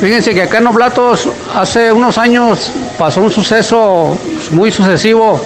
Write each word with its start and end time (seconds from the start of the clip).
Fíjense 0.00 0.34
que 0.34 0.42
acá 0.42 0.58
en 0.58 0.66
Oblatos 0.66 1.28
hace 1.54 1.92
unos 1.92 2.18
años 2.18 2.72
pasó 2.98 3.20
un 3.20 3.30
suceso 3.30 4.18
muy 4.50 4.70
sucesivo. 4.70 5.40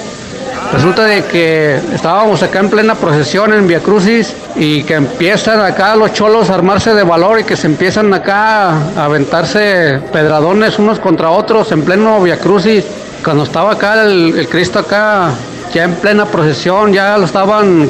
Resulta 0.73 1.05
de 1.05 1.25
que 1.25 1.77
estábamos 1.95 2.43
acá 2.43 2.61
en 2.61 2.69
plena 2.69 2.95
procesión 2.95 3.53
en 3.53 3.67
Via 3.67 3.81
Crucis 3.81 4.35
y 4.57 4.83
que 4.83 4.95
empiezan 4.95 5.61
acá 5.61 5.95
los 5.97 6.13
cholos 6.13 6.51
a 6.51 6.55
armarse 6.55 6.95
de 6.95 7.05
valor 7.05 7.41
y 7.41 7.45
que 7.45 7.57
se 7.57 7.67
empiezan 7.67 8.13
acá 8.13 8.71
a 8.71 9.05
aventarse 9.05 10.01
pedradones 10.13 10.79
unos 10.79 10.99
contra 10.99 11.31
otros 11.31 11.71
en 11.73 11.83
pleno 11.83 12.21
Via 12.21 12.39
Crucis. 12.39 12.85
Cuando 13.23 13.45
estaba 13.45 13.73
acá 13.73 14.03
el, 14.03 14.39
el 14.39 14.49
Cristo 14.49 14.79
acá 14.79 15.31
ya 15.73 15.85
en 15.85 15.95
plena 15.95 16.27
procesión, 16.27 16.93
ya 16.93 17.17
lo 17.19 17.27
estaban 17.27 17.89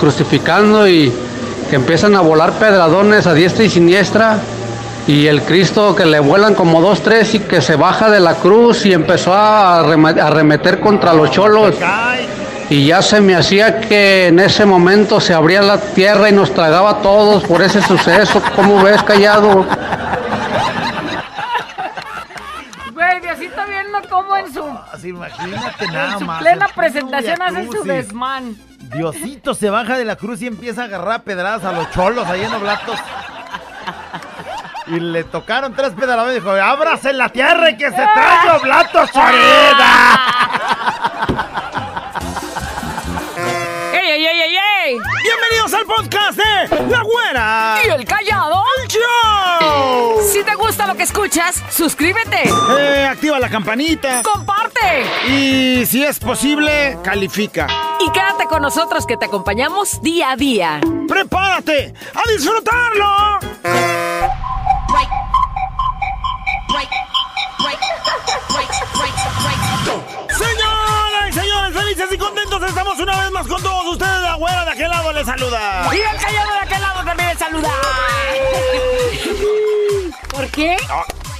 crucificando 0.00 0.88
y 0.88 1.12
que 1.70 1.76
empiezan 1.76 2.16
a 2.16 2.20
volar 2.20 2.52
pedradones 2.52 3.26
a 3.26 3.34
diestra 3.34 3.64
y 3.64 3.70
siniestra 3.70 4.38
y 5.08 5.26
el 5.26 5.42
Cristo 5.42 5.96
que 5.96 6.04
le 6.06 6.20
vuelan 6.20 6.54
como 6.54 6.80
dos, 6.80 7.02
tres 7.02 7.34
y 7.34 7.40
que 7.40 7.60
se 7.60 7.74
baja 7.74 8.08
de 8.10 8.20
la 8.20 8.34
cruz 8.34 8.84
y 8.86 8.92
empezó 8.92 9.34
a 9.34 9.82
arreme- 9.82 10.20
a 10.20 10.26
arremeter 10.28 10.78
contra 10.80 11.12
los 11.14 11.30
cholos. 11.32 11.74
Y 12.70 12.86
ya 12.86 13.00
se 13.00 13.20
me 13.22 13.34
hacía 13.34 13.80
que 13.80 14.26
en 14.28 14.38
ese 14.38 14.66
momento 14.66 15.18
se 15.20 15.32
abría 15.32 15.62
la 15.62 15.78
tierra 15.80 16.28
y 16.28 16.32
nos 16.32 16.52
tragaba 16.52 16.90
a 16.90 16.98
todos 16.98 17.42
por 17.44 17.62
ese 17.62 17.80
suceso. 17.82 18.42
¿Cómo 18.54 18.82
ves, 18.82 19.02
callado? 19.02 19.64
Güey, 22.92 23.20
Diosito 23.20 23.62
viendo 23.66 23.98
cómo 24.10 24.36
en 24.36 24.52
su, 24.52 24.62
Así, 24.92 25.08
imagínate 25.08 25.86
nada 25.86 26.12
en 26.12 26.18
su 26.18 26.24
más. 26.26 26.42
plena 26.42 26.68
presentación 26.68 27.40
hace 27.40 27.66
su 27.72 27.82
desmán. 27.84 28.56
Diosito 28.94 29.54
se 29.54 29.70
baja 29.70 29.96
de 29.96 30.04
la 30.04 30.16
cruz 30.16 30.42
y 30.42 30.46
empieza 30.46 30.82
a 30.82 30.84
agarrar 30.84 31.22
pedradas 31.22 31.64
a 31.64 31.72
los 31.72 31.90
cholos 31.92 32.26
ahí 32.28 32.42
en 32.42 32.52
Oblatos. 32.52 32.98
Y 34.90 35.00
le 35.00 35.24
tocaron 35.24 35.74
tres 35.74 35.90
pedradas 35.92 36.30
y 36.32 36.34
dijo, 36.36 36.50
ábrase 36.50 37.12
la 37.12 37.28
tierra 37.28 37.70
y 37.70 37.76
que 37.76 37.90
se 37.90 37.96
traiga 37.96 38.56
Oblatos, 38.60 39.10
chorida. 39.12 40.34
¡Ey, 43.92 44.10
ey, 44.12 44.26
ey, 44.26 44.40
ey, 44.40 44.56
ey! 44.86 44.98
Bienvenidos 45.22 45.74
al 45.74 45.84
podcast 45.84 46.38
de 46.38 46.86
La 46.90 47.02
Güera. 47.02 47.78
¿Y 47.84 47.88
el 47.90 48.04
callado? 48.06 48.64
Show. 48.88 50.22
Si 50.32 50.42
te 50.42 50.54
gusta 50.54 50.86
lo 50.86 50.94
que 50.94 51.02
escuchas, 51.02 51.62
suscríbete, 51.68 52.44
Eh, 52.78 53.06
activa 53.10 53.38
la 53.38 53.50
campanita. 53.50 54.22
comparte 54.22 55.04
Y 55.28 55.84
si 55.84 56.02
es 56.02 56.18
posible, 56.18 56.96
califica. 57.04 57.66
y 58.00 58.10
quédate 58.10 58.46
con 58.46 58.62
nosotros 58.62 59.04
que 59.06 59.18
te 59.18 59.26
acompañamos 59.26 60.00
día 60.00 60.30
a 60.30 60.36
día. 60.36 60.80
¡Prepárate 61.06 61.92
a 62.14 62.30
disfrutarlo! 62.30 63.38
Señoras 70.38 71.28
y 71.28 71.32
señores, 71.32 71.74
felices 71.74 72.06
y 72.12 72.18
contentos 72.18 72.62
estamos 72.62 72.98
una 72.98 73.20
vez 73.20 73.30
más 73.30 73.46
con 73.46 73.62
todos 73.62 73.86
ustedes. 73.86 74.22
La 74.22 74.34
güera 74.36 74.64
de 74.64 74.70
aquel 74.70 74.88
lado 74.88 75.12
les 75.12 75.26
saluda. 75.26 75.94
Y 75.94 76.00
el 76.00 76.16
callado 76.20 76.52
de 76.52 76.58
aquel 76.60 76.80
lado 76.80 77.04
también 77.04 77.28
le 77.28 77.36
saluda. 77.36 77.70
¿Por 80.30 80.50
qué? 80.50 80.76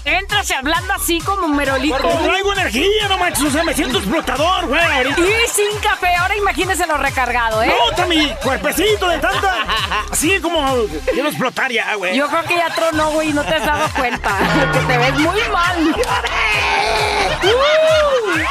Entras 0.09 0.51
hablando 0.53 0.95
así 0.95 1.21
como 1.21 1.49
merolico. 1.49 1.99
Porque 1.99 2.17
traigo 2.25 2.53
energía, 2.55 3.09
no 3.09 3.19
manches, 3.19 3.45
o 3.45 3.51
sea, 3.51 3.63
me 3.63 3.75
siento 3.75 3.99
explotador, 3.99 4.67
güey. 4.67 4.81
ahorita. 4.81 5.21
Y 5.21 5.49
sin 5.49 5.79
café, 5.81 6.15
ahora 6.17 6.35
imagínese 6.37 6.87
lo 6.87 6.97
recargado, 6.97 7.63
¿eh? 7.63 7.69
Nota 7.69 8.07
mi 8.07 8.29
cuerpecito 8.43 9.09
de 9.09 9.19
tanta. 9.19 9.67
Así 10.11 10.41
como 10.41 10.85
quiero 11.13 11.29
explotar 11.29 11.71
ya, 11.71 11.95
güey. 11.97 12.17
Yo 12.17 12.27
creo 12.29 12.43
que 12.45 12.57
ya 12.57 12.71
tronó, 12.75 13.11
güey, 13.11 13.31
y 13.31 13.33
no 13.33 13.45
te 13.45 13.55
has 13.55 13.67
dado 13.67 13.89
cuenta. 13.97 14.31
Que 14.73 14.79
te 14.81 14.99
ves 14.99 15.15
muy 15.15 15.41
mal. 15.53 15.95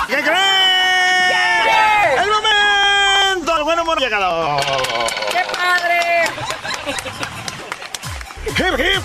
¿Qué 0.07 0.15
creen? 0.15 0.37
¡El 2.21 2.29
momento! 2.29 3.57
El 3.57 3.63
buen 3.63 3.79
humor 3.79 3.99
llegado. 3.99 4.57
¡Qué 5.31 5.43
padre! 5.55 6.23
¡Hip, 8.45 8.79
hip! 8.79 9.03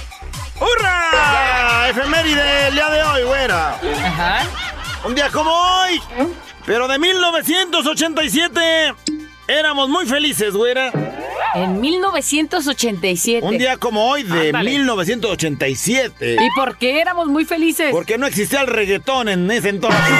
¡Hurra! 2.33 2.43
Efeméride 2.43 2.69
el 2.69 2.75
día 2.75 2.91
de 2.91 3.03
hoy, 3.03 3.23
güera. 3.25 3.79
Ajá. 4.05 4.47
Un 5.05 5.15
día 5.15 5.31
como 5.31 5.51
hoy, 5.51 6.01
pero 6.65 6.89
de 6.89 6.99
1987. 6.99 8.95
Éramos 9.49 9.89
muy 9.89 10.07
felices, 10.07 10.55
güera. 10.55 10.93
En 11.55 11.81
1987. 11.81 13.45
Un 13.47 13.59
día 13.59 13.77
como 13.77 14.07
hoy 14.09 14.23
de 14.23 14.47
Ándale. 14.49 14.71
1987. 14.71 16.37
¿Y 16.41 16.49
por 16.57 16.79
qué 16.79 17.01
éramos 17.01 17.27
muy 17.27 17.45
felices? 17.45 17.91
Porque 17.91 18.17
no 18.17 18.27
existía 18.27 18.61
el 18.61 18.69
reggaetón 18.69 19.29
en 19.29 19.51
ese 19.51 19.69
entonces. 19.71 20.01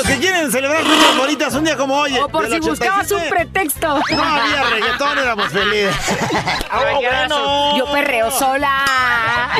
los 0.00 0.08
que 0.08 0.18
quieren 0.18 0.50
celebrar 0.50 0.82
sus 0.82 0.96
favoritas, 0.96 1.54
un 1.54 1.64
día 1.64 1.76
como 1.76 1.94
hoy. 1.98 2.16
O 2.16 2.28
por 2.28 2.48
si 2.48 2.58
buscabas 2.58 3.10
un 3.10 3.18
87, 3.18 3.30
pretexto. 3.30 4.00
No 4.10 4.22
había 4.22 4.62
reggaetón, 4.70 5.18
éramos 5.18 5.48
felices. 5.48 5.96
¡Oh, 6.72 6.94
bueno! 6.96 7.76
Yo 7.76 7.92
perreo 7.92 8.30
sola. 8.30 8.84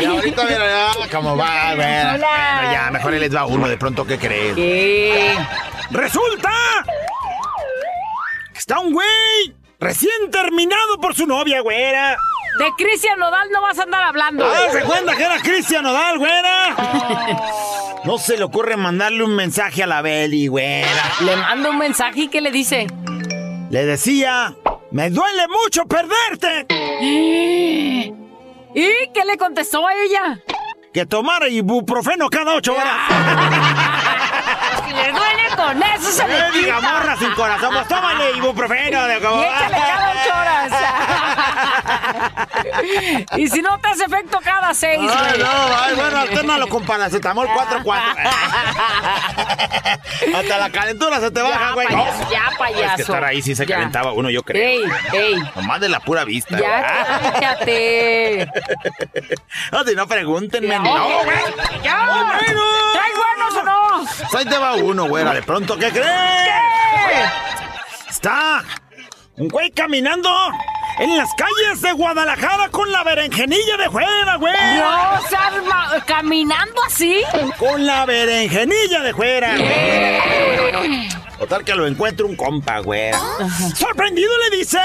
Y 0.01 0.05
ahorita 0.05 0.45
mira, 0.45 0.93
ya, 0.99 1.09
cómo 1.11 1.37
va. 1.37 1.73
Hola. 1.73 2.17
Bueno, 2.17 2.73
ya, 2.73 2.91
mejor 2.91 3.15
él 3.15 3.21
les 3.21 3.35
va 3.35 3.45
uno 3.45 3.69
de 3.69 3.77
pronto, 3.77 4.07
¿qué 4.07 4.19
crees? 4.19 4.55
¿Qué? 4.55 5.37
¡Resulta! 5.91 6.51
que 8.53 8.59
Está 8.59 8.79
un 8.79 8.93
güey 8.93 9.55
recién 9.79 10.31
terminado 10.31 10.99
por 11.01 11.15
su 11.15 11.27
novia, 11.27 11.61
güera. 11.61 12.17
De 12.59 12.71
Cristian 12.77 13.19
Nodal 13.19 13.49
no 13.53 13.63
vas 13.63 13.79
a 13.79 13.83
andar 13.85 14.03
hablando. 14.05 14.45
Ah, 14.45 14.71
¿se 14.73 14.81
cuenta 14.83 15.17
que 15.17 15.23
era 15.25 15.39
Cristian 15.39 15.83
Nodal, 15.83 16.19
güera? 16.19 16.75
No 18.05 18.19
se 18.19 18.37
le 18.37 18.45
ocurre 18.45 18.77
mandarle 18.77 19.25
un 19.25 19.35
mensaje 19.35 19.83
a 19.83 19.87
la 19.87 20.03
Beli, 20.03 20.47
güera. 20.49 20.89
Le 21.21 21.37
mando 21.37 21.71
un 21.71 21.79
mensaje 21.79 22.21
y 22.23 22.29
¿qué 22.29 22.41
le 22.41 22.51
dice? 22.51 22.87
Le 23.71 23.85
decía, 23.87 24.55
me 24.91 25.11
duele 25.11 25.47
mucho 25.49 25.85
perderte. 25.87 26.67
¿Y 28.75 29.09
qué 29.13 29.25
le 29.27 29.37
contestó 29.39 29.87
a 29.87 29.93
ella? 29.95 30.41
Que 30.93 31.07
tomara 31.07 31.49
ibuprofeno 31.49 32.29
cada 32.29 32.55
ocho 32.55 32.73
horas. 32.75 32.99
Si 34.87 34.93
le 34.97 35.13
duele 35.13 35.43
con 35.57 35.81
eso 35.83 36.11
se 36.11 36.27
le 36.27 36.37
Eh, 36.39 36.43
diga, 36.53 36.77
quita. 36.77 36.93
morra 36.93 37.17
sin 37.17 37.31
corazón, 37.33 37.71
pues 37.73 37.87
tómale 37.87 38.33
ibuprofeno. 38.37 39.05
De 39.07 39.21
como... 39.21 39.41
Y 39.41 39.45
échale 39.45 39.77
cada 39.77 40.11
ocho 40.11 40.31
horas. 40.41 40.73
y 43.37 43.49
si 43.49 43.63
no 43.63 43.79
te 43.81 43.89
hace 43.89 44.05
efecto 44.05 44.39
cada 44.43 44.73
seis, 44.75 45.01
Ay, 45.01 45.39
no, 45.39 45.47
ay, 45.79 45.95
bueno, 45.95 46.19
alternalo 46.21 46.69
con 46.69 46.85
paracetamol 46.85 47.47
4-4. 47.49 47.85
Hasta 50.35 50.59
la 50.59 50.71
calentura 50.71 51.21
se 51.21 51.31
te 51.31 51.41
baja, 51.43 51.69
Ya, 51.69 51.73
güey. 51.73 51.87
payaso, 51.89 52.31
ya, 52.31 52.49
Es 52.51 52.59
payaso. 52.59 52.97
que 52.97 53.03
estar 53.03 53.25
ahí 53.25 53.43
sí 53.43 53.55
se 53.55 53.67
Ya. 53.67 53.77
calentaba 53.77 54.13
uno, 54.13 54.31
yo 54.31 54.43
creo. 54.43 54.63
Ey, 54.63 54.83
ey. 55.13 55.43
Nomás 55.57 55.81
de 55.81 55.89
la 55.89 56.01
pura 56.01 56.25
vista. 56.25 56.59
Ya, 56.59 57.31
cállate. 57.33 58.49
No, 59.73 59.85
si 59.85 59.95
no, 59.95 60.07
pregúntenme. 60.07 60.69
Ya, 60.69 60.79
No, 60.81 61.09
güey. 61.25 61.37
ya. 61.83 62.07
Oh, 62.11 62.25
bueno. 62.25 62.63
¿Traes 62.93 63.15
buenos 63.17 63.55
o 63.57 63.63
no? 63.65 64.05
Pues 64.31 64.35
Ahí 64.35 64.45
te 64.45 64.59
va 64.59 64.75
uno, 64.75 65.05
güera. 65.07 65.33
De 65.33 65.43
pronto, 65.43 65.77
¿qué 65.77 65.91
crees? 65.91 66.07
Está 68.09 68.63
un 69.37 69.49
güey 69.49 69.71
caminando 69.71 70.29
en 70.99 71.17
las 71.17 71.29
calles 71.35 71.81
de 71.81 71.93
Guadalajara 71.93 72.69
con 72.71 72.91
la 72.93 73.03
berenjenilla 73.05 73.77
de 73.79 73.89
fuera, 73.91 74.37
güey. 74.37 74.53
No, 74.79 75.21
seas 75.29 75.65
ma- 75.67 76.05
caminando 76.07 76.83
así. 76.87 77.23
Con 77.59 77.87
la 77.87 78.05
berenjenilla 78.05 79.01
de 79.01 79.15
fuera. 79.15 79.55
Total 81.39 81.65
que 81.65 81.75
lo 81.75 81.87
encuentra 81.87 82.27
un 82.27 82.37
compa, 82.37 82.81
güey. 82.81 83.13
Sorprendido 83.75 84.31
le 84.51 84.57
dice. 84.59 84.79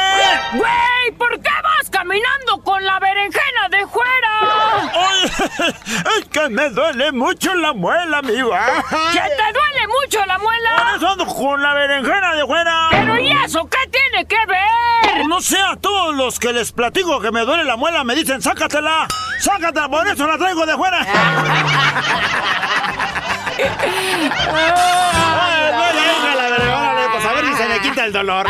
Güey, 0.54 1.12
¿por 1.18 1.30
qué 1.42 1.50
vas 1.62 1.90
caminando 1.90 2.62
con 2.64 2.82
la 2.86 2.98
berenjena 3.00 3.68
de 3.72 3.86
fuera? 3.88 4.92
"Ay, 4.94 5.74
es 6.20 6.26
que 6.30 6.48
me 6.48 6.70
duele 6.70 7.12
mucho 7.12 7.54
la 7.56 7.74
muela, 7.74 8.22
mi 8.22 8.42
va. 8.42 8.68
¿Que 9.12 9.20
te 9.20 9.54
duele 9.54 9.88
mucho 10.02 10.26
la 10.26 10.36
Por 10.36 10.44
muela? 10.44 10.94
eso 10.96 11.08
ando 11.10 11.26
con 11.26 11.62
la 11.62 11.74
berenjena 11.74 12.36
de 12.36 12.46
fuera. 12.46 12.88
¿Pero 12.92 13.20
y 13.20 13.32
eso 13.44 13.68
qué 13.70 13.90
tiene 14.16 14.28
que 14.28 14.46
ver? 14.48 15.26
No 15.28 15.42
sé 15.42 15.58
a 15.60 15.76
todos 15.76 16.16
los 16.16 16.40
que 16.40 16.54
les 16.54 16.72
platico 16.72 17.20
que 17.20 17.32
me 17.32 17.42
duele 17.42 17.66
la 17.66 17.76
muela, 17.76 18.04
me 18.04 18.16
dicen, 18.16 18.42
sácatela, 18.42 19.08
sácatela, 19.40 19.90
por 19.90 20.08
eso 20.08 20.28
la 20.28 20.38
traigo 20.38 20.66
de 20.66 20.76
fuera. 20.76 21.06
Pues 27.12 27.26
a 27.26 27.34
ver 27.34 27.46
si 27.46 27.54
se 27.56 27.68
me 27.70 27.80
quita 27.80 28.06
el 28.06 28.12
dolor. 28.12 28.46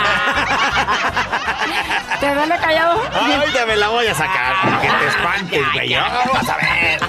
¿Te 2.19 2.33
duele 2.33 2.57
callado? 2.57 2.99
Ahorita 3.13 3.65
me 3.67 3.75
la 3.75 3.89
voy 3.89 4.07
a 4.07 4.15
sacar, 4.15 4.55
para 4.63 4.81
que 4.81 4.87
te 4.87 5.07
espantes, 5.07 5.61
güey. 5.73 5.93
Vamos 5.93 6.49
a 6.49 6.57
ver. 6.57 6.99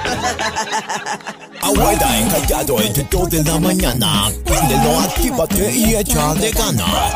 Abuela 1.62 2.18
encallado 2.18 2.78
entre 2.82 3.04
2 3.04 3.30
de 3.30 3.42
la 3.44 3.58
mañana. 3.58 4.28
Préndelo, 4.44 5.00
actívate 5.00 5.72
y 5.72 5.96
echa 5.96 6.34
de 6.34 6.50
ganas. 6.50 7.14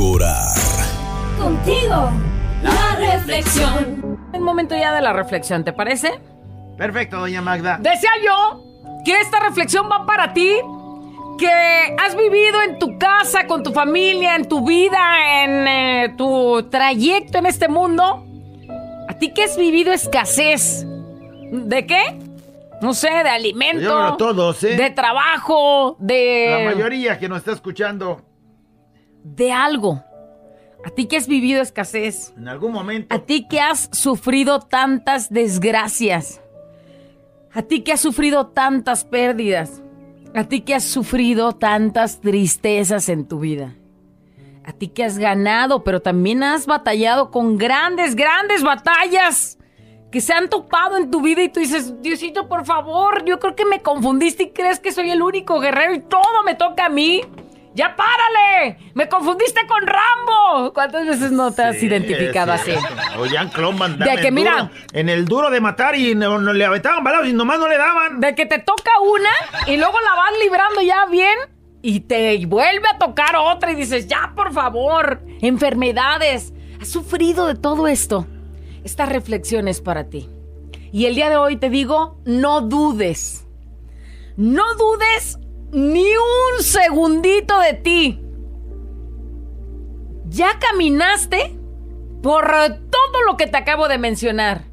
Mejorar. 0.00 0.56
Contigo, 1.38 2.10
la 2.62 2.96
reflexión. 2.96 4.18
El 4.32 4.40
momento 4.40 4.74
ya 4.76 4.92
de 4.94 5.00
la 5.00 5.12
reflexión, 5.12 5.64
¿te 5.64 5.72
parece? 5.72 6.20
Perfecto, 6.76 7.18
doña 7.18 7.42
Magda. 7.42 7.78
Decía 7.80 8.10
yo 8.24 8.64
que 9.04 9.20
esta 9.20 9.40
reflexión 9.40 9.88
va 9.90 10.06
para 10.06 10.32
ti, 10.32 10.50
que 11.38 11.96
has 11.98 12.16
vivido 12.16 12.62
en 12.62 12.78
tu 12.78 12.98
casa, 12.98 13.46
con 13.46 13.62
tu 13.62 13.72
familia, 13.72 14.36
en 14.36 14.48
tu 14.48 14.66
vida, 14.66 15.44
en 15.44 15.68
eh, 15.68 16.14
tu 16.16 16.68
trayecto 16.70 17.38
en 17.38 17.46
este 17.46 17.68
mundo. 17.68 18.26
A 19.08 19.14
ti 19.14 19.32
que 19.32 19.44
has 19.44 19.56
vivido 19.56 19.92
escasez. 19.92 20.86
¿De 21.52 21.86
qué? 21.86 22.18
No 22.80 22.94
sé, 22.94 23.10
de 23.10 23.28
alimento. 23.28 23.82
Yo 23.82 24.16
todos, 24.16 24.62
¿eh? 24.64 24.76
De 24.76 24.90
trabajo, 24.90 25.96
de... 25.98 26.64
La 26.64 26.74
mayoría 26.74 27.18
que 27.18 27.28
nos 27.28 27.38
está 27.38 27.52
escuchando 27.52 28.22
De 29.22 29.52
algo. 29.52 30.02
A 30.84 30.90
ti 30.90 31.06
que 31.06 31.16
has 31.16 31.26
vivido 31.26 31.60
escasez. 31.60 32.32
en 32.36 32.48
algún 32.48 32.72
momento. 32.72 33.14
A 33.14 33.18
ti 33.20 33.46
que 33.48 33.60
has 33.60 33.88
sufrido 33.92 34.60
tantas 34.60 35.30
desgracias. 35.30 36.40
A 37.52 37.62
ti 37.62 37.82
que 37.82 37.92
has 37.92 38.00
sufrido 38.00 38.48
tantas 38.48 39.04
pérdidas. 39.04 39.82
A 40.34 40.44
ti 40.44 40.60
que 40.60 40.74
has 40.74 40.84
sufrido 40.84 41.52
tantas 41.52 42.20
tristezas 42.20 43.08
en 43.08 43.26
tu 43.26 43.40
vida. 43.40 43.74
A 44.64 44.72
ti 44.72 44.88
que 44.88 45.04
has 45.04 45.18
ganado, 45.18 45.82
pero 45.82 46.00
también 46.00 46.42
has 46.42 46.66
batallado 46.66 47.30
con 47.30 47.58
grandes, 47.58 48.14
grandes 48.14 48.62
batallas 48.62 49.58
que 50.10 50.20
se 50.20 50.32
han 50.32 50.48
topado 50.48 50.96
en 50.96 51.10
tu 51.10 51.22
vida 51.22 51.42
y 51.42 51.48
tú 51.48 51.60
dices, 51.60 52.02
Diosito, 52.02 52.48
por 52.48 52.64
favor, 52.64 53.24
yo 53.24 53.38
creo 53.38 53.54
que 53.54 53.64
me 53.64 53.80
confundiste 53.80 54.44
y 54.44 54.50
crees 54.50 54.80
que 54.80 54.92
soy 54.92 55.10
el 55.10 55.22
único 55.22 55.60
guerrero 55.60 55.94
y 55.94 56.00
todo 56.00 56.42
me 56.44 56.54
toca 56.54 56.86
a 56.86 56.88
mí. 56.88 57.22
¡Ya 57.72 57.94
párale! 57.94 58.78
¡Me 58.94 59.08
confundiste 59.08 59.60
con 59.68 59.86
Rambo! 59.86 60.72
¿Cuántas 60.72 61.06
veces 61.06 61.30
no 61.30 61.52
te 61.52 61.62
has 61.62 61.76
Sí, 61.76 61.86
identificado 61.86 62.52
así? 62.52 62.72
O 63.16 63.26
Jean-Claude 63.26 63.78
Van 63.78 63.96
Damme, 63.98 64.16
De 64.16 64.20
que, 64.22 64.30
mira- 64.32 64.62
duro- 64.64 64.70
en 64.92 65.08
el 65.08 65.24
duro 65.24 65.50
de 65.50 65.60
matar 65.60 65.94
y 65.94 66.14
no, 66.16 66.38
no 66.40 66.52
le 66.52 66.64
aventaban 66.64 67.04
balazos 67.04 67.28
y 67.28 67.32
nomás 67.32 67.60
no 67.60 67.68
le 67.68 67.78
daban. 67.78 68.18
De 68.20 68.34
que 68.34 68.44
te 68.46 68.58
toca 68.58 68.90
una 69.00 69.30
y 69.72 69.76
luego 69.76 69.94
la 70.00 70.16
vas 70.16 70.32
librando 70.42 70.82
ya 70.82 71.06
bien 71.06 71.36
y 71.80 72.00
te 72.00 72.44
vuelve 72.46 72.88
a 72.92 72.98
tocar 72.98 73.36
otra 73.36 73.70
y 73.70 73.76
dices, 73.76 74.08
ya 74.08 74.32
por 74.34 74.52
favor, 74.52 75.22
enfermedades. 75.40 76.52
Has 76.80 76.88
sufrido 76.88 77.46
de 77.46 77.54
todo 77.54 77.86
esto. 77.86 78.26
Esta 78.82 79.06
reflexión 79.06 79.68
es 79.68 79.80
para 79.80 80.08
ti. 80.08 80.28
Y 80.92 81.06
el 81.06 81.14
día 81.14 81.30
de 81.30 81.36
hoy 81.36 81.56
te 81.56 81.70
digo, 81.70 82.18
no 82.24 82.62
dudes. 82.62 83.46
No 84.36 84.74
dudes 84.74 85.38
ni 85.72 86.06
un 86.06 86.62
segundito 86.62 87.58
de 87.60 87.74
ti. 87.74 88.20
Ya 90.28 90.58
caminaste 90.58 91.56
por 92.22 92.46
todo 92.50 93.22
lo 93.26 93.36
que 93.36 93.46
te 93.46 93.56
acabo 93.56 93.88
de 93.88 93.98
mencionar 93.98 94.70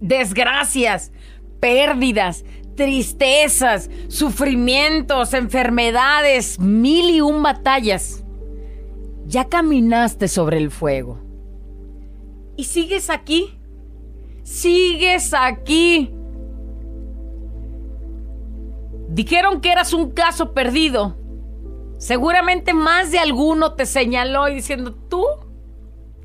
desgracias, 0.00 1.12
pérdidas, 1.60 2.44
tristezas, 2.76 3.90
sufrimientos, 4.08 5.34
enfermedades, 5.34 6.58
mil 6.60 7.10
y 7.10 7.20
un 7.20 7.42
batallas. 7.42 8.24
Ya 9.26 9.48
caminaste 9.48 10.28
sobre 10.28 10.58
el 10.58 10.70
fuego. 10.70 11.20
¿Y 12.56 12.64
sigues 12.64 13.10
aquí? 13.10 13.58
Sigues 14.44 15.34
aquí. 15.34 16.15
Dijeron 19.16 19.62
que 19.62 19.72
eras 19.72 19.94
un 19.94 20.10
caso 20.10 20.52
perdido. 20.52 21.16
Seguramente 21.96 22.74
más 22.74 23.10
de 23.10 23.18
alguno 23.18 23.72
te 23.72 23.86
señaló 23.86 24.46
y 24.46 24.56
diciendo, 24.56 24.92
tú 24.92 25.24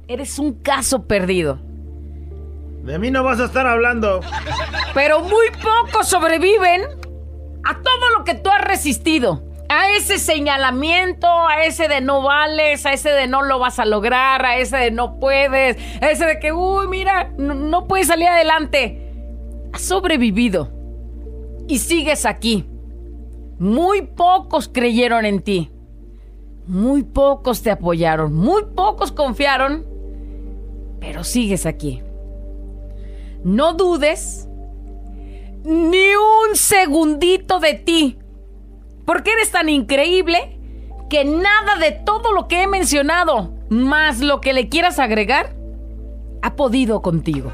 eres 0.10 0.38
un 0.38 0.56
caso 0.56 1.08
perdido. 1.08 1.62
De 2.84 3.00
mí 3.00 3.10
no 3.10 3.24
vas 3.24 3.40
a 3.40 3.46
estar 3.46 3.66
hablando. 3.66 4.20
Pero 4.94 5.22
muy 5.22 5.48
pocos 5.52 6.10
sobreviven 6.10 6.82
a 7.64 7.76
todo 7.76 8.10
lo 8.18 8.26
que 8.26 8.36
tú 8.36 8.50
has 8.50 8.60
resistido. 8.60 9.42
A 9.70 9.92
ese 9.96 10.20
señalamiento, 10.20 11.28
a 11.48 11.64
ese 11.64 11.88
de 11.88 12.02
no 12.02 12.22
vales, 12.22 12.86
a 12.86 12.92
ese 12.92 13.12
de 13.12 13.26
no 13.26 13.42
lo 13.42 13.58
vas 13.58 13.80
a 13.80 13.86
lograr, 13.86 14.46
a 14.46 14.58
ese 14.58 14.76
de 14.76 14.92
no 14.92 15.18
puedes, 15.18 15.78
a 16.02 16.10
ese 16.10 16.26
de 16.26 16.40
que, 16.40 16.52
uy, 16.52 16.90
mira, 16.90 17.32
no, 17.38 17.54
no 17.54 17.88
puedes 17.88 18.08
salir 18.08 18.28
adelante. 18.28 19.14
Has 19.72 19.82
sobrevivido 19.82 20.74
y 21.70 21.78
sigues 21.78 22.26
aquí. 22.26 22.68
Muy 23.62 24.02
pocos 24.02 24.68
creyeron 24.68 25.24
en 25.24 25.40
ti. 25.40 25.70
Muy 26.66 27.04
pocos 27.04 27.62
te 27.62 27.70
apoyaron. 27.70 28.34
Muy 28.34 28.64
pocos 28.76 29.12
confiaron. 29.12 29.86
Pero 31.00 31.24
sigues 31.24 31.68
aquí. 31.68 32.02
No 33.44 33.74
dudes 33.74 34.50
ni 35.64 36.08
un 36.16 36.56
segundito 36.56 37.60
de 37.60 37.76
ti. 37.76 38.18
Porque 39.06 39.34
eres 39.34 39.52
tan 39.52 39.70
increíble 39.70 40.58
que 41.08 41.24
nada 41.24 41.76
de 41.80 41.92
todo 41.92 42.34
lo 42.34 42.48
que 42.48 42.64
he 42.64 42.68
mencionado, 42.68 43.54
más 43.70 44.22
lo 44.22 44.42
que 44.42 44.54
le 44.54 44.70
quieras 44.70 44.98
agregar, 44.98 45.56
ha 46.42 46.56
podido 46.56 47.04
contigo. 47.04 47.52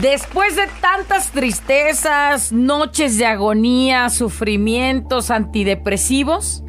Después 0.00 0.56
de 0.56 0.64
tantas 0.82 1.30
tristezas, 1.30 2.52
noches 2.52 3.16
de 3.16 3.24
agonía, 3.24 4.10
sufrimientos 4.10 5.30
antidepresivos, 5.30 6.62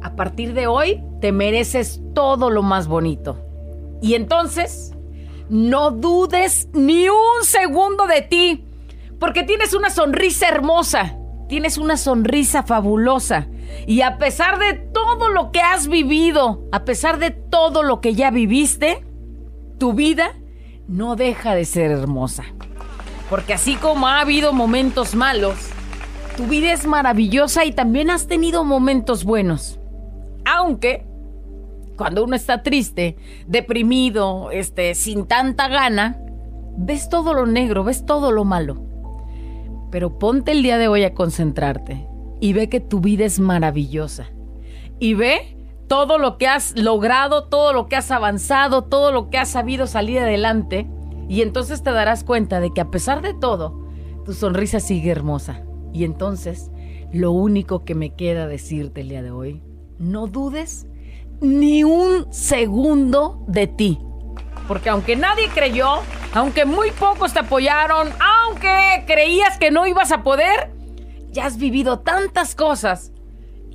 a 0.00 0.16
partir 0.16 0.54
de 0.54 0.68
hoy 0.68 1.02
te 1.20 1.32
mereces 1.32 2.00
todo 2.14 2.48
lo 2.48 2.62
más 2.62 2.88
bonito. 2.88 3.38
Y 4.00 4.14
entonces, 4.14 4.94
no 5.50 5.90
dudes 5.90 6.70
ni 6.72 7.10
un 7.10 7.44
segundo 7.44 8.06
de 8.06 8.22
ti, 8.22 8.64
porque 9.20 9.42
tienes 9.42 9.74
una 9.74 9.90
sonrisa 9.90 10.48
hermosa, 10.48 11.18
tienes 11.50 11.76
una 11.76 11.98
sonrisa 11.98 12.62
fabulosa. 12.62 13.48
Y 13.86 14.00
a 14.00 14.16
pesar 14.16 14.58
de 14.58 14.72
todo 14.72 15.28
lo 15.28 15.52
que 15.52 15.60
has 15.60 15.88
vivido, 15.88 16.66
a 16.72 16.86
pesar 16.86 17.18
de 17.18 17.32
todo 17.32 17.82
lo 17.82 18.00
que 18.00 18.14
ya 18.14 18.30
viviste, 18.30 19.04
tu 19.78 19.92
vida 19.92 20.32
no 20.88 21.16
deja 21.16 21.54
de 21.54 21.64
ser 21.64 21.90
hermosa. 21.90 22.44
Porque 23.30 23.54
así 23.54 23.76
como 23.76 24.06
ha 24.08 24.20
habido 24.20 24.52
momentos 24.52 25.14
malos, 25.14 25.56
tu 26.36 26.46
vida 26.46 26.72
es 26.72 26.86
maravillosa 26.86 27.64
y 27.64 27.72
también 27.72 28.10
has 28.10 28.26
tenido 28.26 28.64
momentos 28.64 29.24
buenos. 29.24 29.78
Aunque 30.44 31.06
cuando 31.96 32.24
uno 32.24 32.36
está 32.36 32.62
triste, 32.62 33.16
deprimido, 33.46 34.50
este, 34.50 34.94
sin 34.94 35.26
tanta 35.26 35.68
gana, 35.68 36.18
ves 36.76 37.08
todo 37.08 37.34
lo 37.34 37.46
negro, 37.46 37.84
ves 37.84 38.04
todo 38.06 38.32
lo 38.32 38.44
malo. 38.44 38.82
Pero 39.90 40.18
ponte 40.18 40.52
el 40.52 40.62
día 40.62 40.78
de 40.78 40.88
hoy 40.88 41.04
a 41.04 41.14
concentrarte 41.14 42.06
y 42.40 42.54
ve 42.54 42.68
que 42.68 42.80
tu 42.80 43.00
vida 43.00 43.24
es 43.24 43.38
maravillosa. 43.38 44.26
Y 44.98 45.14
ve 45.14 45.56
todo 45.92 46.16
lo 46.16 46.38
que 46.38 46.48
has 46.48 46.74
logrado, 46.74 47.44
todo 47.44 47.74
lo 47.74 47.86
que 47.86 47.96
has 47.96 48.10
avanzado, 48.10 48.84
todo 48.84 49.12
lo 49.12 49.28
que 49.28 49.36
has 49.36 49.50
sabido 49.50 49.86
salir 49.86 50.20
adelante. 50.20 50.88
Y 51.28 51.42
entonces 51.42 51.82
te 51.82 51.92
darás 51.92 52.24
cuenta 52.24 52.60
de 52.60 52.72
que 52.72 52.80
a 52.80 52.90
pesar 52.90 53.20
de 53.20 53.34
todo, 53.34 53.84
tu 54.24 54.32
sonrisa 54.32 54.80
sigue 54.80 55.10
hermosa. 55.10 55.64
Y 55.92 56.04
entonces, 56.04 56.70
lo 57.12 57.32
único 57.32 57.84
que 57.84 57.94
me 57.94 58.14
queda 58.14 58.46
decirte 58.46 59.02
el 59.02 59.10
día 59.10 59.22
de 59.22 59.32
hoy, 59.32 59.62
no 59.98 60.28
dudes 60.28 60.86
ni 61.42 61.84
un 61.84 62.32
segundo 62.32 63.44
de 63.46 63.66
ti. 63.66 63.98
Porque 64.68 64.88
aunque 64.88 65.14
nadie 65.14 65.50
creyó, 65.50 65.96
aunque 66.32 66.64
muy 66.64 66.90
pocos 66.92 67.34
te 67.34 67.40
apoyaron, 67.40 68.08
aunque 68.46 69.04
creías 69.06 69.58
que 69.58 69.70
no 69.70 69.86
ibas 69.86 70.10
a 70.10 70.22
poder, 70.22 70.70
ya 71.32 71.44
has 71.44 71.58
vivido 71.58 71.98
tantas 71.98 72.54
cosas 72.54 73.11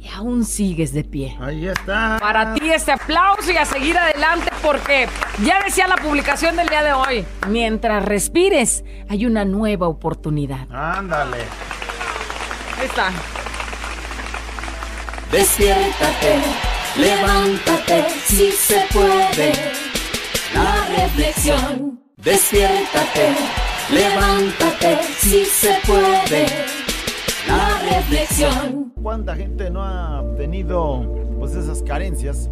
y 0.08 0.14
aún 0.14 0.46
sigues 0.46 0.94
de 0.94 1.04
pie. 1.04 1.38
Ahí 1.42 1.68
está. 1.68 2.18
Para 2.20 2.54
ti 2.54 2.72
este 2.72 2.92
aplauso 2.92 3.52
y 3.52 3.58
a 3.58 3.66
seguir 3.66 3.98
adelante 3.98 4.50
porque 4.62 5.08
ya 5.44 5.62
decía 5.64 5.88
la 5.88 5.96
publicación 5.96 6.56
del 6.56 6.68
día 6.70 6.84
de 6.84 6.94
hoy, 6.94 7.26
mientras 7.48 8.04
respires 8.06 8.84
hay 9.10 9.26
una 9.26 9.46
nueva 9.46 9.88
oportunidad. 9.88 10.68
Ándale. 10.72 11.38
Ahí 12.80 12.86
está. 12.86 13.12
Despiértate, 15.32 16.40
levántate, 16.98 18.06
si 18.26 18.52
se 18.52 18.86
puede. 18.94 19.54
La 20.54 21.04
reflexión. 21.04 22.00
Despiértate, 22.18 23.36
levántate, 23.90 25.00
si 25.20 25.46
se 25.46 25.80
puede. 25.86 26.46
La. 27.48 27.78
¿Cuánta 29.02 29.36
gente 29.36 29.70
no 29.70 29.84
ha 29.84 30.24
tenido 30.38 31.02
pues 31.40 31.56
esas 31.56 31.82
carencias? 31.82 32.50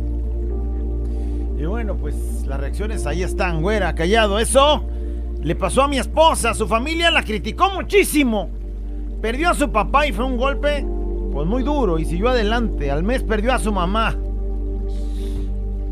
Y 1.57 1.65
bueno, 1.65 1.95
pues 1.95 2.15
las 2.45 2.59
reacciones 2.59 3.05
ahí 3.05 3.23
están, 3.23 3.61
güera, 3.61 3.93
callado. 3.95 4.39
Eso 4.39 4.83
le 5.41 5.55
pasó 5.55 5.83
a 5.83 5.87
mi 5.87 5.97
esposa, 5.97 6.53
su 6.53 6.67
familia 6.67 7.11
la 7.11 7.23
criticó 7.23 7.71
muchísimo. 7.71 8.49
Perdió 9.21 9.49
a 9.49 9.53
su 9.53 9.71
papá 9.71 10.07
y 10.07 10.11
fue 10.11 10.25
un 10.25 10.37
golpe 10.37 10.85
pues 11.31 11.47
muy 11.47 11.63
duro 11.63 11.99
y 11.99 12.05
siguió 12.05 12.29
adelante. 12.29 12.89
Al 12.91 13.03
mes 13.03 13.23
perdió 13.23 13.53
a 13.53 13.59
su 13.59 13.71
mamá. 13.71 14.15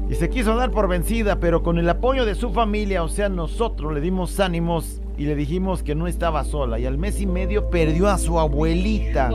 y 0.10 0.16
se 0.16 0.30
quiso 0.30 0.56
dar 0.56 0.72
por 0.72 0.88
vencida, 0.88 1.40
pero 1.40 1.64
con 1.64 1.78
el 1.78 1.90
apoyo 1.90 2.26
de 2.26 2.36
su 2.36 2.52
familia, 2.52 3.04
o 3.04 3.10
sea, 3.10 3.30
nosotros 3.30 3.94
le 3.94 4.02
dimos 4.02 4.40
ánimos 4.40 5.02
y 5.18 5.26
le 5.26 5.36
dijimos 5.36 5.84
que 5.84 5.96
no 5.96 6.08
estaba 6.08 6.44
sola. 6.44 6.80
Y 6.80 6.86
al 6.86 6.98
mes 6.98 7.22
y 7.22 7.26
medio 7.26 7.70
perdió 7.70 8.10
a 8.10 8.18
su 8.18 8.40
abuelita. 8.40 9.30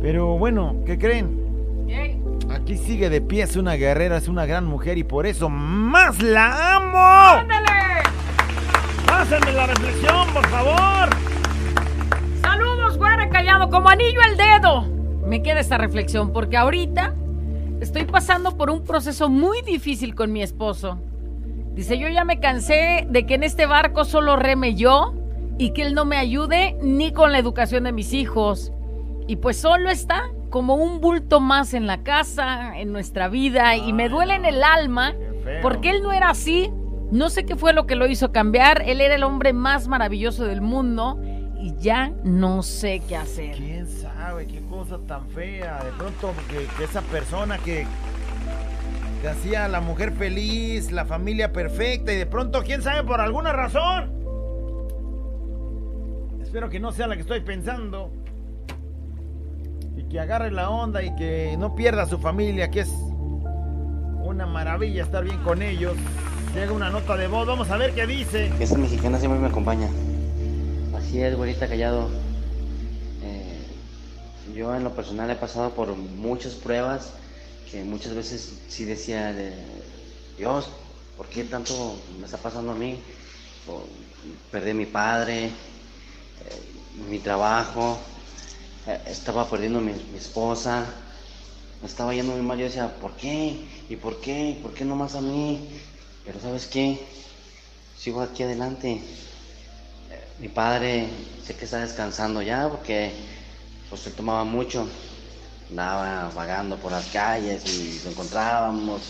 Pero 0.00 0.38
bueno, 0.38 0.76
¿qué 0.84 0.98
creen? 0.98 1.40
Aquí 2.50 2.76
sigue 2.76 3.08
de 3.08 3.20
pie, 3.20 3.44
es 3.44 3.56
una 3.56 3.74
guerrera, 3.74 4.16
es 4.16 4.28
una 4.28 4.44
gran 4.46 4.66
mujer 4.66 4.98
y 4.98 5.04
por 5.04 5.26
eso 5.26 5.48
más 5.48 6.20
la 6.22 6.76
amo. 6.76 7.40
¡Ándale! 7.40 7.68
Pásenme 9.06 9.52
la 9.52 9.66
reflexión, 9.66 10.28
por 10.32 10.46
favor. 10.48 11.08
Saludos, 12.42 12.98
güera 12.98 13.28
callado, 13.30 13.70
como 13.70 13.88
anillo 13.88 14.20
al 14.22 14.36
dedo. 14.36 14.86
Me 15.26 15.42
queda 15.42 15.60
esta 15.60 15.78
reflexión 15.78 16.32
porque 16.32 16.56
ahorita 16.56 17.14
estoy 17.80 18.04
pasando 18.04 18.56
por 18.56 18.70
un 18.70 18.84
proceso 18.84 19.28
muy 19.28 19.62
difícil 19.62 20.14
con 20.14 20.32
mi 20.32 20.42
esposo. 20.42 20.98
Dice, 21.74 21.98
yo 21.98 22.08
ya 22.08 22.24
me 22.24 22.38
cansé 22.38 23.06
de 23.08 23.24
que 23.24 23.34
en 23.34 23.42
este 23.42 23.66
barco 23.66 24.04
solo 24.04 24.36
reme 24.36 24.74
yo 24.74 25.14
y 25.58 25.70
que 25.70 25.82
él 25.82 25.94
no 25.94 26.04
me 26.04 26.16
ayude 26.16 26.76
ni 26.82 27.12
con 27.12 27.32
la 27.32 27.38
educación 27.38 27.84
de 27.84 27.92
mis 27.92 28.12
hijos. 28.12 28.72
Y 29.26 29.36
pues 29.36 29.56
solo 29.56 29.88
está 29.88 30.30
como 30.50 30.74
un 30.74 31.00
bulto 31.00 31.40
más 31.40 31.72
en 31.72 31.86
la 31.86 32.02
casa, 32.02 32.78
en 32.78 32.92
nuestra 32.92 33.28
vida, 33.28 33.76
y 33.76 33.92
me 33.94 34.10
duele 34.10 34.34
en 34.34 34.44
el 34.44 34.62
alma 34.62 35.14
porque 35.62 35.90
él 35.90 36.02
no 36.02 36.12
era 36.12 36.30
así. 36.30 36.70
No 37.10 37.30
sé 37.30 37.44
qué 37.44 37.56
fue 37.56 37.72
lo 37.72 37.86
que 37.86 37.94
lo 37.94 38.06
hizo 38.06 38.32
cambiar. 38.32 38.82
Él 38.86 39.00
era 39.00 39.14
el 39.14 39.22
hombre 39.22 39.52
más 39.52 39.88
maravilloso 39.88 40.44
del 40.44 40.60
mundo 40.60 41.20
y 41.58 41.74
ya 41.78 42.12
no 42.24 42.62
sé 42.62 43.00
qué 43.08 43.16
hacer. 43.16 43.56
¿Quién 43.56 43.86
sabe 43.86 44.46
qué 44.46 44.60
cosa 44.68 44.98
tan 45.06 45.26
fea? 45.28 45.82
De 45.84 45.92
pronto 45.92 46.32
que, 46.50 46.66
que 46.76 46.84
esa 46.84 47.00
persona 47.02 47.58
que, 47.58 47.86
que 49.22 49.28
hacía 49.28 49.66
a 49.66 49.68
la 49.68 49.80
mujer 49.80 50.10
feliz, 50.10 50.90
la 50.90 51.04
familia 51.04 51.52
perfecta 51.52 52.12
y 52.12 52.16
de 52.16 52.26
pronto, 52.26 52.64
quién 52.64 52.82
sabe, 52.82 53.04
por 53.04 53.20
alguna 53.20 53.52
razón. 53.52 54.10
Espero 56.42 56.68
que 56.68 56.80
no 56.80 56.90
sea 56.90 57.06
la 57.06 57.14
que 57.14 57.20
estoy 57.20 57.38
pensando. 57.40 58.10
Y 59.96 60.02
que 60.08 60.18
agarre 60.18 60.50
la 60.50 60.70
onda 60.70 61.04
y 61.04 61.14
que 61.14 61.54
no 61.56 61.76
pierda 61.76 62.02
a 62.02 62.06
su 62.06 62.18
familia, 62.18 62.68
que 62.72 62.80
es 62.80 62.88
una 64.24 64.44
maravilla 64.44 65.04
estar 65.04 65.22
bien 65.22 65.38
con 65.44 65.62
ellos. 65.62 65.94
Llega 66.52 66.72
una 66.72 66.90
nota 66.90 67.16
de 67.16 67.28
voz, 67.28 67.46
vamos 67.46 67.70
a 67.70 67.76
ver 67.76 67.94
qué 67.94 68.08
dice. 68.08 68.50
Esa 68.58 68.76
mexicana 68.76 69.20
siempre 69.20 69.38
me 69.38 69.46
acompaña. 69.46 69.86
Así 70.96 71.22
es, 71.22 71.36
güerita 71.36 71.68
callado. 71.68 72.08
Eh, 73.22 73.66
yo 74.52 74.74
en 74.74 74.82
lo 74.82 74.90
personal 74.90 75.30
he 75.30 75.36
pasado 75.36 75.70
por 75.70 75.94
muchas 75.96 76.54
pruebas 76.54 77.14
que 77.72 77.82
muchas 77.84 78.14
veces 78.14 78.52
sí 78.68 78.84
decía, 78.84 79.32
de, 79.32 79.50
Dios, 80.36 80.68
¿por 81.16 81.26
qué 81.30 81.44
tanto 81.44 81.96
me 82.20 82.26
está 82.26 82.36
pasando 82.36 82.72
a 82.72 82.74
mí? 82.74 83.02
Perdí 84.50 84.70
a 84.70 84.74
mi 84.74 84.86
padre, 84.86 85.46
eh, 85.46 85.50
mi 87.08 87.18
trabajo, 87.18 87.98
eh, 88.86 89.00
estaba 89.06 89.48
perdiendo 89.48 89.80
mi, 89.80 89.92
mi 89.92 90.18
esposa, 90.18 90.86
me 91.80 91.88
estaba 91.88 92.14
yendo 92.14 92.32
muy 92.32 92.42
mal. 92.42 92.58
Yo 92.58 92.66
decía, 92.66 92.88
¿por 93.00 93.16
qué? 93.16 93.66
¿Y 93.88 93.96
por 93.96 94.20
qué? 94.20 94.50
¿Y 94.50 94.54
por 94.62 94.74
qué 94.74 94.84
no 94.84 94.96
más 94.96 95.14
a 95.14 95.22
mí? 95.22 95.68
Pero 96.24 96.40
¿sabes 96.40 96.66
qué? 96.66 97.00
Sigo 97.96 98.22
aquí 98.22 98.42
adelante. 98.42 99.02
Eh, 100.10 100.34
Mi 100.38 100.48
padre 100.48 101.08
sé 101.44 101.54
que 101.56 101.64
está 101.64 101.78
descansando 101.78 102.42
ya 102.42 102.68
porque 102.68 103.12
pues 103.88 104.06
él 104.06 104.14
tomaba 104.14 104.44
mucho. 104.44 104.86
Andaba 105.72 106.30
vagando 106.34 106.76
por 106.76 106.92
las 106.92 107.06
calles 107.06 107.64
y 107.64 107.98
lo 108.04 108.10
encontrábamos 108.10 109.00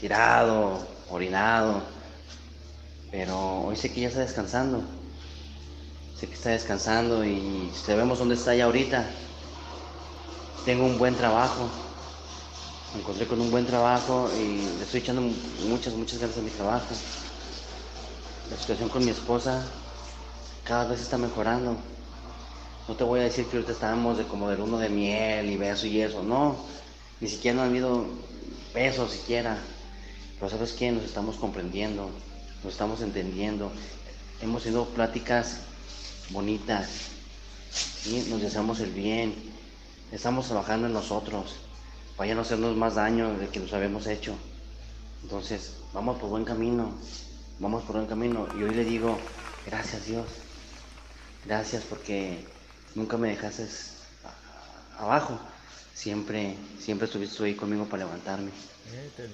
tirado, 0.00 0.78
orinado. 1.10 1.82
Pero 3.10 3.62
hoy 3.62 3.74
sé 3.74 3.92
que 3.92 4.02
ya 4.02 4.06
está 4.06 4.20
descansando. 4.20 4.84
Sé 6.16 6.28
que 6.28 6.34
está 6.34 6.50
descansando 6.50 7.24
y 7.24 7.72
sabemos 7.74 8.20
dónde 8.20 8.36
está 8.36 8.54
ya 8.54 8.66
ahorita. 8.66 9.04
Tengo 10.64 10.84
un 10.84 10.96
buen 10.96 11.16
trabajo. 11.16 11.68
Me 12.94 13.00
encontré 13.00 13.26
con 13.26 13.40
un 13.40 13.50
buen 13.50 13.66
trabajo 13.66 14.30
y 14.40 14.78
le 14.78 14.84
estoy 14.84 15.00
echando 15.00 15.22
muchas, 15.68 15.92
muchas 15.94 16.20
ganas 16.20 16.38
a 16.38 16.40
mi 16.40 16.50
trabajo. 16.50 16.94
La 18.48 18.56
situación 18.58 18.88
con 18.90 19.04
mi 19.04 19.10
esposa 19.10 19.60
cada 20.62 20.84
vez 20.84 21.00
está 21.00 21.18
mejorando. 21.18 21.76
No 22.88 22.96
te 22.96 23.04
voy 23.04 23.20
a 23.20 23.24
decir 23.24 23.46
que 23.46 23.56
ahorita 23.56 23.72
estábamos 23.72 24.18
de 24.18 24.24
como 24.24 24.50
del 24.50 24.60
uno 24.60 24.78
de 24.78 24.88
miel 24.88 25.50
y 25.50 25.56
beso 25.56 25.86
y 25.86 26.00
eso, 26.00 26.22
no. 26.22 26.56
Ni 27.20 27.28
siquiera 27.28 27.56
no 27.56 27.62
han 27.62 27.68
habido 27.68 28.04
besos 28.74 29.12
siquiera. 29.12 29.58
Pero 30.38 30.50
sabes 30.50 30.72
qué, 30.72 30.90
nos 30.90 31.04
estamos 31.04 31.36
comprendiendo, 31.36 32.10
nos 32.64 32.72
estamos 32.72 33.00
entendiendo. 33.00 33.70
Hemos 34.40 34.64
tenido 34.64 34.86
pláticas 34.86 35.58
bonitas, 36.30 36.88
¿sí? 37.70 38.26
nos 38.28 38.40
deseamos 38.40 38.80
el 38.80 38.90
bien, 38.90 39.34
estamos 40.10 40.46
trabajando 40.46 40.88
en 40.88 40.92
nosotros 40.92 41.56
para 42.16 42.28
ya 42.28 42.34
no 42.34 42.40
hacernos 42.40 42.76
más 42.76 42.96
daño 42.96 43.34
de 43.38 43.48
que 43.48 43.60
nos 43.60 43.72
habíamos 43.72 44.06
hecho. 44.08 44.34
Entonces, 45.22 45.76
vamos 45.92 46.18
por 46.18 46.30
buen 46.30 46.44
camino, 46.44 46.92
vamos 47.60 47.84
por 47.84 47.96
buen 47.96 48.08
camino. 48.08 48.48
Y 48.58 48.64
hoy 48.64 48.74
le 48.74 48.84
digo, 48.84 49.18
gracias 49.66 50.06
Dios, 50.06 50.26
gracias 51.44 51.84
porque 51.84 52.44
nunca 52.94 53.16
me 53.16 53.28
dejaste 53.28 53.66
abajo, 54.98 55.38
siempre, 55.94 56.56
siempre 56.78 57.06
estuviste 57.06 57.42
ahí 57.44 57.54
conmigo 57.54 57.86
para 57.86 58.04
levantarme. 58.04 58.50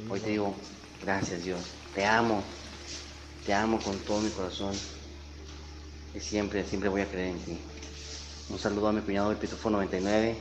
Hoy 0.09 0.21
te 0.21 0.31
digo, 0.31 0.55
gracias 1.03 1.45
Dios, 1.45 1.61
te 1.95 2.05
amo, 2.05 2.43
te 3.47 3.55
amo 3.55 3.79
con 3.81 3.97
todo 4.01 4.21
mi 4.21 4.31
corazón 4.31 4.75
y 6.15 6.21
siempre, 6.21 6.65
siempre 6.65 6.89
voy 6.89 7.03
a 7.03 7.07
creer 7.07 7.29
en 7.29 7.39
ti. 7.41 7.59
Un 8.51 8.59
saludo 8.59 8.89
a 8.89 8.93
mi 8.93 9.01
cuñado 9.03 9.31
el 9.31 9.37
Pitufo 9.37 9.69
99 9.71 10.37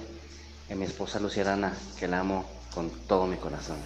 y 0.69 0.73
a 0.73 0.75
mi 0.75 0.85
esposa 0.85 1.19
Luciana, 1.19 1.73
que 1.99 2.07
la 2.07 2.19
amo 2.21 2.45
con 2.73 2.89
todo 3.07 3.25
mi 3.27 3.37
corazón. 3.37 3.77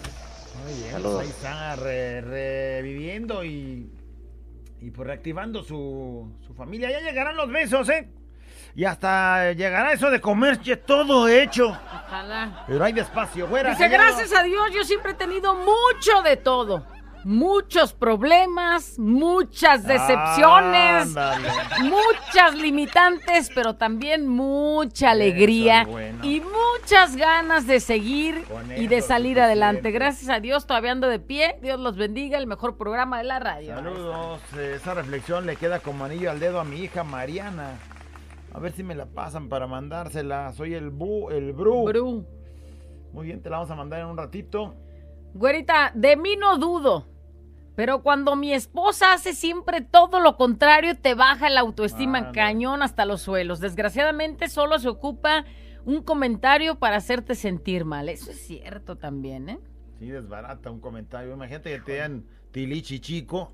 Muy 0.64 0.74
bien, 0.80 0.92
Saludos. 0.92 1.22
ahí 1.22 1.28
está 1.28 1.76
re- 1.76 2.20
reviviendo 2.20 3.42
y, 3.44 3.90
y 4.80 4.90
pues 4.90 5.06
reactivando 5.08 5.64
su, 5.64 6.30
su 6.46 6.54
familia. 6.54 6.90
Ya 6.90 7.00
llegarán 7.00 7.36
los 7.36 7.50
besos, 7.50 7.88
¿eh? 7.88 8.08
Y 8.74 8.84
hasta 8.86 9.52
llegará 9.52 9.92
eso 9.92 10.10
de 10.10 10.20
comerche 10.20 10.76
todo 10.76 11.28
hecho. 11.28 11.68
Ojalá. 12.06 12.64
Pero 12.66 12.84
hay 12.84 12.92
despacio, 12.92 13.46
güera. 13.48 13.70
Dice, 13.70 13.88
gracias 13.88 14.32
a 14.32 14.42
Dios, 14.42 14.70
yo 14.74 14.82
siempre 14.84 15.12
he 15.12 15.14
tenido 15.14 15.54
mucho 15.54 16.22
de 16.24 16.36
todo. 16.36 16.86
Muchos 17.24 17.92
problemas, 17.92 18.98
muchas 18.98 19.84
decepciones, 19.84 21.02
Ándale. 21.06 21.48
muchas 21.82 22.54
limitantes, 22.56 23.48
pero 23.54 23.76
también 23.76 24.26
mucha 24.26 25.10
alegría 25.12 25.82
es 25.82 25.86
bueno. 25.88 26.18
y 26.24 26.40
muchas 26.40 27.14
ganas 27.14 27.68
de 27.68 27.78
seguir 27.78 28.42
Con 28.46 28.76
y 28.76 28.88
de 28.88 29.02
salir 29.02 29.40
adelante. 29.40 29.92
Gracias 29.92 30.30
a 30.30 30.40
Dios, 30.40 30.66
todavía 30.66 30.90
ando 30.90 31.06
de 31.08 31.20
pie. 31.20 31.58
Dios 31.62 31.78
los 31.78 31.96
bendiga, 31.96 32.38
el 32.38 32.48
mejor 32.48 32.76
programa 32.76 33.18
de 33.18 33.24
la 33.24 33.38
radio. 33.38 33.76
Saludos. 33.76 34.40
Esa 34.58 34.94
reflexión 34.94 35.46
le 35.46 35.54
queda 35.54 35.78
como 35.78 36.04
anillo 36.04 36.28
al 36.28 36.40
dedo 36.40 36.58
a 36.58 36.64
mi 36.64 36.80
hija 36.80 37.04
Mariana. 37.04 37.78
A 38.54 38.58
ver 38.60 38.72
si 38.72 38.82
me 38.82 38.94
la 38.94 39.06
pasan 39.06 39.48
para 39.48 39.66
mandársela. 39.66 40.52
Soy 40.52 40.74
el 40.74 40.90
Bu, 40.90 41.30
el 41.30 41.52
Bru. 41.52 41.84
Bru. 41.84 42.26
Muy 43.12 43.26
bien, 43.26 43.42
te 43.42 43.50
la 43.50 43.56
vamos 43.58 43.70
a 43.70 43.74
mandar 43.76 44.00
en 44.00 44.06
un 44.06 44.16
ratito. 44.16 44.74
Güerita, 45.34 45.92
de 45.94 46.16
mí 46.16 46.36
no 46.36 46.58
dudo. 46.58 47.06
Pero 47.74 48.02
cuando 48.02 48.36
mi 48.36 48.52
esposa 48.52 49.14
hace 49.14 49.32
siempre 49.32 49.80
todo 49.80 50.20
lo 50.20 50.36
contrario, 50.36 50.94
te 50.98 51.14
baja 51.14 51.48
la 51.48 51.60
autoestima 51.60 52.18
Ándale. 52.18 52.34
cañón 52.36 52.82
hasta 52.82 53.06
los 53.06 53.22
suelos. 53.22 53.60
Desgraciadamente 53.60 54.48
solo 54.48 54.78
se 54.78 54.88
ocupa 54.88 55.46
un 55.86 56.02
comentario 56.02 56.78
para 56.78 56.96
hacerte 56.96 57.34
sentir 57.34 57.86
mal. 57.86 58.10
Eso 58.10 58.30
es 58.30 58.46
cierto 58.46 58.96
también, 58.96 59.48
¿eh? 59.48 59.58
Sí, 59.98 60.10
desbarata 60.10 60.70
un 60.70 60.80
comentario. 60.80 61.32
Imagínate 61.32 61.70
que 61.70 61.80
te 61.80 61.96
dan 61.96 62.26
tilichi 62.52 63.00
chico. 63.00 63.52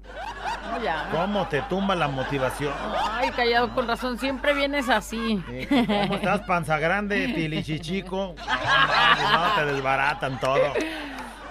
No, 0.62 0.82
ya. 0.82 1.08
¿Cómo 1.10 1.46
te 1.48 1.62
tumba 1.62 1.94
la 1.94 2.08
motivación? 2.08 2.74
Ay, 3.10 3.30
callado, 3.30 3.74
con 3.74 3.88
razón, 3.88 4.18
siempre 4.18 4.52
vienes 4.52 4.88
así. 4.88 5.42
Eh, 5.50 5.66
¿Cómo 5.68 6.16
estás, 6.16 6.40
panza 6.42 6.78
grande, 6.78 7.28
tilichi 7.28 7.80
chico? 7.80 8.34
No, 8.36 9.48
no, 9.48 9.54
te 9.54 9.72
desbaratan 9.72 10.38
todo. 10.40 10.74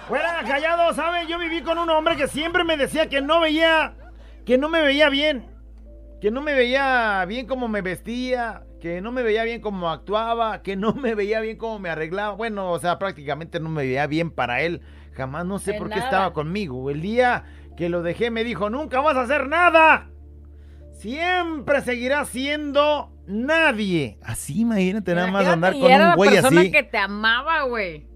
Fuera, 0.08 0.44
callado, 0.46 0.94
¿saben? 0.94 1.28
Yo 1.28 1.40
viví 1.40 1.62
con 1.62 1.78
un 1.78 1.90
hombre 1.90 2.16
que 2.16 2.28
siempre 2.28 2.64
me 2.64 2.78
decía 2.78 3.10
que 3.10 3.22
no 3.22 3.40
veía, 3.40 3.96
que 4.46 4.58
no 4.58 4.70
me 4.70 4.82
veía 4.82 5.10
bien. 5.10 5.58
Que 6.22 6.32
no 6.32 6.42
me 6.42 6.54
veía 6.56 7.24
bien 7.28 7.46
como 7.46 7.68
me 7.68 7.82
vestía, 7.82 8.64
que 8.82 9.02
no 9.02 9.12
me 9.12 9.22
veía 9.22 9.44
bien 9.44 9.62
como 9.62 9.90
actuaba, 9.90 10.64
que 10.64 10.76
no 10.76 10.94
me 10.94 11.14
veía 11.14 11.40
bien 11.42 11.58
como 11.58 11.80
me 11.80 11.90
arreglaba. 11.90 12.34
Bueno, 12.36 12.72
o 12.72 12.80
sea, 12.80 12.98
prácticamente 12.98 13.60
no 13.60 13.70
me 13.70 13.84
veía 13.84 14.08
bien 14.08 14.32
para 14.32 14.62
él. 14.62 14.82
Jamás 15.18 15.46
no 15.46 15.58
sé 15.60 15.74
De 15.74 15.80
por 15.80 15.90
qué 15.90 15.96
nada. 15.96 16.06
estaba 16.06 16.34
conmigo. 16.34 16.90
El 16.92 17.02
día 17.02 17.44
que 17.76 17.90
lo 17.90 18.04
dejé 18.04 18.30
me 18.32 18.44
dijo, 18.44 18.70
nunca 18.70 19.02
vas 19.02 19.18
a 19.18 19.22
hacer 19.24 19.48
nada. 19.50 20.10
Siempre 20.94 21.82
seguirás 21.82 22.30
siendo 22.30 23.12
nadie. 23.28 24.18
Así, 24.24 24.62
imagínate 24.62 25.14
nada 25.16 25.32
más 25.32 25.46
andar 25.48 25.76
y 25.76 25.82
con 25.82 25.92
un 25.92 26.00
la 26.00 26.16
güey 26.16 26.30
persona 26.32 26.62
así. 26.62 26.72
que 26.72 26.84
te 26.84 26.98
amaba, 26.98 27.64
güey. 27.64 28.08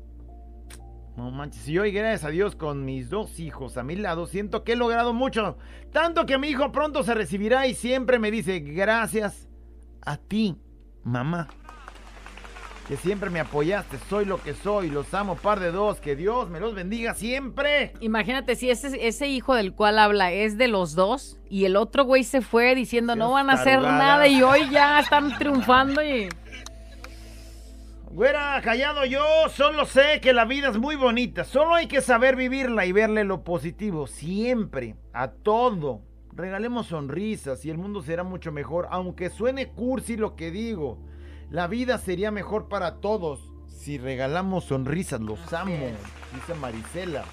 No 1.18 1.30
manches, 1.30 1.68
y 1.68 1.78
hoy 1.78 1.92
gracias 1.92 2.24
a 2.24 2.30
Dios 2.30 2.56
con 2.56 2.86
mis 2.86 3.10
dos 3.10 3.40
hijos 3.40 3.78
a 3.78 3.84
mi 3.84 3.96
lado 3.98 4.26
siento 4.28 4.64
que 4.64 4.72
he 4.74 4.76
logrado 4.76 5.14
mucho. 5.14 5.58
Tanto 5.92 6.26
que 6.26 6.38
mi 6.38 6.48
hijo 6.48 6.72
pronto 6.72 7.04
se 7.04 7.14
recibirá 7.14 7.68
y 7.68 7.76
siempre 7.76 8.18
me 8.18 8.32
dice 8.32 8.60
gracias 8.62 9.50
a 10.04 10.18
ti, 10.18 10.58
mamá. 11.04 11.50
Que 12.88 12.98
siempre 12.98 13.30
me 13.30 13.40
apoyaste, 13.40 13.98
soy 14.10 14.26
lo 14.26 14.42
que 14.42 14.54
soy, 14.54 14.90
los 14.90 15.14
amo 15.14 15.36
par 15.36 15.60
de 15.60 15.72
dos, 15.72 16.00
que 16.02 16.16
Dios 16.16 16.50
me 16.50 16.60
los 16.60 16.76
bendiga 16.76 17.14
siempre. 17.14 17.94
Imagínate 18.02 18.56
si 18.56 18.70
ese, 18.70 19.08
ese 19.08 19.28
hijo 19.28 19.56
del 19.56 19.74
cual 19.74 19.98
habla 19.98 20.32
es 20.32 20.58
de 20.58 20.68
los 20.68 20.94
dos 20.96 21.40
y 21.50 21.66
el 21.66 21.76
otro 21.76 22.04
güey 22.04 22.24
se 22.24 22.42
fue 22.42 22.76
diciendo 22.76 23.16
no 23.16 23.32
van 23.32 23.50
a 23.50 23.54
hacer 23.54 23.82
nada 23.82 24.28
y 24.28 24.42
hoy 24.42 24.70
ya 24.70 25.00
están 25.00 25.38
triunfando 25.38 26.04
y... 26.04 26.28
Güera, 28.14 28.60
callado 28.62 29.06
yo, 29.06 29.24
solo 29.56 29.86
sé 29.86 30.20
que 30.22 30.34
la 30.34 30.44
vida 30.44 30.68
es 30.68 30.78
muy 30.78 30.98
bonita, 30.98 31.46
solo 31.46 31.76
hay 31.76 31.88
que 31.88 32.02
saber 32.02 32.36
vivirla 32.36 32.86
y 32.86 32.92
verle 32.92 33.24
lo 33.24 33.46
positivo, 33.46 34.06
siempre, 34.06 34.98
a 35.14 35.30
todo. 35.30 36.02
Regalemos 36.34 36.88
sonrisas 36.88 37.64
y 37.64 37.70
el 37.70 37.78
mundo 37.78 38.02
será 38.02 38.24
mucho 38.24 38.52
mejor, 38.52 38.88
aunque 38.92 39.30
suene 39.30 39.70
cursi 39.70 40.18
lo 40.18 40.36
que 40.36 40.52
digo. 40.52 41.00
La 41.52 41.68
vida 41.68 41.98
sería 41.98 42.32
mejor 42.32 42.70
para 42.70 43.02
todos 43.02 43.52
si 43.68 43.98
regalamos 43.98 44.64
sonrisas, 44.64 45.20
los 45.20 45.52
amo, 45.52 45.74
dice 46.34 46.54
Marisela. 46.54 47.26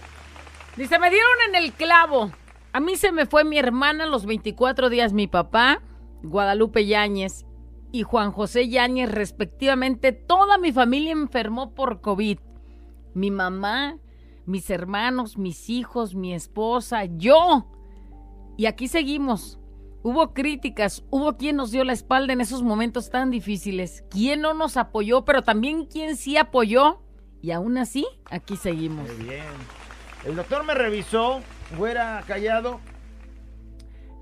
Dice, 0.77 0.99
me 0.99 1.09
dieron 1.09 1.31
en 1.49 1.55
el 1.55 1.73
clavo. 1.73 2.33
A 2.73 2.81
mí 2.81 2.97
se 2.97 3.13
me 3.13 3.27
fue 3.27 3.45
mi 3.45 3.59
hermana 3.59 4.07
los 4.07 4.27
24 4.27 4.91
días, 4.91 5.13
mi 5.13 5.29
papá, 5.29 5.83
Guadalupe 6.25 6.85
Yáñez 6.85 7.47
y 7.93 8.03
Juan 8.03 8.33
José 8.33 8.69
Yáñez, 8.69 9.09
respectivamente. 9.09 10.11
Toda 10.11 10.59
mi 10.59 10.73
familia 10.73 11.13
enfermó 11.13 11.75
por 11.75 12.01
COVID. 12.01 12.41
Mi 13.15 13.31
mamá, 13.31 13.99
mis 14.47 14.69
hermanos, 14.69 15.39
mis 15.39 15.71
hijos, 15.71 16.17
mi 16.17 16.35
esposa, 16.35 17.05
yo. 17.05 17.69
Y 18.57 18.67
aquí 18.67 18.89
seguimos. 18.89 19.61
Hubo 20.03 20.33
críticas, 20.33 21.05
hubo 21.11 21.37
quien 21.37 21.57
nos 21.57 21.73
dio 21.73 21.83
la 21.83 21.93
espalda 21.93 22.33
en 22.33 22.41
esos 22.41 22.63
momentos 22.63 23.11
tan 23.11 23.31
difíciles, 23.31 24.05
quien 24.11 24.41
no 24.41 24.55
nos 24.55 24.77
apoyó, 24.77 25.25
pero 25.25 25.43
también 25.43 25.87
quien 25.87 26.17
sí 26.17 26.37
apoyó. 26.37 27.03
Y 27.43 27.51
aún 27.51 27.79
así, 27.79 28.07
aquí 28.31 28.57
seguimos. 28.57 29.09
Muy 29.09 29.27
bien. 29.27 29.45
El 30.25 30.37
doctor 30.37 30.65
me 30.65 30.75
revisó, 30.75 31.41
fuera 31.77 32.23
callado. 32.27 32.81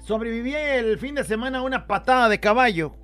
Sobreviví 0.01 0.55
el 0.55 0.99
fin 0.99 1.15
de 1.15 1.25
semana 1.25 1.59
a 1.59 1.63
una 1.63 1.87
patada 1.87 2.29
de 2.29 2.41
caballo. 2.41 2.95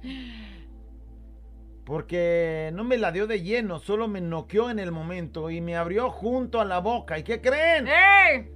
Porque 1.84 2.70
no 2.74 2.84
me 2.84 2.96
la 2.96 3.10
dio 3.10 3.26
de 3.26 3.42
lleno, 3.42 3.80
solo 3.80 4.06
me 4.06 4.20
noqueó 4.20 4.70
en 4.70 4.78
el 4.78 4.92
momento 4.92 5.50
y 5.50 5.60
me 5.60 5.76
abrió 5.76 6.10
junto 6.10 6.60
a 6.60 6.64
la 6.64 6.78
boca. 6.78 7.18
¿Y 7.18 7.24
qué 7.24 7.40
creen? 7.40 7.88
¡Eh! 7.88 8.52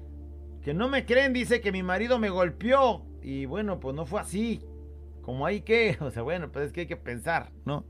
Que 0.62 0.74
no 0.74 0.88
me 0.88 1.04
creen, 1.04 1.32
dice 1.32 1.60
que 1.60 1.72
mi 1.72 1.82
marido 1.82 2.18
me 2.18 2.30
golpeó. 2.30 3.04
Y 3.26 3.44
bueno, 3.44 3.80
pues 3.80 3.96
no 3.96 4.06
fue 4.06 4.20
así. 4.20 4.62
Como 5.22 5.44
hay 5.46 5.62
que, 5.62 5.96
o 6.00 6.10
sea, 6.12 6.22
bueno, 6.22 6.50
pues 6.52 6.66
es 6.68 6.72
que 6.72 6.82
hay 6.82 6.86
que 6.86 6.96
pensar, 6.96 7.50
¿no? 7.64 7.84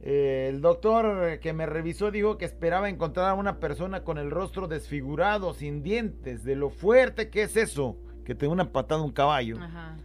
Eh, 0.00 0.48
el 0.50 0.62
doctor 0.62 1.38
que 1.38 1.52
me 1.52 1.66
revisó 1.66 2.10
dijo 2.10 2.38
que 2.38 2.44
esperaba 2.46 2.88
encontrar 2.88 3.28
a 3.28 3.34
una 3.34 3.60
persona 3.60 4.02
con 4.04 4.16
el 4.16 4.30
rostro 4.30 4.66
desfigurado, 4.68 5.52
sin 5.52 5.82
dientes, 5.82 6.42
de 6.44 6.56
lo 6.56 6.70
fuerte 6.70 7.28
que 7.28 7.42
es 7.42 7.56
eso, 7.56 7.96
que 8.24 8.34
te 8.34 8.48
una 8.48 8.72
patada 8.72 9.02
un 9.02 9.12
caballo. 9.12 9.58
Ajá. 9.60 9.96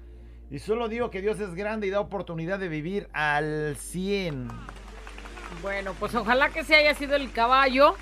Y 0.52 0.60
solo 0.60 0.88
digo 0.90 1.10
que 1.10 1.22
Dios 1.22 1.40
es 1.40 1.56
grande 1.56 1.88
y 1.88 1.90
da 1.90 2.00
oportunidad 2.02 2.60
de 2.60 2.68
vivir 2.68 3.08
al 3.14 3.76
100. 3.78 4.50
Bueno, 5.62 5.94
pues 6.00 6.14
ojalá 6.16 6.50
que 6.50 6.64
se 6.66 6.76
haya 6.76 6.94
sido 6.94 7.16
el 7.16 7.32
caballo. 7.32 7.96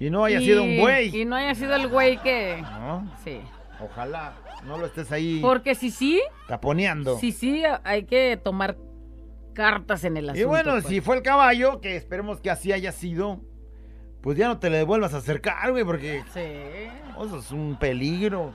Y 0.00 0.08
no 0.10 0.24
haya 0.24 0.40
y- 0.40 0.44
sido 0.46 0.62
un 0.62 0.70
Y 0.70 0.80
buey. 0.80 1.24
no 1.26 1.36
haya 1.36 1.54
sido 1.54 1.74
el 1.76 1.86
güey 1.88 2.16
que. 2.22 2.60
¿no? 2.62 3.10
Sí. 3.22 3.40
Ojalá 3.82 4.34
no 4.64 4.76
lo 4.78 4.86
estés 4.86 5.10
ahí 5.10 5.38
Porque 5.40 5.74
si 5.74 5.90
sí, 5.90 6.20
taponeando. 6.46 7.18
si 7.18 7.32
sí, 7.32 7.62
hay 7.84 8.04
que 8.04 8.36
tomar 8.42 8.76
cartas 9.54 10.04
en 10.04 10.16
el 10.16 10.28
asunto. 10.30 10.40
Y 10.40 10.44
bueno, 10.44 10.72
pues. 10.72 10.86
si 10.86 11.00
fue 11.00 11.16
el 11.16 11.22
caballo, 11.22 11.80
que 11.80 11.96
esperemos 11.96 12.40
que 12.40 12.50
así 12.50 12.72
haya 12.72 12.92
sido, 12.92 13.40
pues 14.22 14.36
ya 14.38 14.48
no 14.48 14.58
te 14.58 14.70
le 14.70 14.82
vuelvas 14.84 15.14
a 15.14 15.18
acercar, 15.18 15.70
güey, 15.70 15.84
porque 15.84 16.22
Sí. 16.32 16.40
eso 17.24 17.38
es 17.38 17.50
un 17.50 17.76
peligro. 17.78 18.52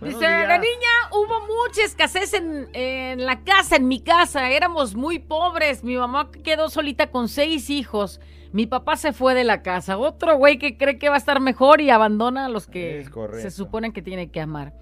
Dice, 0.00 0.24
de 0.28 0.58
niña 0.60 0.88
hubo 1.10 1.40
mucha 1.40 1.82
escasez 1.84 2.32
en, 2.32 2.68
en 2.72 3.26
la 3.26 3.42
casa, 3.42 3.74
en 3.74 3.88
mi 3.88 4.00
casa. 4.00 4.48
Éramos 4.52 4.94
muy 4.94 5.18
pobres. 5.18 5.82
Mi 5.82 5.96
mamá 5.96 6.30
quedó 6.44 6.70
solita 6.70 7.10
con 7.10 7.28
seis 7.28 7.68
hijos. 7.68 8.20
Mi 8.52 8.66
papá 8.66 8.96
se 8.96 9.12
fue 9.12 9.34
de 9.34 9.44
la 9.44 9.62
casa. 9.62 9.98
Otro 9.98 10.36
güey 10.36 10.58
que 10.58 10.76
cree 10.76 10.98
que 10.98 11.08
va 11.08 11.16
a 11.16 11.18
estar 11.18 11.40
mejor 11.40 11.80
y 11.80 11.90
abandona 11.90 12.46
a 12.46 12.48
los 12.48 12.66
que 12.66 13.06
se 13.40 13.50
suponen 13.50 13.92
que 13.92 14.02
tiene 14.02 14.30
que 14.30 14.40
amar. 14.40 14.72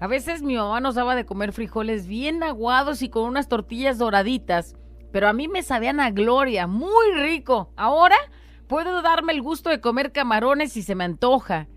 A 0.00 0.06
veces 0.06 0.42
mi 0.42 0.56
mamá 0.56 0.80
nos 0.80 0.94
daba 0.94 1.14
de 1.14 1.26
comer 1.26 1.52
frijoles 1.52 2.06
bien 2.06 2.42
aguados 2.42 3.02
y 3.02 3.08
con 3.08 3.24
unas 3.24 3.48
tortillas 3.48 3.98
doraditas. 3.98 4.74
Pero 5.12 5.28
a 5.28 5.32
mí 5.32 5.46
me 5.46 5.62
sabían 5.62 6.00
a 6.00 6.10
gloria, 6.10 6.66
muy 6.66 7.12
rico. 7.14 7.70
Ahora 7.76 8.16
puedo 8.66 9.02
darme 9.02 9.32
el 9.32 9.42
gusto 9.42 9.68
de 9.68 9.80
comer 9.80 10.10
camarones 10.10 10.72
si 10.72 10.82
se 10.82 10.94
me 10.94 11.04
antoja. 11.04 11.68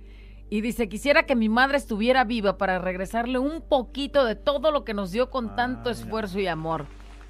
Y 0.49 0.61
dice, 0.61 0.87
quisiera 0.87 1.23
que 1.23 1.35
mi 1.35 1.49
madre 1.49 1.77
estuviera 1.77 2.23
viva 2.23 2.57
para 2.57 2.79
regresarle 2.79 3.39
un 3.39 3.61
poquito 3.61 4.23
de 4.23 4.35
todo 4.35 4.71
lo 4.71 4.85
que 4.85 4.93
nos 4.93 5.11
dio 5.11 5.29
con 5.29 5.55
tanto 5.55 5.89
esfuerzo 5.89 6.39
y 6.39 6.47
amor. 6.47 6.85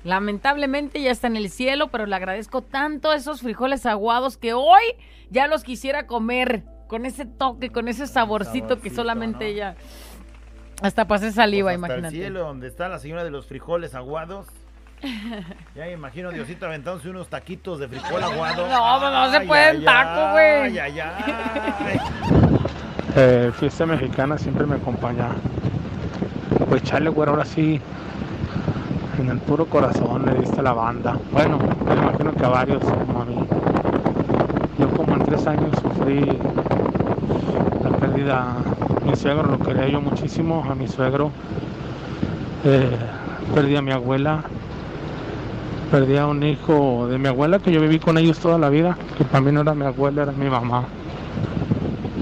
Lamentablemente 0.05 1.01
ya 1.01 1.09
está 1.09 1.25
en 1.27 1.35
el 1.35 1.49
cielo, 1.49 1.87
pero 1.87 2.05
le 2.05 2.15
agradezco 2.15 2.61
tanto 2.61 3.11
esos 3.11 3.41
frijoles 3.41 3.85
aguados 3.87 4.37
que 4.37 4.53
hoy 4.53 4.83
ya 5.31 5.47
los 5.47 5.63
quisiera 5.63 6.05
comer 6.05 6.63
con 6.87 7.07
ese 7.07 7.25
toque, 7.25 7.71
con 7.71 7.87
ese 7.87 8.05
saborcito, 8.05 8.79
que 8.79 8.91
solamente 8.91 9.45
¿no? 9.45 9.49
ella... 9.49 9.75
Hasta 10.81 11.07
pasé 11.07 11.31
saliva, 11.31 11.71
Pues 11.71 11.75
hasta 11.75 11.87
imagínate. 11.87 12.15
el 12.17 12.21
cielo 12.21 12.39
donde 12.41 12.67
está 12.67 12.87
la 12.87 12.99
señora 12.99 13.23
de 13.23 13.31
los 13.31 13.47
frijoles 13.47 13.95
aguados. 13.95 14.45
Ya 15.75 15.85
me 15.85 15.93
imagino 15.93 16.31
Diosito 16.31 16.67
aventándose 16.67 17.09
unos 17.09 17.27
taquitos 17.27 17.79
de 17.79 17.87
frijol 17.87 18.23
aguado. 18.23 18.67
No, 18.69 18.99
pues 18.99 19.11
no 19.11 19.31
se 19.31 19.41
pueden 19.41 19.77
ay, 19.77 19.85
taco, 19.85 20.31
güey. 20.33 20.77
Ay, 20.77 20.79
ay, 20.79 20.99
ay. 20.99 21.99
Eh, 23.15 23.51
fiesta 23.57 23.85
mexicana 23.87 24.37
siempre 24.37 24.65
me 24.67 24.75
acompaña. 24.75 25.29
Pues 26.69 26.83
chale, 26.83 27.09
güey, 27.09 27.27
ahora 27.27 27.45
sí. 27.45 27.81
En 29.19 29.29
el 29.29 29.39
puro 29.39 29.65
corazón 29.65 30.25
le 30.25 30.39
diste 30.39 30.61
la 30.61 30.73
banda. 30.73 31.17
Bueno, 31.31 31.57
me 31.87 31.93
imagino 31.95 32.33
que 32.33 32.45
a 32.45 32.49
varios 32.49 32.83
como 32.83 33.21
a 33.21 33.25
mí. 33.25 33.37
Yo 34.79 34.89
como 34.89 35.15
en 35.15 35.23
tres 35.23 35.47
años 35.47 35.71
sufrí 35.81 36.25
la 37.83 37.89
pérdida. 37.97 38.55
Mi 39.05 39.15
suegro 39.15 39.49
lo 39.49 39.59
quería 39.59 39.87
yo 39.87 40.01
muchísimo, 40.01 40.63
a 40.69 40.75
mi 40.75 40.87
suegro. 40.87 41.31
Eh, 42.63 42.97
perdí 43.53 43.75
a 43.75 43.81
mi 43.81 43.91
abuela. 43.91 44.43
Perdí 45.91 46.17
a 46.17 46.27
un 46.27 46.43
hijo 46.43 47.07
de 47.07 47.17
mi 47.17 47.27
abuela 47.27 47.59
que 47.59 47.71
yo 47.71 47.79
viví 47.81 47.99
con 47.99 48.17
ellos 48.17 48.39
toda 48.39 48.57
la 48.57 48.69
vida, 48.69 48.97
que 49.17 49.23
para 49.23 49.41
mí 49.41 49.51
no 49.51 49.61
era 49.61 49.73
mi 49.73 49.85
abuela, 49.85 50.23
era 50.23 50.31
mi 50.31 50.49
mamá 50.49 50.85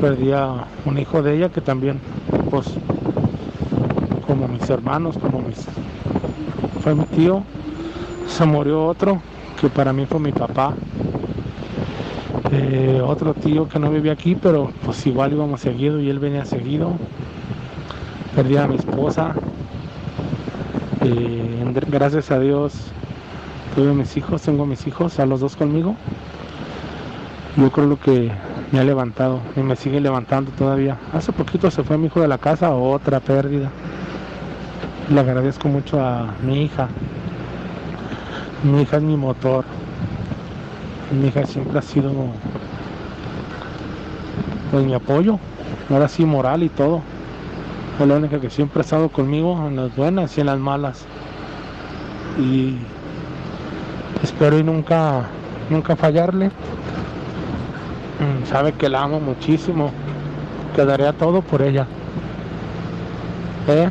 perdí 0.03 0.33
a 0.33 0.65
un 0.83 0.97
hijo 0.97 1.21
de 1.21 1.33
ella 1.33 1.47
que 1.47 1.61
también, 1.61 1.97
pues, 2.51 2.67
como 4.27 4.49
mis 4.49 4.69
hermanos, 4.69 5.17
como 5.17 5.39
mis... 5.39 5.65
Fue 6.83 6.93
mi 6.93 7.05
tío, 7.05 7.43
se 8.27 8.45
murió 8.45 8.85
otro, 8.85 9.21
que 9.61 9.69
para 9.69 9.93
mí 9.93 10.05
fue 10.05 10.19
mi 10.19 10.33
papá. 10.33 10.73
Eh, 12.51 13.01
otro 13.01 13.33
tío 13.33 13.69
que 13.69 13.79
no 13.79 13.89
vivía 13.89 14.11
aquí, 14.11 14.35
pero 14.35 14.69
pues 14.83 15.07
igual 15.07 15.31
íbamos 15.31 15.61
seguido 15.61 16.01
y 16.01 16.09
él 16.09 16.19
venía 16.19 16.43
seguido. 16.43 16.91
Perdí 18.35 18.57
a 18.57 18.67
mi 18.67 18.75
esposa. 18.75 19.33
Eh, 21.01 21.73
gracias 21.89 22.31
a 22.31 22.39
Dios 22.39 22.91
tuve 23.75 23.93
mis 23.93 24.15
hijos, 24.17 24.41
tengo 24.41 24.65
mis 24.65 24.85
hijos, 24.85 25.19
a 25.19 25.25
los 25.25 25.39
dos 25.39 25.55
conmigo. 25.55 25.95
Yo 27.55 27.71
creo 27.71 27.87
lo 27.87 27.99
que 27.99 28.31
me 28.71 28.79
ha 28.79 28.83
levantado 28.83 29.39
y 29.55 29.61
me 29.61 29.75
sigue 29.75 29.99
levantando 29.99 30.51
todavía. 30.51 30.97
Hace 31.13 31.31
poquito 31.31 31.71
se 31.71 31.83
fue 31.83 31.97
mi 31.97 32.07
hijo 32.07 32.21
de 32.21 32.27
la 32.27 32.37
casa, 32.37 32.71
otra 32.71 33.19
pérdida. 33.19 33.71
Le 35.09 35.19
agradezco 35.19 35.67
mucho 35.67 35.99
a 36.01 36.35
mi 36.41 36.63
hija. 36.63 36.87
Mi 38.63 38.81
hija 38.81 38.97
es 38.97 39.03
mi 39.03 39.17
motor. 39.17 39.65
Mi 41.11 41.27
hija 41.27 41.45
siempre 41.45 41.79
ha 41.79 41.81
sido 41.81 42.11
pues 44.71 44.85
mi 44.85 44.93
apoyo, 44.93 45.39
ahora 45.89 46.07
sí 46.07 46.25
moral 46.25 46.63
y 46.63 46.69
todo. 46.69 47.01
Es 47.99 48.07
la 48.07 48.15
única 48.15 48.39
que 48.39 48.49
siempre 48.49 48.79
ha 48.81 48.83
estado 48.83 49.09
conmigo 49.09 49.67
en 49.67 49.75
las 49.75 49.95
buenas 49.95 50.37
y 50.37 50.41
en 50.41 50.47
las 50.47 50.59
malas. 50.59 51.09
Y 52.35 52.89
espero 54.21 54.57
y 54.59 54.63
nunca, 54.63 55.35
nunca 55.69 55.95
fallarle. 55.95 56.51
Mm, 58.19 58.45
Sabe 58.45 58.73
que 58.73 58.89
la 58.89 59.03
amo 59.03 59.19
muchísimo. 59.19 59.91
Que 60.75 60.85
daría 60.85 61.13
todo 61.13 61.41
por 61.43 61.61
ella. 61.61 61.87
¿Eh? 63.65 63.89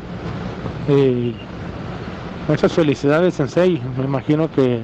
Y 0.87 1.35
muchas 2.47 2.73
felicidades, 2.73 3.33
Sensei. 3.35 3.81
Me 3.97 4.03
imagino 4.03 4.51
que 4.51 4.81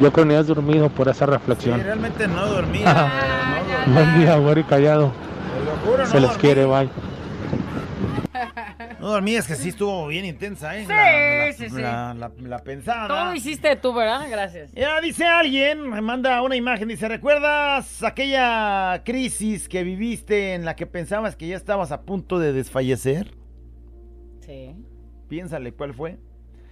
Yo 0.00 0.12
creo 0.12 0.24
que 0.26 0.32
ni 0.32 0.34
has 0.36 0.46
dormido 0.46 0.88
por 0.90 1.08
esa 1.08 1.24
Sí, 1.26 1.30
reflexión. 1.32 1.82
realmente 1.82 2.28
no 2.28 2.46
dormí. 2.46 2.80
no 2.80 2.94
dormí. 2.94 3.92
Buen 3.94 4.20
día, 4.20 4.36
güero 4.36 4.60
y 4.60 4.64
callado. 4.64 5.12
Juro, 5.84 6.06
Se 6.06 6.14
no 6.14 6.20
les 6.20 6.28
dormí. 6.30 6.40
quiere, 6.40 6.64
bye. 6.66 6.88
No 9.00 9.08
dormí, 9.08 9.34
es 9.36 9.46
que 9.46 9.54
sí 9.54 9.70
estuvo 9.70 10.06
bien 10.08 10.24
intensa, 10.24 10.76
¿eh? 10.76 10.82
Sí, 10.82 10.88
la, 10.88 11.46
la- 11.46 11.52
sí, 11.52 11.68
sí. 11.70 11.80
La, 11.82 12.14
la- 12.14 12.30
la 12.48 12.58
pensada. 12.58 13.08
Todo 13.08 13.34
hiciste 13.34 13.74
tú, 13.76 13.92
¿verdad? 13.94 14.26
Gracias. 14.30 14.70
Ya 14.72 15.00
dice 15.00 15.24
alguien, 15.26 15.88
me 15.88 16.00
manda 16.00 16.42
una 16.42 16.56
imagen, 16.56 16.88
dice, 16.88 17.08
¿recuerdas 17.08 18.02
aquella 18.02 19.02
crisis 19.04 19.68
que 19.68 19.82
viviste 19.84 20.54
en 20.54 20.64
la 20.64 20.76
que 20.76 20.86
pensabas 20.86 21.36
que 21.36 21.46
ya 21.48 21.56
estabas 21.56 21.90
a 21.92 22.02
punto 22.02 22.38
de 22.38 22.52
desfallecer? 22.52 23.32
Sí. 24.48 24.74
Piénsale, 25.28 25.74
¿cuál 25.74 25.92
fue? 25.92 26.18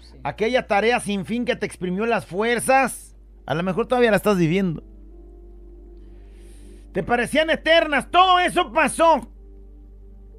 sí. 0.00 0.18
Aquella 0.24 0.66
tarea 0.66 0.98
sin 0.98 1.26
fin 1.26 1.44
que 1.44 1.56
te 1.56 1.66
exprimió 1.66 2.06
las 2.06 2.24
fuerzas. 2.24 3.14
A 3.44 3.54
lo 3.54 3.62
mejor 3.62 3.86
todavía 3.86 4.10
la 4.10 4.16
estás 4.16 4.38
viviendo. 4.38 4.82
Te 6.92 7.02
parecían 7.02 7.50
eternas, 7.50 8.10
todo 8.10 8.38
eso 8.38 8.72
pasó. 8.72 9.28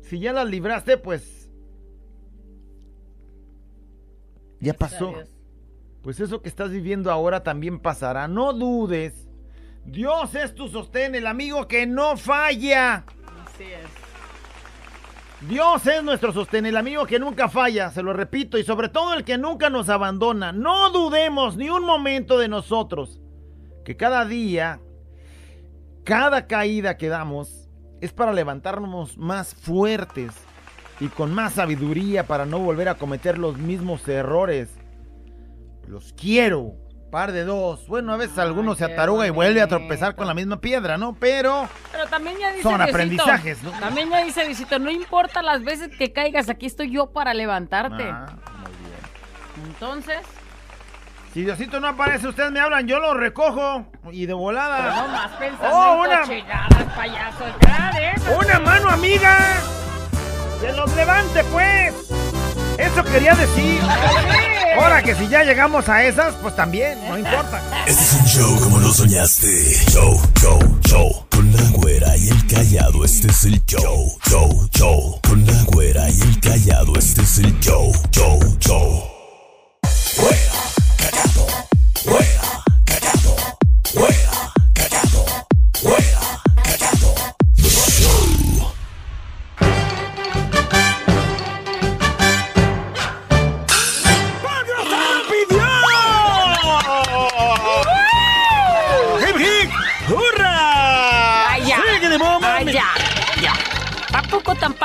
Si 0.01 0.17
ya 0.19 0.33
las 0.33 0.49
libraste, 0.49 0.97
pues... 0.97 1.51
Ya 4.59 4.73
pasó. 4.73 5.13
Pues 6.01 6.19
eso 6.19 6.41
que 6.41 6.49
estás 6.49 6.71
viviendo 6.71 7.11
ahora 7.11 7.43
también 7.43 7.79
pasará. 7.79 8.27
No 8.27 8.53
dudes. 8.53 9.29
Dios 9.85 10.33
es 10.33 10.55
tu 10.55 10.67
sostén, 10.69 11.13
el 11.13 11.27
amigo 11.27 11.67
que 11.67 11.85
no 11.85 12.17
falla. 12.17 13.05
Así 13.45 13.65
es. 13.65 14.06
Dios 15.41 15.85
es 15.85 16.03
nuestro 16.03 16.33
sostén, 16.33 16.65
el 16.65 16.77
amigo 16.77 17.05
que 17.05 17.19
nunca 17.19 17.47
falla, 17.47 17.91
se 17.91 18.01
lo 18.01 18.11
repito, 18.11 18.57
y 18.57 18.63
sobre 18.63 18.89
todo 18.89 19.13
el 19.13 19.23
que 19.23 19.37
nunca 19.37 19.69
nos 19.69 19.87
abandona. 19.87 20.51
No 20.51 20.89
dudemos 20.89 21.57
ni 21.57 21.69
un 21.69 21.85
momento 21.85 22.39
de 22.39 22.47
nosotros, 22.47 23.21
que 23.85 23.95
cada 23.95 24.25
día, 24.25 24.79
cada 26.03 26.47
caída 26.47 26.97
que 26.97 27.07
damos, 27.07 27.69
es 28.01 28.13
para 28.13 28.33
levantarnos 28.33 29.17
más 29.17 29.53
fuertes 29.53 30.31
y 30.99 31.07
con 31.07 31.31
más 31.31 31.53
sabiduría 31.53 32.25
para 32.25 32.47
no 32.47 32.57
volver 32.57 32.89
a 32.89 32.95
cometer 32.95 33.37
los 33.37 33.57
mismos 33.57 34.07
errores. 34.07 34.69
Los 35.87 36.13
quiero, 36.13 36.73
par 37.09 37.31
de 37.31 37.43
dos. 37.45 37.87
Bueno, 37.87 38.13
a 38.13 38.17
veces 38.17 38.37
Ay, 38.37 38.47
alguno 38.47 38.75
se 38.75 38.85
ataruga 38.85 39.25
y 39.27 39.29
vuelve 39.29 39.61
a 39.61 39.67
tropezar 39.67 40.15
con 40.15 40.27
la 40.27 40.33
misma 40.33 40.59
piedra, 40.59 40.97
¿no? 40.97 41.15
Pero... 41.19 41.67
Pero 41.91 42.05
también 42.07 42.37
ya 42.37 42.49
dice 42.51 42.63
Son 42.63 42.75
Diosito, 42.77 42.93
aprendizajes, 42.95 43.63
¿no? 43.63 43.71
También 43.71 44.09
ya 44.09 44.23
dice 44.23 44.45
Diosito, 44.45 44.79
no 44.79 44.89
importa 44.91 45.41
las 45.41 45.63
veces 45.63 45.89
que 45.97 46.11
caigas, 46.13 46.49
aquí 46.49 46.65
estoy 46.65 46.91
yo 46.91 47.07
para 47.07 47.33
levantarte. 47.33 48.03
Ah, 48.03 48.25
muy 48.61 48.71
bien. 48.71 49.67
Entonces, 49.67 50.19
Si 51.33 51.43
Diosito 51.43 51.79
no 51.79 51.87
aparece, 51.89 52.27
ustedes 52.27 52.51
me 52.51 52.59
hablan, 52.59 52.87
yo 52.87 52.99
lo 52.99 53.13
recojo 53.13 53.85
y 54.11 54.25
de 54.25 54.31
no 54.33 54.37
volada. 54.39 55.07
más 55.07 55.31
pensando 55.33 55.69
Oh, 55.77 56.01
una- 56.03 56.21
payaso. 56.95 57.43
¡Una 58.39 58.59
mano 58.59 58.89
amiga! 58.89 59.37
¡Que 60.59 60.71
los 60.73 60.95
levante, 60.95 61.43
pues! 61.51 62.09
Eso 62.77 63.03
quería 63.03 63.35
decir. 63.35 63.81
Ahora 64.77 65.01
que 65.01 65.15
si 65.15 65.27
ya 65.27 65.43
llegamos 65.43 65.89
a 65.89 66.03
esas, 66.05 66.35
pues 66.35 66.55
también, 66.55 66.99
no 67.07 67.17
importa. 67.17 67.61
Este 67.87 68.03
es 68.03 68.13
un 68.13 68.25
show 68.25 68.59
como 68.61 68.79
lo 68.79 68.93
soñaste. 68.93 69.47
Show, 69.91 70.21
show, 70.39 70.59
show. 70.85 71.25
Con 71.31 71.51
la 71.51 71.63
güera 71.71 72.15
y 72.15 72.29
el 72.29 72.45
callado, 72.47 73.03
este 73.03 73.27
es 73.29 73.45
el 73.45 73.65
show. 73.65 74.17
Show, 74.29 74.69
show. 74.75 75.19
Con 75.27 75.45
la 75.47 75.63
güera 75.63 76.07
y 76.09 76.21
el 76.21 76.39
callado, 76.39 76.93
este 76.97 77.21
es 77.21 77.39
el 77.39 77.59
show. 77.59 77.91
Show, 78.11 78.39
show. 78.59 79.03
Güera, 80.17 80.53
callado. 80.97 81.47
Güera, 82.05 82.56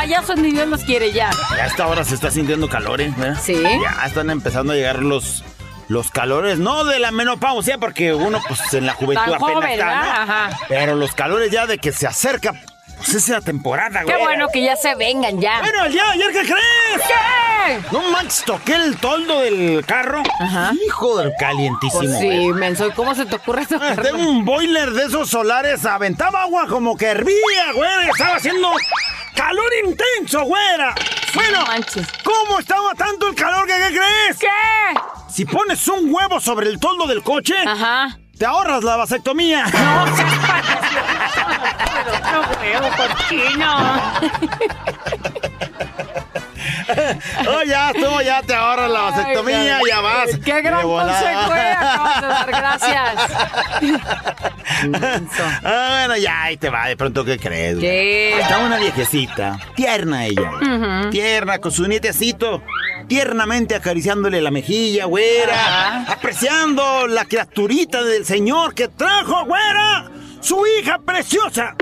payasos 0.03 0.37
ni 0.37 0.51
Dios 0.51 0.67
los 0.69 0.83
quiere 0.83 1.13
ya? 1.13 1.31
Ya 1.57 1.63
a 1.63 1.67
esta 1.67 1.87
hora 1.87 2.05
se 2.05 2.15
está 2.17 2.31
sintiendo 2.31 2.69
calor, 2.69 3.01
¿eh? 3.01 3.13
¿verdad? 3.17 3.41
Sí. 3.41 3.55
Ya 3.63 4.05
están 4.05 4.31
empezando 4.31 4.73
a 4.73 4.77
llegar 4.77 5.01
los, 5.01 5.45
los 5.89 6.11
calores, 6.11 6.59
no 6.59 6.85
de 6.85 6.99
la 6.99 7.13
menopausia, 7.13 7.79
porque 7.79 8.13
uno 8.13 8.41
pues 8.49 8.61
en 8.75 8.87
la 8.87 8.95
juventud 8.95 9.25
Tan 9.25 9.35
apenas 9.35 9.55
joven, 9.55 9.71
está. 9.71 9.95
¿no? 9.95 10.11
Ajá. 10.11 10.51
Pero 10.69 10.97
los 10.97 11.13
calores 11.15 11.53
ya 11.53 11.67
de 11.67 11.79
que 11.79 11.93
se 11.93 12.09
acerca, 12.09 12.53
pues 12.97 13.15
esa 13.15 13.41
temporada, 13.41 14.03
güey. 14.03 14.17
Qué 14.17 14.21
bueno 14.23 14.49
que 14.53 14.63
ya 14.65 14.75
se 14.75 14.95
vengan 14.97 15.41
ya. 15.41 15.61
Bueno, 15.61 15.87
ya, 15.87 16.11
ayer, 16.11 16.33
¿qué 16.33 16.41
crees? 16.41 17.07
¿Qué? 17.07 17.81
No 17.93 18.03
manches, 18.11 18.43
toqué 18.45 18.75
el 18.75 18.97
toldo 18.97 19.41
del 19.41 19.85
carro. 19.87 20.21
Ajá. 20.41 20.73
Hijo 20.85 21.17
del 21.19 21.33
calientísimo, 21.39 22.03
Pues 22.03 22.19
sí, 22.19 22.53
menso. 22.55 22.89
¿y 22.89 22.91
¿Cómo 22.91 23.15
se 23.15 23.25
te 23.25 23.37
ocurre 23.37 23.63
eso? 23.63 23.79
Ah, 23.81 23.95
Tengo 24.03 24.19
un 24.29 24.45
boiler 24.45 24.91
de 24.91 25.05
esos 25.05 25.31
solares, 25.31 25.87
aventaba 25.87 26.43
agua 26.43 26.67
como 26.67 26.97
que 26.97 27.07
hervía, 27.07 27.73
güey. 27.75 28.09
Estaba 28.11 28.35
haciendo 28.37 28.69
calor 29.53 29.71
intenso, 29.85 30.45
güera. 30.45 30.95
Bueno, 31.35 31.65
manches. 31.67 32.07
¿cómo 32.25 32.59
estaba 32.59 32.95
tanto 32.95 33.29
el 33.29 33.35
calor 33.35 33.67
que 33.67 33.75
qué 33.75 33.89
crees? 33.89 34.39
¿Qué? 34.39 34.49
Si 35.29 35.45
pones 35.45 35.87
un 35.89 36.13
huevo 36.13 36.41
sobre 36.41 36.69
el 36.71 36.81
toldo 36.81 37.07
del 37.07 37.23
coche, 37.23 37.55
Ajá. 37.67 38.17
te 38.39 38.47
ahorras 38.47 38.83
la 38.83 38.97
vasectomía. 38.97 39.65
No 39.67 40.17
seas 40.17 40.39
payaso. 40.49 41.43
No 42.33 42.61
veo 42.61 42.81
cochino. 42.97 43.73
oh, 47.49 47.63
ya, 47.65 47.93
tú 47.93 48.21
ya 48.25 48.43
te 48.43 48.55
ahorras 48.55 48.91
la 48.91 49.01
vasectomía, 49.03 49.77
Ay, 49.77 49.83
ya 49.89 50.01
vas. 50.01 50.31
Qué 50.45 50.63
gran 50.63 50.83
consejo, 50.83 51.55
eh, 51.55 51.73
acabas 51.73 52.21
de 52.21 52.27
dar. 52.27 52.47
Gracias. 52.49 53.33
Ah, 55.65 56.07
bueno, 56.07 56.17
ya, 56.17 56.43
ahí 56.43 56.57
te 56.57 56.69
va. 56.69 56.87
De 56.87 56.97
pronto, 56.97 57.25
¿qué 57.25 57.39
crees? 57.39 57.79
¿Qué? 57.79 58.39
Está 58.41 58.59
una 58.59 58.79
viejecita, 58.79 59.59
tierna 59.77 60.27
ella, 60.27 61.09
tierna, 61.11 61.59
con 61.59 61.71
su 61.71 61.87
nietecito, 61.87 62.63
tiernamente 63.07 63.77
acariciándole 63.77 64.41
la 64.41 64.51
mejilla, 64.51 65.05
güera, 65.05 66.05
apreciando 66.09 67.07
la 67.07 67.25
criaturita 67.27 68.03
del 68.03 68.25
señor 68.25 68.75
que 68.75 68.89
trajo, 68.89 69.45
güera, 69.45 70.11
su 70.41 70.65
hija 70.67 70.99
preciosa. 70.99 71.77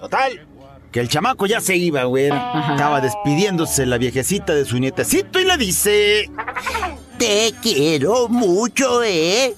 Total, 0.00 0.46
que 0.94 1.00
el 1.00 1.08
chamaco 1.08 1.46
ya 1.46 1.60
se 1.60 1.74
iba, 1.74 2.04
güera. 2.04 2.70
Estaba 2.70 3.00
despidiéndose 3.00 3.84
la 3.84 3.98
viejecita 3.98 4.54
de 4.54 4.64
su 4.64 4.78
nietecito 4.78 5.40
y 5.40 5.44
le 5.44 5.56
dice... 5.56 6.30
Te 7.18 7.52
quiero 7.60 8.28
mucho, 8.28 9.02
¿eh? 9.02 9.56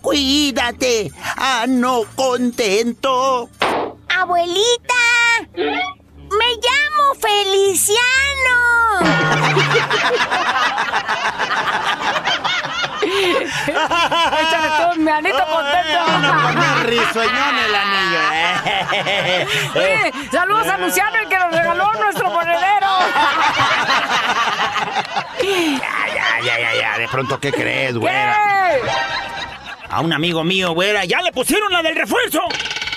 Cuídate, 0.00 1.12
ah, 1.36 1.66
no 1.68 2.02
contento. 2.16 3.48
Abuelita, 4.08 4.94
me 6.38 6.48
llamo 6.56 7.14
Feliciano. 7.20 8.58
Échale 14.42 14.68
todo 14.78 14.94
mi 14.96 15.10
anito 15.10 15.44
contento. 15.46 15.98
Una 16.52 16.82
risueñón 16.84 17.58
el 17.58 17.74
anillo, 17.74 18.20
¿eh? 18.32 19.46
Oye, 19.74 20.12
saludos 20.30 20.66
a 20.68 20.78
Luciano, 20.78 21.18
el 21.18 21.28
que 21.28 21.38
nos 21.38 21.52
regaló 21.52 21.92
nuestro 21.94 22.30
monedero. 22.30 22.88
Ya, 25.42 26.06
ya, 26.14 26.40
ya, 26.44 26.58
ya, 26.58 26.74
ya. 26.80 26.98
De 26.98 27.08
pronto, 27.08 27.38
¿qué 27.40 27.52
crees, 27.52 27.96
güera? 27.96 28.36
¿Qué? 28.36 28.90
A 29.90 30.00
un 30.00 30.12
amigo 30.12 30.42
mío, 30.44 30.72
güera, 30.72 31.04
ya 31.04 31.20
le 31.20 31.32
pusieron 31.32 31.70
la 31.72 31.82
del 31.82 31.96
refuerzo. 31.96 32.40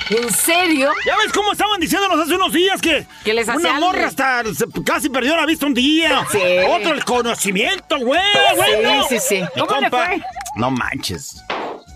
¿En 0.10 0.32
serio? 0.32 0.92
¿Ya 1.06 1.18
ves 1.18 1.32
cómo 1.34 1.52
estaban 1.52 1.80
diciéndonos 1.80 2.20
hace 2.20 2.36
unos 2.36 2.54
días 2.54 2.80
que, 2.82 3.08
Que 3.24 3.34
les 3.34 3.48
una 3.48 3.80
morra 3.80 4.08
hasta 4.08 4.44
casi 4.86 5.10
perdió 5.10 5.36
la 5.36 5.46
vista 5.46 5.66
un 5.66 5.74
día? 5.74 6.26
Sí. 6.32 6.40
Otro 6.68 6.94
el 6.94 7.04
conocimiento, 7.04 7.98
güey. 8.00 8.22
bueno. 8.56 9.06
sí, 9.10 9.18
sí. 9.20 9.42
Mi 9.56 9.62
¿Cómo 9.62 9.82
le 9.82 9.90
compa, 9.90 10.06
fue? 10.06 10.22
No 10.58 10.70
manches. 10.70 11.44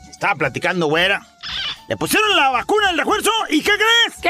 Estaba 0.10 0.36
platicando, 0.36 0.88
güera. 0.88 1.26
Le 1.89 1.97
pusieron 1.97 2.36
la 2.36 2.49
vacuna 2.52 2.89
del 2.89 2.99
refuerzo 2.99 3.32
y 3.49 3.62
¿qué 3.63 3.71
crees? 3.71 4.21
¿Qué? 4.21 4.30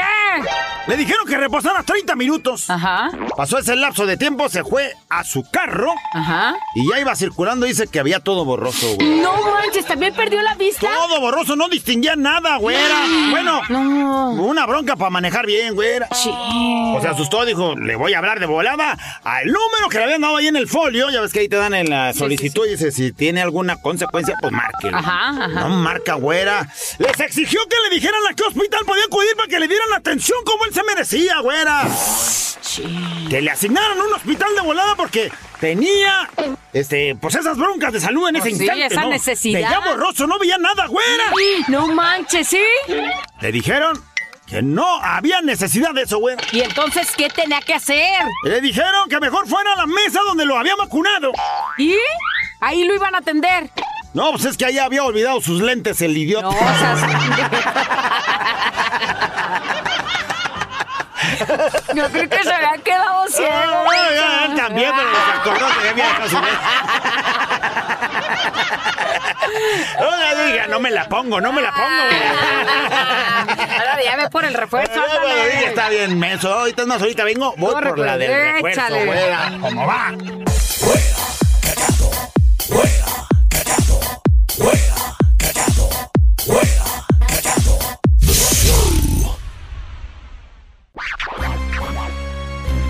Le 0.86 0.96
dijeron 0.96 1.26
que 1.26 1.36
reposara 1.36 1.82
30 1.82 2.16
minutos. 2.16 2.70
Ajá. 2.70 3.10
Pasó 3.36 3.58
ese 3.58 3.76
lapso 3.76 4.06
de 4.06 4.16
tiempo, 4.16 4.48
se 4.48 4.64
fue 4.64 4.94
a 5.10 5.24
su 5.24 5.42
carro 5.50 5.92
Ajá. 6.14 6.54
y 6.74 6.88
ya 6.90 6.98
iba 6.98 7.14
circulando. 7.14 7.66
Dice 7.66 7.86
que 7.86 8.00
había 8.00 8.20
todo 8.20 8.46
borroso, 8.46 8.94
güey. 8.96 9.20
No 9.20 9.34
manches, 9.42 9.84
¿también 9.84 10.14
perdió 10.14 10.40
la 10.40 10.54
vista? 10.54 10.88
Todo 10.90 11.20
borroso, 11.20 11.54
no 11.54 11.68
distinguía 11.68 12.16
nada, 12.16 12.56
güera. 12.56 12.96
Bueno, 13.30 13.60
No. 13.68 14.30
una 14.42 14.64
bronca 14.64 14.96
para 14.96 15.10
manejar 15.10 15.44
bien, 15.44 15.74
güera. 15.74 16.08
Sí. 16.14 16.30
O 16.32 16.98
se 17.02 17.08
asustó, 17.08 17.44
dijo, 17.44 17.74
le 17.76 17.94
voy 17.94 18.14
a 18.14 18.18
hablar 18.18 18.40
de 18.40 18.46
volada 18.46 18.96
al 19.22 19.46
número 19.48 19.90
que 19.90 19.98
le 19.98 20.04
habían 20.04 20.22
dado 20.22 20.38
ahí 20.38 20.46
en 20.46 20.56
el 20.56 20.66
folio. 20.66 21.10
Ya 21.10 21.20
ves 21.20 21.30
que 21.34 21.40
ahí 21.40 21.48
te 21.50 21.56
dan 21.56 21.74
en 21.74 21.90
la 21.90 22.14
solicitud 22.14 22.66
y 22.66 22.70
dice, 22.70 22.90
si 22.90 23.12
tiene 23.12 23.42
alguna 23.42 23.76
consecuencia, 23.82 24.34
pues 24.40 24.50
marque. 24.50 24.88
Ajá, 24.90 25.28
ajá. 25.28 25.48
No 25.48 25.68
marca, 25.68 26.14
güera. 26.14 26.66
Les 26.98 27.20
exigió 27.50 27.68
que 27.68 27.76
le 27.88 27.94
dijeran 27.96 28.20
a 28.30 28.34
qué 28.34 28.44
hospital 28.44 28.84
podía 28.86 29.04
acudir 29.04 29.34
para 29.36 29.48
que 29.48 29.58
le 29.58 29.66
dieran 29.68 29.90
la 29.90 29.96
atención 29.96 30.38
como 30.44 30.64
él 30.66 30.74
se 30.74 30.82
merecía, 30.84 31.40
güera. 31.40 31.82
Que 33.28 33.40
le 33.40 33.50
asignaran 33.50 34.00
un 34.00 34.12
hospital 34.12 34.54
de 34.54 34.60
volada 34.60 34.94
porque 34.94 35.32
tenía, 35.58 36.30
este, 36.72 37.16
pues 37.20 37.34
esas 37.34 37.56
broncas 37.56 37.92
de 37.92 38.00
salud 38.00 38.28
en 38.28 38.36
Pues 38.36 38.46
ese 38.46 38.56
sí, 38.56 38.62
instante, 38.64 38.86
esa 38.86 39.00
¿no? 39.02 39.08
necesidad. 39.10 39.60
Veía 39.60 39.80
borroso, 39.80 40.26
no 40.26 40.38
veía 40.38 40.58
nada, 40.58 40.86
güera. 40.86 41.32
No 41.68 41.88
manches, 41.88 42.46
¿sí? 42.48 42.62
Le 43.40 43.50
dijeron 43.52 44.00
que 44.46 44.62
no 44.62 45.00
había 45.02 45.40
necesidad 45.40 45.92
de 45.92 46.02
eso, 46.02 46.18
güera. 46.18 46.42
¿Y 46.52 46.60
entonces 46.60 47.10
qué 47.16 47.28
tenía 47.28 47.60
que 47.62 47.74
hacer? 47.74 48.22
Le 48.44 48.60
dijeron 48.60 49.08
que 49.08 49.18
mejor 49.18 49.48
fuera 49.48 49.72
a 49.72 49.76
la 49.76 49.86
mesa 49.86 50.20
donde 50.24 50.44
lo 50.44 50.56
había 50.56 50.76
vacunado. 50.76 51.32
¿Y? 51.78 51.96
Ahí 52.60 52.84
lo 52.84 52.94
iban 52.94 53.14
a 53.14 53.18
atender. 53.18 53.70
No, 54.12 54.32
pues 54.32 54.44
es 54.44 54.56
que 54.56 54.64
allá 54.64 54.86
había 54.86 55.04
olvidado 55.04 55.40
sus 55.40 55.62
lentes 55.62 56.02
el 56.02 56.16
idiota. 56.16 56.42
No, 56.42 56.50
o 56.50 56.54
sea, 56.54 56.96
Yo 61.94 62.10
creo 62.10 62.28
que 62.28 62.42
se 62.42 62.52
había 62.52 62.76
quedado 62.82 63.24
ciego. 63.28 63.52
Ay, 63.52 64.18
ay, 64.18 64.50
él 64.50 64.56
también, 64.56 64.90
pero 64.96 65.10
se 65.10 65.18
acordó 65.38 65.68
que 65.80 65.88
había 65.88 66.04
dejado 66.04 66.40
diga, 70.46 70.66
no 70.68 70.80
me 70.80 70.90
la 70.90 71.08
pongo, 71.08 71.40
no 71.40 71.52
me 71.52 71.62
la 71.62 71.72
pongo. 71.72 71.88
Ahora 73.78 74.02
ya 74.04 74.16
ve 74.16 74.28
por 74.30 74.44
el 74.44 74.54
refuerzo. 74.54 74.92
Ay, 74.94 75.18
bueno, 75.22 75.68
está 75.68 75.88
bien, 75.88 76.18
menso. 76.18 76.52
Ahorita 76.52 76.84
más, 76.86 77.00
ahorita 77.00 77.22
vengo, 77.24 77.54
voy 77.56 77.72
por 77.72 77.98
la 77.98 78.16
del 78.16 78.30
pues, 78.60 78.76
refuerzo, 78.76 78.96
échale. 78.96 79.58
¿Cómo 79.60 79.86
va? 79.86 80.12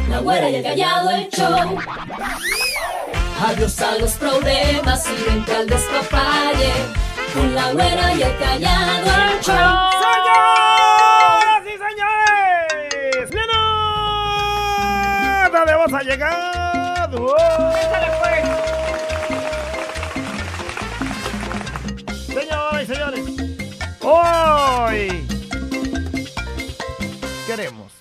La 0.08 0.18
güera 0.20 0.50
y 0.50 0.56
el 0.56 0.62
callado 0.64 1.10
el 1.10 1.28
show. 1.28 1.78
Adiós 3.46 3.80
a 3.80 3.98
los 3.98 4.12
problemas 4.14 5.06
y 5.06 5.30
vente 5.30 5.54
al 5.54 5.68
despapalle. 5.68 6.72
Con 7.34 7.54
la 7.54 7.72
güera 7.72 8.14
y 8.14 8.22
el 8.22 8.38
callado 8.38 9.06
el 9.06 9.40
show. 9.40 9.90
¡Señoras 10.02 11.64
y 11.66 11.78
señores! 11.78 13.30
¡Bien! 13.30 13.46
¡Dónde 15.52 15.74
vamos 15.74 15.92
a 15.92 16.02
llegar! 16.02 17.10
¡Oh! 17.14 18.59
Hoy 24.10 25.26
queremos 27.46 27.92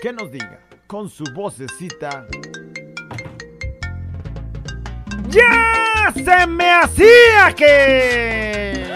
que 0.00 0.12
nos 0.12 0.30
diga 0.30 0.58
con 0.86 1.08
su 1.08 1.24
vocecita. 1.34 2.26
¡Ya 5.28 6.12
se 6.12 6.46
me 6.46 6.70
hacía 6.70 7.54
que! 7.56 8.92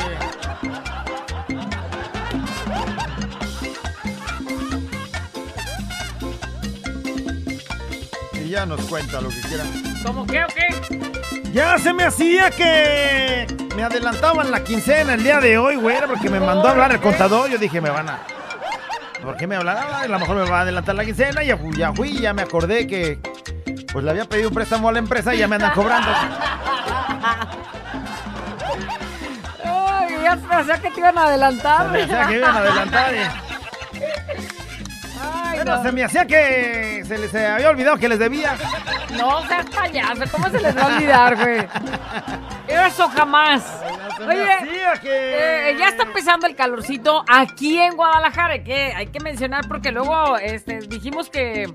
Y 8.34 8.48
ya 8.50 8.66
nos 8.66 8.80
cuenta 8.82 9.20
lo 9.20 9.28
que 9.28 9.40
quiera. 9.42 9.64
¿Cómo 10.04 10.26
qué 10.26 10.44
o 10.44 10.48
qué? 10.48 11.52
Ya 11.52 11.78
se 11.78 11.92
me 11.94 12.04
hacía 12.04 12.50
que 12.50 13.65
me 13.76 13.82
adelantaban 13.84 14.50
la 14.50 14.64
quincena 14.64 15.14
el 15.14 15.22
día 15.22 15.38
de 15.40 15.58
hoy, 15.58 15.76
güey, 15.76 15.96
porque 16.06 16.30
me 16.30 16.40
mandó 16.40 16.66
a 16.68 16.70
hablar 16.72 16.92
el 16.92 17.00
contador. 17.00 17.48
Yo 17.50 17.58
dije, 17.58 17.80
me 17.80 17.90
van 17.90 18.08
a. 18.08 18.18
¿Por 19.22 19.36
qué 19.36 19.46
me 19.46 19.56
hablará? 19.56 20.00
A 20.00 20.08
lo 20.08 20.18
mejor 20.18 20.36
me 20.36 20.48
va 20.50 20.58
a 20.58 20.62
adelantar 20.62 20.94
la 20.94 21.04
quincena. 21.04 21.42
Ya 21.42 21.56
fui, 21.56 21.76
ya 21.76 21.92
fui, 21.92 22.12
ya 22.18 22.32
me 22.32 22.42
acordé 22.42 22.86
que. 22.86 23.18
Pues 23.92 24.04
le 24.04 24.10
había 24.10 24.24
pedido 24.26 24.48
un 24.48 24.54
préstamo 24.54 24.88
a 24.88 24.92
la 24.92 24.98
empresa 24.98 25.34
y 25.34 25.38
ya 25.38 25.48
me 25.48 25.56
andan 25.56 25.72
cobrando. 25.72 26.08
Ay, 29.64 30.14
ya 30.22 30.36
pensé 30.36 30.80
que 30.80 30.90
te 30.90 31.00
iban 31.00 31.18
a 31.18 31.26
adelantar. 31.26 31.96
Hacía 31.96 32.26
que 32.28 32.36
iban 32.36 32.54
a 32.56 32.58
adelantar. 32.58 33.14
y- 33.14 33.45
Bueno, 35.56 35.76
no. 35.76 35.82
se 35.82 35.92
me 35.92 36.04
hacía 36.04 36.26
que 36.26 37.02
se 37.06 37.18
les 37.18 37.34
había 37.34 37.70
olvidado 37.70 37.96
que 37.98 38.08
les 38.08 38.18
debía. 38.18 38.56
No 39.16 39.46
seas 39.46 39.66
payaso, 39.70 40.22
¿cómo 40.30 40.48
se 40.50 40.60
les 40.60 40.76
va 40.76 40.82
a 40.82 40.86
olvidar, 40.96 41.36
güey? 41.36 41.66
Eso 42.68 43.08
jamás. 43.08 43.62
Oye, 44.26 44.46
que. 45.02 45.70
eh, 45.70 45.76
ya 45.78 45.88
está 45.88 46.02
empezando 46.04 46.46
el 46.46 46.54
calorcito 46.56 47.24
aquí 47.28 47.78
en 47.78 47.94
Guadalajara, 47.96 48.62
que, 48.64 48.92
hay 48.94 49.06
que 49.08 49.20
mencionar 49.20 49.66
porque 49.68 49.92
luego 49.92 50.36
este, 50.38 50.78
dijimos 50.80 51.28
que, 51.30 51.72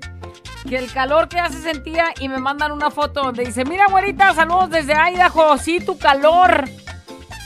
que 0.68 0.76
el 0.76 0.92
calor 0.92 1.28
que 1.28 1.36
ya 1.36 1.48
se 1.48 1.62
sentía 1.62 2.12
y 2.20 2.28
me 2.28 2.38
mandan 2.38 2.72
una 2.72 2.90
foto 2.90 3.22
donde 3.22 3.44
dice, 3.44 3.64
mira 3.64 3.86
güerita, 3.88 4.34
saludos 4.34 4.70
desde 4.70 4.92
Idaho, 4.94 5.56
sí, 5.58 5.80
tu 5.80 5.98
calor. 5.98 6.68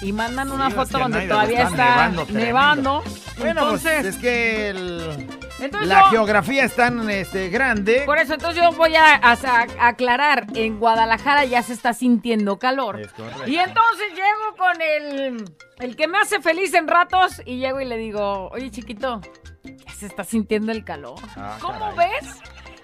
Y 0.03 0.13
mandan 0.13 0.51
una 0.53 0.69
Sí, 0.69 0.75
foto 0.75 0.99
donde 0.99 1.27
todavía 1.27 1.63
está 1.63 2.11
nevando. 2.29 3.03
Bueno, 3.39 3.69
pues, 3.71 3.85
entonces, 3.87 4.05
es 4.07 4.17
que 4.17 4.69
el- 4.71 5.29
entonces 5.61 5.89
la 5.89 6.01
yo- 6.05 6.11
geografía 6.11 6.65
es 6.65 6.75
tan 6.75 7.09
este, 7.11 7.49
grande. 7.49 8.03
Por 8.07 8.19
eso, 8.19 8.35
entonces 8.35 8.63
yo 8.63 8.73
voy 8.73 8.95
a, 8.97 9.15
a- 9.15 9.33
a 9.79 9.89
aclarar, 9.89 10.47
en 10.55 10.79
Guadalajara 10.79 11.45
ya 11.45 11.63
se 11.63 11.73
está 11.73 11.95
sintiendo 11.95 12.59
calor. 12.59 13.01
Y 13.47 13.57
entonces 13.57 14.07
llego 14.11 14.57
con 14.59 14.81
el, 14.83 15.45
el 15.79 15.97
que 15.97 16.09
me 16.09 16.19
hace 16.19 16.41
feliz 16.41 16.75
en 16.75 16.87
ratos 16.89 17.41
y 17.45 17.59
llego 17.59 17.81
y 17.81 17.85
le 17.85 17.97
digo, 17.97 18.49
oye 18.51 18.71
chiquito, 18.71 19.21
ya 19.65 19.93
se 19.93 20.07
está 20.07 20.25
sintiendo 20.25 20.73
el 20.73 20.85
calor. 20.85 21.19
Ah, 21.37 21.57
¿Cómo 21.61 21.95
caray. 21.97 22.11
ves? 22.21 22.35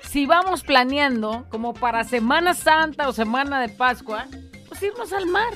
Si 0.02 0.26
vamos 0.26 0.62
planeando 0.62 1.46
como 1.50 1.72
para 1.72 2.04
Semana 2.04 2.52
Santa 2.54 3.08
o 3.08 3.12
Semana 3.12 3.60
de 3.60 3.70
Pascua, 3.70 4.26
pues 4.68 4.82
irnos 4.82 5.12
al 5.12 5.26
mar. 5.26 5.54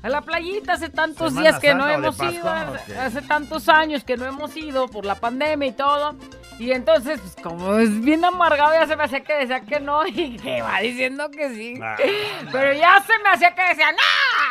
A 0.00 0.08
la 0.08 0.20
playita 0.20 0.74
hace 0.74 0.90
tantos 0.90 1.30
¿Semana 1.30 1.48
días 1.50 1.60
que 1.60 1.74
no 1.74 1.82
Santa 1.82 1.94
hemos 1.94 2.16
Pascua? 2.16 2.66
ido, 2.92 3.00
hace 3.02 3.22
tantos 3.22 3.68
años 3.68 4.04
que 4.04 4.16
no 4.16 4.26
hemos 4.26 4.56
ido 4.56 4.86
por 4.86 5.04
la 5.04 5.16
pandemia 5.16 5.68
y 5.68 5.72
todo. 5.72 6.14
Y 6.58 6.72
entonces, 6.72 7.20
pues 7.20 7.36
como 7.42 7.78
es 7.78 8.00
bien 8.00 8.24
amargado, 8.24 8.72
ya 8.72 8.86
se 8.86 8.96
me 8.96 9.04
hacía 9.04 9.20
que 9.20 9.34
decía 9.34 9.60
que 9.60 9.78
no 9.78 10.04
y 10.06 10.36
que 10.36 10.60
va 10.62 10.80
diciendo 10.80 11.30
que 11.30 11.50
sí. 11.50 11.74
Ah. 11.82 11.96
Pero 12.50 12.72
ya 12.74 13.02
se 13.06 13.12
me 13.22 13.30
hacía 13.30 13.54
que 13.54 13.62
decía, 13.62 13.92
¡No! 13.92 13.98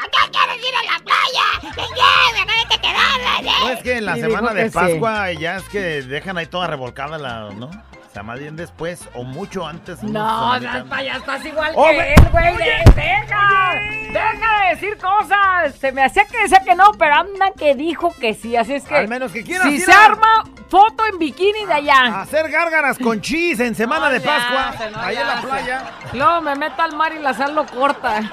¿Qué 0.09 0.31
quieres 0.31 0.57
ir 0.57 0.75
a 0.75 0.93
la 0.93 0.99
playa? 1.03 1.45
¿Qué 1.61 1.93
quieres? 1.93 2.45
¿No 2.47 2.69
te 2.69 2.81
quedas? 2.81 3.61
No 3.61 3.69
es 3.69 3.83
que 3.83 3.97
en 3.97 4.05
la 4.05 4.17
Y 4.17 4.21
semana 4.21 4.53
de 4.53 4.63
que 4.63 4.69
sí. 4.69 4.75
Pascua 4.75 5.31
ya 5.33 5.57
es 5.57 5.63
que 5.65 5.79
dejan 6.03 6.37
ahí 6.37 6.45
toda 6.45 6.67
revolcada 6.67 7.17
la, 7.17 7.49
¿no? 7.51 7.69
O 8.09 8.13
sea, 8.13 8.23
más 8.23 8.39
bien 8.39 8.55
después 8.55 9.07
o 9.13 9.23
mucho 9.23 9.67
antes. 9.67 10.01
No, 10.01 10.53
payaso, 10.89 11.19
estás 11.19 11.45
igual 11.45 11.71
Oh, 11.75 11.87
que 11.89 12.13
él, 12.13 12.27
güey. 12.31 12.57
de- 12.57 12.83
Deja, 12.95 13.73
deja 14.11 14.61
de 14.63 14.69
decir 14.75 14.97
cosas. 14.97 15.75
Se 15.79 15.91
me 15.91 16.03
hacía 16.03 16.25
que 16.25 16.39
decía 16.41 16.61
que 16.65 16.73
no, 16.75 16.91
pero 16.97 17.13
anda 17.15 17.51
que 17.57 17.75
dijo 17.75 18.13
que 18.19 18.33
sí. 18.33 18.55
Así 18.55 18.73
es 18.73 18.85
que. 18.85 18.95
Al 18.95 19.07
menos 19.07 19.31
que 19.31 19.43
quieras 19.43 19.67
Si 19.67 19.75
ir 19.75 19.81
se 19.85 19.91
a- 19.91 20.05
arma, 20.05 20.45
foto 20.69 21.05
en 21.05 21.19
bikini 21.19 21.65
de 21.65 21.73
allá. 21.73 22.21
Hacer 22.21 22.49
gárgaras 22.49 22.97
con 22.97 23.21
chis 23.21 23.59
en 23.59 23.75
semana 23.75 24.07
No 24.07 24.11
de 24.13 24.21
Pascua. 24.21 24.69
hace, 24.69 24.89
no 24.89 24.99
ahí 24.99 25.15
en 25.17 25.27
la 25.27 25.41
playa. 25.41 25.81
Luego 26.13 26.41
me 26.41 26.55
meto 26.55 26.81
al 26.81 26.95
mar 26.95 27.13
y 27.13 27.19
la 27.19 27.33
sal 27.33 27.53
lo 27.55 27.65
corta. 27.65 28.21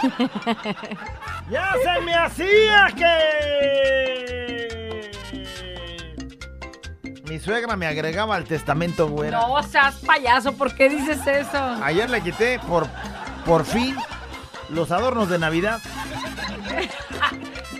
Ya 1.50 1.74
se 1.84 2.00
me 2.00 2.14
hacía 2.14 2.86
que. 2.96 4.83
Mi 7.34 7.40
suegra 7.40 7.74
me 7.74 7.88
agregaba 7.88 8.36
al 8.36 8.44
testamento, 8.44 9.08
güera. 9.08 9.40
no 9.40 9.60
seas 9.64 9.96
payaso, 9.96 10.52
¿por 10.56 10.72
qué 10.72 10.88
dices 10.88 11.26
eso? 11.26 11.58
Ayer 11.82 12.08
le 12.08 12.20
quité 12.20 12.60
por, 12.60 12.86
por 13.44 13.64
fin 13.64 13.96
los 14.68 14.92
adornos 14.92 15.28
de 15.28 15.40
Navidad. 15.40 15.80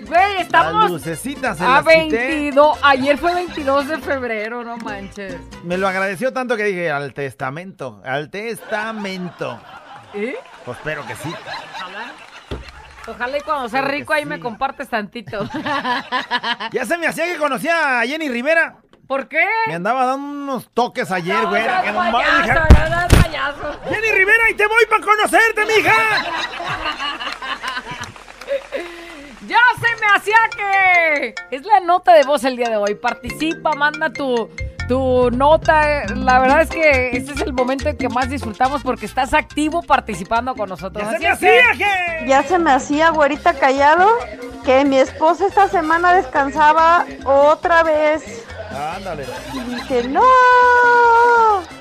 Güey, 0.06 0.34
Las 0.34 0.42
estamos 0.42 0.90
lucecitas 0.90 1.56
se 1.56 1.64
a 1.64 1.80
las 1.80 1.84
quité. 1.84 2.28
22. 2.40 2.78
Ayer 2.82 3.16
fue 3.16 3.32
22 3.32 3.88
de 3.88 3.98
febrero, 3.98 4.62
no 4.64 4.76
manches. 4.76 5.36
Me 5.62 5.78
lo 5.78 5.88
agradeció 5.88 6.32
tanto 6.32 6.56
que 6.56 6.64
dije 6.64 6.90
al 6.90 7.14
testamento, 7.14 8.02
al 8.04 8.28
testamento. 8.30 9.58
¿Eh? 10.12 10.34
Pues 10.64 10.76
espero 10.76 11.06
que 11.06 11.14
sí. 11.16 11.32
Ojalá 13.06 13.36
y 13.38 13.40
cuando 13.42 13.68
sea 13.68 13.82
rico 13.82 14.12
ahí 14.14 14.24
me 14.24 14.40
compartes 14.40 14.88
tantito. 14.88 15.48
Ya 16.72 16.84
se 16.86 16.98
me 16.98 17.06
hacía 17.06 17.26
que 17.26 17.36
conocía 17.36 18.00
a 18.00 18.06
Jenny 18.06 18.28
Rivera. 18.28 18.78
¿Por 19.06 19.28
qué? 19.28 19.44
Me 19.66 19.74
andaba 19.74 20.06
dando 20.06 20.26
unos 20.26 20.70
toques 20.72 21.10
ayer, 21.10 21.44
güey. 21.46 21.62
No, 21.62 21.68
que 21.82 21.82
seas 21.82 21.94
nomás 21.94 22.12
payaso, 22.12 22.66
dije, 22.68 22.90
no 22.90 23.22
payaso. 23.22 23.80
Jenny 23.88 24.12
Rivera, 24.12 24.50
y 24.50 24.54
te 24.54 24.66
voy 24.66 24.86
para 24.88 25.04
conocerte, 25.04 25.66
mija. 25.66 25.94
Ya 29.46 29.58
se 29.78 30.00
me 30.00 30.06
hacía 30.06 30.36
que 30.56 31.34
es 31.50 31.64
la 31.66 31.80
nota 31.80 32.14
de 32.14 32.24
voz 32.24 32.44
el 32.44 32.56
día 32.56 32.70
de 32.70 32.76
hoy. 32.78 32.94
Participa, 32.94 33.72
manda 33.72 34.10
tu, 34.10 34.48
tu 34.88 35.30
nota. 35.30 36.06
La 36.14 36.38
verdad 36.38 36.62
es 36.62 36.70
que 36.70 37.10
este 37.10 37.32
es 37.32 37.40
el 37.42 37.52
momento 37.52 37.90
en 37.90 37.98
que 37.98 38.08
más 38.08 38.30
disfrutamos 38.30 38.82
porque 38.82 39.04
estás 39.04 39.34
activo 39.34 39.82
participando 39.82 40.54
con 40.54 40.70
nosotros. 40.70 41.04
Ya 41.04 41.36
se 41.36 41.46
me 41.46 41.60
hacía 41.60 41.72
que... 41.76 42.26
Ya 42.26 42.42
se 42.42 42.58
me 42.58 42.72
hacía, 42.72 43.10
güerita 43.10 43.52
callado, 43.52 44.08
que 44.64 44.84
mi 44.86 44.96
esposa 44.96 45.46
esta 45.46 45.68
semana 45.68 46.14
descansaba 46.14 47.04
otra 47.26 47.82
vez. 47.82 48.43
Ándale. 48.74 49.26
Y 49.52 49.58
dije, 49.60 50.08
no, 50.08 50.22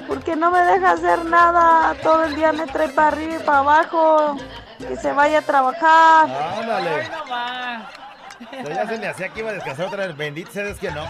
porque 0.08 0.36
no 0.36 0.52
me 0.52 0.60
deja 0.62 0.92
hacer 0.92 1.26
nada. 1.26 1.96
Todo 2.02 2.24
el 2.26 2.36
día 2.36 2.52
me 2.52 2.66
trae 2.68 2.90
para 2.90 3.08
arriba 3.10 3.36
y 3.36 3.40
para 3.40 3.60
abajo. 3.60 4.38
Que 4.78 4.96
se 4.98 5.12
vaya 5.14 5.40
a 5.40 5.42
trabajar. 5.42 6.28
Ándale. 6.60 7.10
Ya 8.68 8.88
se 8.88 8.98
me 8.98 9.08
hacía 9.08 9.30
que 9.30 9.40
iba 9.40 9.50
a 9.52 9.54
descansar 9.54 9.86
otra 9.88 10.08
vez. 10.08 10.18
Bendito 10.18 10.52
seas 10.52 10.78
que 10.78 10.92
no. 10.92 11.06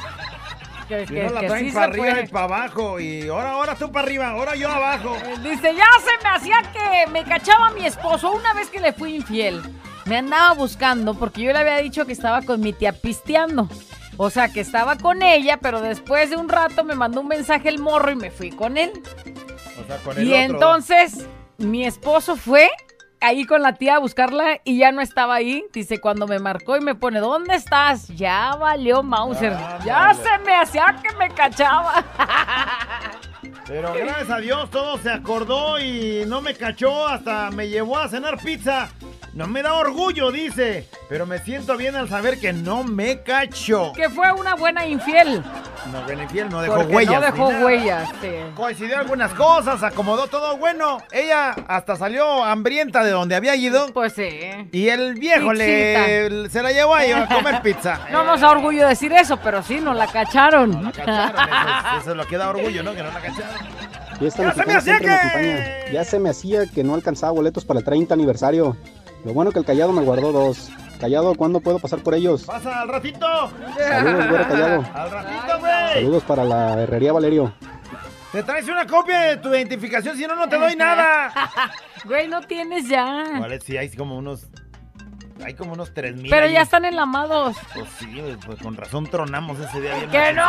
Que, 0.88 1.08
Si 1.08 1.14
que- 1.14 1.24
no 1.24 1.30
la 1.32 1.40
que 1.42 1.48
traen 1.48 1.66
sí 1.68 1.72
para 1.72 1.86
arriba 1.88 2.06
puede. 2.12 2.24
y 2.24 2.28
para 2.28 2.46
abajo. 2.46 3.00
Y 3.00 3.28
ahora, 3.30 3.52
ahora 3.52 3.76
tú 3.76 3.92
para 3.92 4.06
arriba, 4.06 4.30
ahora 4.30 4.56
yo 4.56 4.70
abajo. 4.70 5.16
Dice, 5.42 5.74
ya 5.76 5.86
se 6.04 6.24
me 6.24 6.30
hacía 6.36 6.62
que 6.74 7.08
me 7.12 7.24
cachaba 7.24 7.72
mi 7.72 7.86
esposo 7.86 8.32
una 8.32 8.54
vez 8.54 8.70
que 8.70 8.80
le 8.80 8.94
fui 8.94 9.16
infiel. 9.16 9.62
Me 10.06 10.18
andaba 10.18 10.54
buscando 10.54 11.14
porque 11.16 11.42
yo 11.42 11.54
le 11.54 11.60
había 11.60 11.78
dicho 11.78 12.06
que 12.06 12.12
estaba 12.12 12.42
con 12.42 12.60
mi 12.60 12.74
tía 12.74 12.92
pisteando. 12.92 13.70
O 14.18 14.30
sea, 14.30 14.50
que 14.50 14.60
estaba 14.62 14.98
con 14.98 15.22
ella, 15.24 15.58
pero 15.62 15.82
después 15.82 16.30
de 16.30 16.36
un 16.38 16.50
rato 16.50 16.84
me 16.84 16.96
mandó 16.96 17.22
un 17.22 17.28
mensaje 17.28 17.70
el 17.70 17.80
morro 17.80 18.12
y 18.12 18.16
me 18.16 18.30
fui 18.32 18.52
con 18.52 18.78
él. 18.78 18.92
O 19.82 19.88
sea, 19.88 19.98
con 19.98 20.18
el 20.18 20.28
Y 20.28 20.32
otro. 20.34 20.44
entonces 20.56 21.28
mi 21.58 21.86
esposo 21.86 22.36
fue 22.36 22.70
ahí 23.22 23.46
con 23.46 23.62
la 23.62 23.74
tía 23.76 23.96
a 23.96 24.00
buscarla 24.00 24.60
y 24.64 24.78
ya 24.78 24.92
no 24.92 25.02
estaba 25.02 25.36
ahí. 25.36 25.66
Dice, 25.74 26.00
cuando 26.00 26.28
me 26.28 26.40
marcó 26.40 26.76
y 26.78 26.82
me 26.82 26.94
pone, 26.94 27.20
¿dónde 27.20 27.56
estás? 27.56 28.08
Ya 28.10 28.56
valió 28.60 29.02
Mauser. 29.02 29.56
ya 29.86 30.14
se 30.14 30.38
me 30.46 30.56
hacía 30.56 30.96
que 31.02 31.16
me 31.18 31.30
cachaba. 31.30 32.04
Pero 33.68 33.94
gracias 33.94 34.30
a 34.30 34.38
Dios 34.38 34.70
todo 34.70 34.98
se 34.98 35.12
acordó 35.12 35.80
y 35.80 36.24
no 36.28 36.42
me 36.42 36.54
cachó, 36.56 37.08
hasta 37.08 37.50
me 37.52 37.68
llevó 37.70 37.98
a 37.98 38.08
cenar 38.10 38.38
pizza. 38.38 38.90
No 39.34 39.48
me 39.48 39.64
da 39.64 39.74
orgullo, 39.74 40.32
dice, 40.32 40.88
pero 41.10 41.26
me 41.26 41.40
siento 41.40 41.76
bien 41.76 41.96
al 41.96 42.08
saber 42.08 42.40
que 42.40 42.54
no 42.54 42.84
me 42.84 43.24
cachó. 43.24 43.92
que 43.94 44.08
fue 44.12 44.32
una 44.32 44.54
buena 44.54 44.86
infiel. 44.86 45.44
No, 45.92 46.06
ven 46.06 46.22
infiel, 46.22 46.50
no 46.50 46.62
dejó 46.62 46.76
Porque 46.76 46.96
huellas. 46.96 47.14
no 47.16 47.22
dejó 47.22 47.48
huellas. 47.66 48.10
sí. 48.22 48.30
Coincidió 48.56 49.00
algunas 49.00 49.34
cosas, 49.34 49.82
acomodó 49.82 50.28
todo 50.28 50.56
bueno. 50.58 51.00
Ella 51.12 51.56
hasta 51.68 51.96
salió 51.96 52.44
hambrienta 52.44 53.04
de 53.04 53.10
donde 53.10 53.36
había 53.36 53.56
ido. 53.56 53.92
Pues 53.92 54.14
sí. 54.14 54.30
Y 54.72 54.90
el 54.90 55.16
viejo 55.16 55.52
le, 55.52 56.48
se 56.52 56.62
la 56.62 56.72
llevó 56.72 56.94
ahí 56.94 57.12
a 57.12 57.26
comer 57.34 57.60
pizza. 57.64 58.02
No 58.12 58.24
nos 58.24 58.40
da 58.40 58.52
orgullo 58.52 58.88
decir 58.88 59.12
eso, 59.14 59.38
pero 59.38 59.64
sí, 59.64 59.80
nos 59.82 59.96
la 59.98 60.06
cacharon. 60.06 60.92
Cacharon, 60.92 61.36
eso, 61.50 61.98
eso 62.02 62.12
es 62.12 62.18
lo 62.18 62.28
que 62.28 62.38
da 62.38 62.50
orgullo, 62.50 62.84
¿no? 62.84 62.94
Que 62.94 63.02
no 63.02 63.10
la 63.10 63.20
cacharon. 63.20 63.33
Fiesta 64.20 64.44
¡Ya 64.44 64.54
se 64.54 64.66
me 64.66 64.74
hacía 64.76 65.00
que- 65.00 65.10
acompaña. 65.10 65.66
Ya 65.92 66.04
se 66.06 66.20
me 66.20 66.30
hacía 66.30 66.66
que 66.68 66.84
no 66.84 66.94
alcanzaba 66.94 67.32
boletos 67.34 67.66
para 67.66 67.80
el 67.80 67.86
30 67.86 68.14
aniversario. 68.14 68.78
Lo 69.26 69.34
bueno 69.34 69.52
que 69.52 69.60
el 69.60 69.66
Callado 69.66 69.92
me 69.94 70.02
guardó 70.02 70.32
dos. 70.32 70.70
Callado, 71.00 71.34
¿cuándo 71.36 71.60
puedo 71.60 71.80
pasar 71.80 72.00
por 72.00 72.14
ellos? 72.14 72.44
Pasa 72.44 72.82
al 72.82 72.88
ratito. 72.90 73.28
Saludos, 73.78 74.30
güero 74.30 74.48
Callado. 74.48 74.86
Al 74.94 75.12
ratito, 75.12 75.60
güey. 75.60 75.94
Saludos 75.96 76.24
para 76.24 76.44
la 76.46 76.82
herrería 76.82 77.12
Valerio. 77.14 77.54
Te 78.32 78.42
traes 78.44 78.68
una 78.68 78.88
copia 78.88 79.20
de 79.22 79.38
tu 79.38 79.50
identificación, 79.54 80.18
si 80.18 80.26
no, 80.26 80.36
no 80.36 80.48
te 80.50 80.58
doy 80.58 80.76
nada. 80.76 81.32
Güey, 82.06 82.28
no 82.28 82.42
tienes 82.42 82.90
ya. 82.90 83.24
Vale, 83.40 83.62
sí, 83.62 83.78
hay 83.78 83.90
como 83.90 84.18
unos. 84.18 84.48
Hay 85.46 85.54
como 85.54 85.72
unos 85.74 85.94
3000. 85.94 86.30
Pero 86.30 86.48
ahí. 86.48 86.52
ya 86.54 86.62
están 86.64 86.84
enlamados. 86.84 87.56
Pues 87.74 87.88
sí, 87.98 88.22
pues 88.46 88.60
con 88.62 88.76
razón 88.76 89.08
tronamos 89.08 89.58
ese 89.60 89.80
día. 89.80 89.94
¡Que 90.12 90.34
no! 90.34 90.44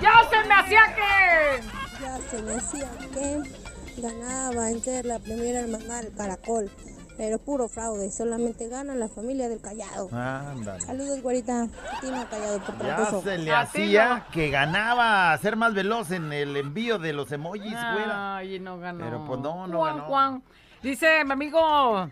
¡Ya 0.00 0.12
se 0.30 0.48
me 0.48 0.54
hacía 0.54 0.94
que! 0.94 2.02
Ya 2.02 2.18
se 2.30 2.42
me 2.42 2.54
hacía 2.54 2.90
que 3.12 4.00
ganaba 4.00 4.70
en 4.70 4.82
ser 4.82 5.06
la 5.06 5.18
primera 5.18 5.60
hermana 5.60 6.02
del 6.02 6.14
caracol. 6.14 6.70
Pero 7.16 7.38
puro 7.38 7.68
fraude, 7.68 8.10
solamente 8.10 8.68
gana 8.68 8.96
la 8.96 9.08
familia 9.08 9.48
del 9.48 9.60
callado. 9.60 10.08
Ándale. 10.12 10.80
Saludos, 10.80 11.22
güerita. 11.22 11.62
A 11.62 12.00
ti 12.00 12.10
no 12.10 12.28
callado 12.28 12.58
por 12.58 12.84
Ya 12.84 13.06
se 13.06 13.38
le 13.38 13.52
hacía 13.52 14.26
que 14.32 14.50
ganaba 14.50 15.32
a 15.32 15.38
ser 15.38 15.54
más 15.54 15.74
veloz 15.74 16.10
en 16.10 16.32
el 16.32 16.56
envío 16.56 16.98
de 16.98 17.12
los 17.12 17.30
emojis, 17.30 17.70
güera. 17.70 18.38
Ay, 18.38 18.58
no 18.58 18.78
ganó. 18.78 19.04
Pero 19.04 19.24
pues 19.26 19.40
no, 19.40 19.68
no 19.68 19.78
Juan, 19.78 19.96
ganó. 19.96 20.08
Juan. 20.08 20.42
Dice 20.82 21.24
mi 21.24 21.32
amigo. 21.32 22.08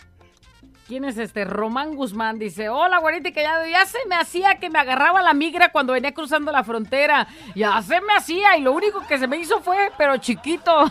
¿Quién 0.88 1.04
es 1.04 1.16
este? 1.16 1.44
Román 1.44 1.94
Guzmán 1.94 2.38
dice, 2.38 2.68
hola, 2.68 2.98
güerita 2.98 3.28
y 3.28 3.32
callado. 3.32 3.66
Ya 3.66 3.86
se 3.86 3.98
me 4.08 4.16
hacía 4.16 4.56
que 4.58 4.68
me 4.68 4.78
agarraba 4.78 5.22
la 5.22 5.32
migra 5.32 5.70
cuando 5.70 5.92
venía 5.92 6.12
cruzando 6.12 6.50
la 6.50 6.64
frontera. 6.64 7.28
Ya 7.54 7.80
se 7.82 8.00
me 8.00 8.14
hacía 8.16 8.56
y 8.56 8.62
lo 8.62 8.72
único 8.72 9.06
que 9.06 9.18
se 9.18 9.28
me 9.28 9.36
hizo 9.36 9.60
fue, 9.60 9.90
pero 9.96 10.16
chiquito. 10.16 10.90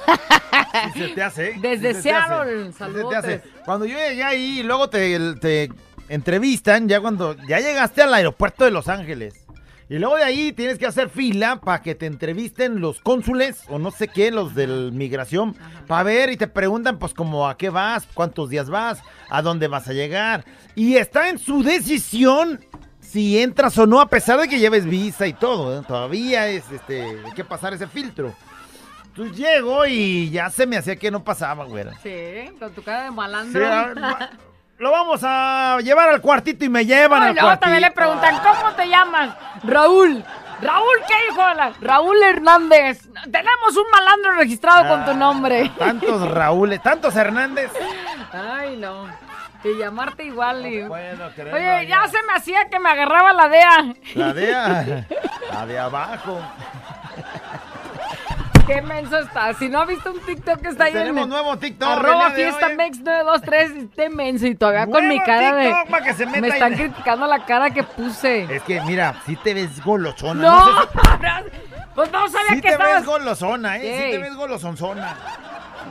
Sí 0.93 0.99
se 0.99 1.07
te 1.09 1.23
hace. 1.23 1.53
Desde 1.59 1.93
sí 1.93 2.03
Seattle, 2.03 2.71
se 2.71 2.85
te 2.85 3.15
hace. 3.15 3.41
Cuando 3.65 3.85
yo 3.85 3.97
llegué 3.97 4.23
ahí 4.23 4.59
y 4.59 4.63
luego 4.63 4.89
te, 4.89 5.35
te 5.35 5.69
entrevistan, 6.07 6.87
ya 6.87 6.99
cuando 7.01 7.35
ya 7.47 7.59
llegaste 7.59 8.01
al 8.01 8.13
aeropuerto 8.13 8.65
de 8.65 8.71
Los 8.71 8.87
Ángeles. 8.87 9.40
Y 9.91 9.99
luego 9.99 10.15
de 10.15 10.23
ahí 10.23 10.53
tienes 10.53 10.79
que 10.79 10.85
hacer 10.85 11.09
fila 11.09 11.57
para 11.59 11.81
que 11.81 11.95
te 11.95 12.05
entrevisten 12.05 12.79
los 12.79 13.01
cónsules 13.01 13.63
o 13.67 13.77
no 13.77 13.91
sé 13.91 14.07
qué, 14.07 14.31
los 14.31 14.55
de 14.55 14.65
migración, 14.65 15.53
para 15.85 16.03
ver 16.03 16.29
y 16.31 16.37
te 16.37 16.47
preguntan 16.47 16.97
pues 16.97 17.13
como 17.13 17.45
a 17.49 17.57
qué 17.57 17.69
vas, 17.69 18.07
cuántos 18.13 18.49
días 18.49 18.69
vas, 18.69 19.01
a 19.29 19.41
dónde 19.41 19.67
vas 19.67 19.89
a 19.89 19.91
llegar. 19.91 20.45
Y 20.75 20.95
está 20.95 21.27
en 21.27 21.37
su 21.39 21.61
decisión 21.61 22.61
si 23.01 23.41
entras 23.41 23.77
o 23.79 23.85
no, 23.85 23.99
a 23.99 24.07
pesar 24.07 24.39
de 24.39 24.47
que 24.47 24.59
lleves 24.59 24.85
visa 24.85 25.27
y 25.27 25.33
todo. 25.33 25.77
¿eh? 25.77 25.83
Todavía 25.85 26.47
es 26.47 26.63
este, 26.71 27.01
hay 27.25 27.33
que 27.35 27.43
pasar 27.43 27.73
ese 27.73 27.87
filtro. 27.87 28.33
Entonces 29.07 29.35
llego 29.35 29.85
y 29.85 30.29
ya 30.29 30.49
se 30.49 30.65
me 30.67 30.77
hacía 30.77 30.95
que 30.95 31.11
no 31.11 31.21
pasaba, 31.21 31.65
güera. 31.65 31.97
Sí, 32.01 32.49
con 32.57 32.71
tu 32.71 32.81
cara 32.81 33.03
de 33.03 33.09
Sí, 33.09 33.15
malandro. 33.17 33.67
a 33.67 33.87
ver, 33.87 34.01
va- 34.01 34.29
lo 34.81 34.91
vamos 34.91 35.21
a 35.23 35.77
llevar 35.83 36.09
al 36.09 36.21
cuartito 36.21 36.65
y 36.65 36.69
me 36.69 36.85
llevan 36.85 37.19
No, 37.19 37.25
al 37.27 37.31
luego 37.33 37.47
cuartito. 37.47 37.61
también 37.61 37.81
le 37.83 37.91
preguntan, 37.91 38.35
¿cómo 38.39 38.71
te 38.75 38.87
llamas? 38.87 39.29
Raúl. 39.63 40.23
Raúl, 40.61 40.95
¿qué 41.07 41.13
hijo 41.31 41.47
de 41.47 41.55
la? 41.55 41.73
Raúl 41.81 42.21
Hernández. 42.23 43.07
Tenemos 43.31 43.75
un 43.77 43.89
malandro 43.91 44.31
registrado 44.33 44.87
con 44.87 45.05
tu 45.05 45.13
nombre. 45.15 45.71
Tantos 45.77 46.29
Raúles, 46.31 46.81
tantos 46.81 47.15
Hernández. 47.15 47.71
Ay, 48.33 48.75
no. 48.77 49.07
Y 49.63 49.77
llamarte 49.77 50.23
igual. 50.25 50.65
y- 50.65 50.83
puedo 50.85 51.29
creerlo, 51.35 51.55
Oye, 51.55 51.87
ya 51.87 52.07
se 52.07 52.17
me 52.23 52.33
hacía 52.33 52.67
que 52.69 52.79
me 52.79 52.89
agarraba 52.89 53.33
la 53.33 53.47
DEA. 53.49 53.93
La 54.15 54.33
de, 54.33 54.55
a- 54.55 55.05
la 55.53 55.65
de 55.67 55.79
abajo. 55.79 56.41
Qué 58.73 58.81
menso 58.81 59.17
está. 59.19 59.53
Si 59.53 59.67
no 59.67 59.81
ha 59.81 59.85
visto 59.85 60.11
un 60.11 60.19
TikTok 60.19 60.61
que 60.61 60.69
está 60.69 60.85
ahí 60.85 60.93
Tenemos 60.93 61.23
en 61.23 61.29
nuevo 61.29 61.57
TikTok. 61.57 61.89
Arroba 61.89 62.29
de 62.29 62.35
fiesta 62.35 62.69
mex 62.69 62.99
923 62.99 63.71
esté 63.83 64.09
menso 64.09 64.47
y 64.47 64.55
todavía 64.55 64.87
con 64.87 65.07
mi 65.07 65.19
cara 65.19 65.55
de 65.55 65.67
TikTok 65.67 65.89
para 65.89 66.05
que 66.05 66.13
se 66.13 66.25
meta 66.25 66.41
me 66.41 66.47
están 66.47 66.73
criticando 66.75 67.27
la 67.27 67.45
cara 67.45 67.71
que 67.71 67.83
puse. 67.83 68.43
Es 68.55 68.63
que 68.63 68.79
mira, 68.81 69.15
si 69.25 69.35
te 69.35 69.53
ves 69.53 69.83
golosona. 69.83 70.41
No, 70.41 70.65
No, 70.65 70.81
sé 70.81 70.87
pues 71.95 72.11
no 72.11 72.29
sabía 72.29 72.49
sí 72.49 72.55
que 72.55 72.61
te 72.61 72.69
estabas 72.69 72.95
ves 72.95 73.05
golosona, 73.05 73.77
¿eh? 73.77 74.03
Sí 74.05 74.11
te 74.11 74.17
ves 74.19 74.35
golosonzona. 74.35 75.15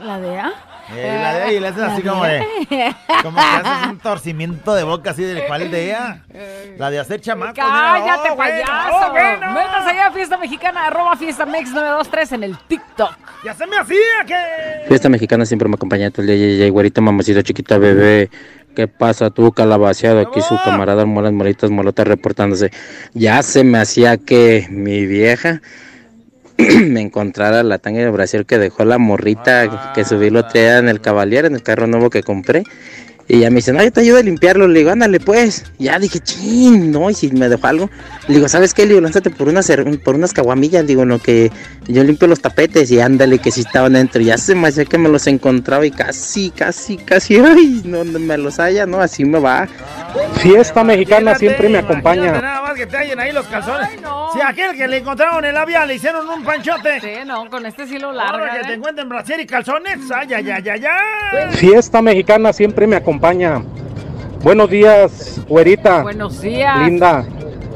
la 0.03 0.19
DEA. 0.19 0.53
Eh, 0.95 1.19
la 1.21 1.33
de 1.33 1.41
ahí 1.43 1.59
le 1.59 1.67
haces 1.67 1.83
así 1.83 2.01
como 2.01 2.23
de. 2.23 2.45
Como 3.23 3.37
que 3.37 3.43
haces 3.43 3.87
un 3.91 3.99
torcimiento 3.99 4.73
de 4.73 4.83
boca 4.83 5.11
así 5.11 5.23
de 5.23 5.45
cuál 5.45 5.69
de 5.69 5.85
ella. 5.85 6.23
La 6.77 6.89
de 6.89 6.99
hacer 6.99 7.21
chamacos. 7.21 7.55
mira, 7.55 7.65
Cállate, 7.69 8.29
oh, 8.31 8.37
payaso. 8.37 8.73
oh, 8.93 9.11
bueno. 9.11 9.51
Métase 9.51 9.89
allá 9.91 10.07
a 10.07 10.11
Fiesta 10.11 10.37
Mexicana, 10.37 10.87
arroba 10.87 11.15
Fiesta 11.15 11.45
Mex 11.45 11.69
923 11.69 12.31
en 12.31 12.43
el 12.43 12.57
TikTok. 12.57 13.15
Ya 13.43 13.53
se 13.53 13.67
me 13.67 13.77
hacía 13.77 13.97
que. 14.25 14.87
Fiesta 14.87 15.09
mexicana 15.09 15.45
siempre 15.45 15.67
me 15.69 15.75
acompaña 15.75 16.09
todo 16.09 16.23
el 16.23 16.27
día. 16.27 16.57
Yay, 16.57 16.69
güerita, 16.69 17.01
mamacita, 17.01 17.43
chiquita, 17.43 17.77
bebé. 17.77 18.29
¿Qué 18.75 18.87
pasa 18.87 19.29
tú, 19.29 19.51
calabaceado? 19.51 20.19
Aquí 20.19 20.41
su 20.41 20.57
camarada 20.63 21.05
Molas 21.05 21.33
Molitas 21.33 21.69
Molotas 21.69 22.07
reportándose. 22.07 22.71
Ya 23.13 23.43
se 23.43 23.63
me 23.63 23.77
hacía 23.77 24.17
que 24.17 24.67
mi 24.69 25.05
vieja 25.05 25.61
me 26.87 27.01
encontrara 27.01 27.63
la 27.63 27.77
tanga 27.79 27.99
de 27.99 28.09
Brasil 28.09 28.45
que 28.45 28.57
dejó 28.57 28.85
la 28.85 28.97
morrita 28.97 29.93
que 29.93 30.05
subí 30.05 30.29
lo 30.29 30.43
día 30.43 30.77
en 30.77 30.89
el 30.89 31.01
Cavalier, 31.01 31.45
en 31.45 31.55
el 31.55 31.63
carro 31.63 31.87
nuevo 31.87 32.09
que 32.09 32.23
compré. 32.23 32.63
Y 33.33 33.39
ya 33.39 33.49
me 33.49 33.55
dice, 33.57 33.71
no, 33.71 33.81
yo 33.81 33.89
te 33.93 34.01
ayudo 34.01 34.17
a 34.17 34.23
limpiarlo. 34.23 34.67
Le 34.67 34.79
digo, 34.79 34.91
ándale 34.91 35.21
pues. 35.21 35.63
Ya 35.79 35.97
dije, 35.99 36.19
ching, 36.19 36.91
no, 36.91 37.09
y 37.09 37.13
si 37.13 37.31
me 37.31 37.47
dejó 37.47 37.65
algo. 37.65 37.89
Le 38.27 38.35
digo, 38.35 38.49
¿sabes 38.49 38.73
qué? 38.73 38.81
Le 38.81 38.89
digo, 38.89 38.99
lánzate 38.99 39.29
por 39.29 39.47
unas, 39.47 39.71
por 40.03 40.15
unas 40.15 40.33
caguamillas. 40.33 40.85
Digo, 40.85 41.03
en 41.03 41.09
lo 41.09 41.19
que 41.19 41.49
yo 41.87 42.03
limpio 42.03 42.27
los 42.27 42.41
tapetes 42.41 42.91
y 42.91 42.99
ándale, 42.99 43.39
que 43.39 43.49
si 43.49 43.61
estaban 43.61 43.93
dentro. 43.93 44.21
Ya 44.21 44.37
se 44.37 44.53
me 44.53 44.67
hacía 44.67 44.83
que 44.83 44.97
me 44.97 45.07
los 45.07 45.27
encontraba 45.27 45.85
y 45.85 45.91
casi, 45.91 46.51
casi, 46.51 46.97
casi, 46.97 47.35
ay, 47.39 47.83
donde 47.85 48.19
me 48.19 48.37
los 48.37 48.59
haya, 48.59 48.85
¿no? 48.85 48.99
Así 48.99 49.23
me 49.23 49.39
va. 49.39 49.65
Fiesta 50.41 50.83
mexicana 50.83 51.35
siempre 51.35 51.69
me 51.69 51.77
acompaña. 51.77 52.33
Nada 52.33 52.61
más 52.63 52.73
que 52.73 52.85
te 52.85 52.97
hallen 52.97 53.17
ahí 53.17 53.31
los 53.31 53.47
calzones. 53.47 53.91
Si 54.33 54.41
aquel 54.41 54.75
que 54.75 54.89
le 54.89 54.97
encontraron 54.97 55.45
en 55.45 55.53
la 55.53 55.63
vía 55.63 55.85
le 55.85 55.95
hicieron 55.95 56.27
un 56.27 56.43
panchote. 56.43 56.99
Sí, 56.99 57.07
no, 57.25 57.49
con 57.49 57.65
este 57.65 57.87
sí 57.87 57.97
lo 57.97 58.09
Ahora 58.09 58.25
larga. 58.25 58.51
que 58.51 58.59
¿eh? 58.59 58.63
te 58.67 58.73
encuentren 58.73 59.07
brasier 59.07 59.39
y 59.39 59.45
calzones. 59.45 59.99
Ay, 60.13 60.33
ay, 60.33 60.51
ay, 60.51 60.69
ay, 60.69 60.83
ay. 60.85 61.55
Fiesta 61.55 62.01
mexicana 62.01 62.51
siempre 62.51 62.87
me 62.87 62.97
acompaña. 62.97 63.20
Buenos 64.43 64.71
días, 64.71 65.41
güerita. 65.47 66.01
Buenos 66.01 66.41
días. 66.41 66.79
Linda 66.79 67.23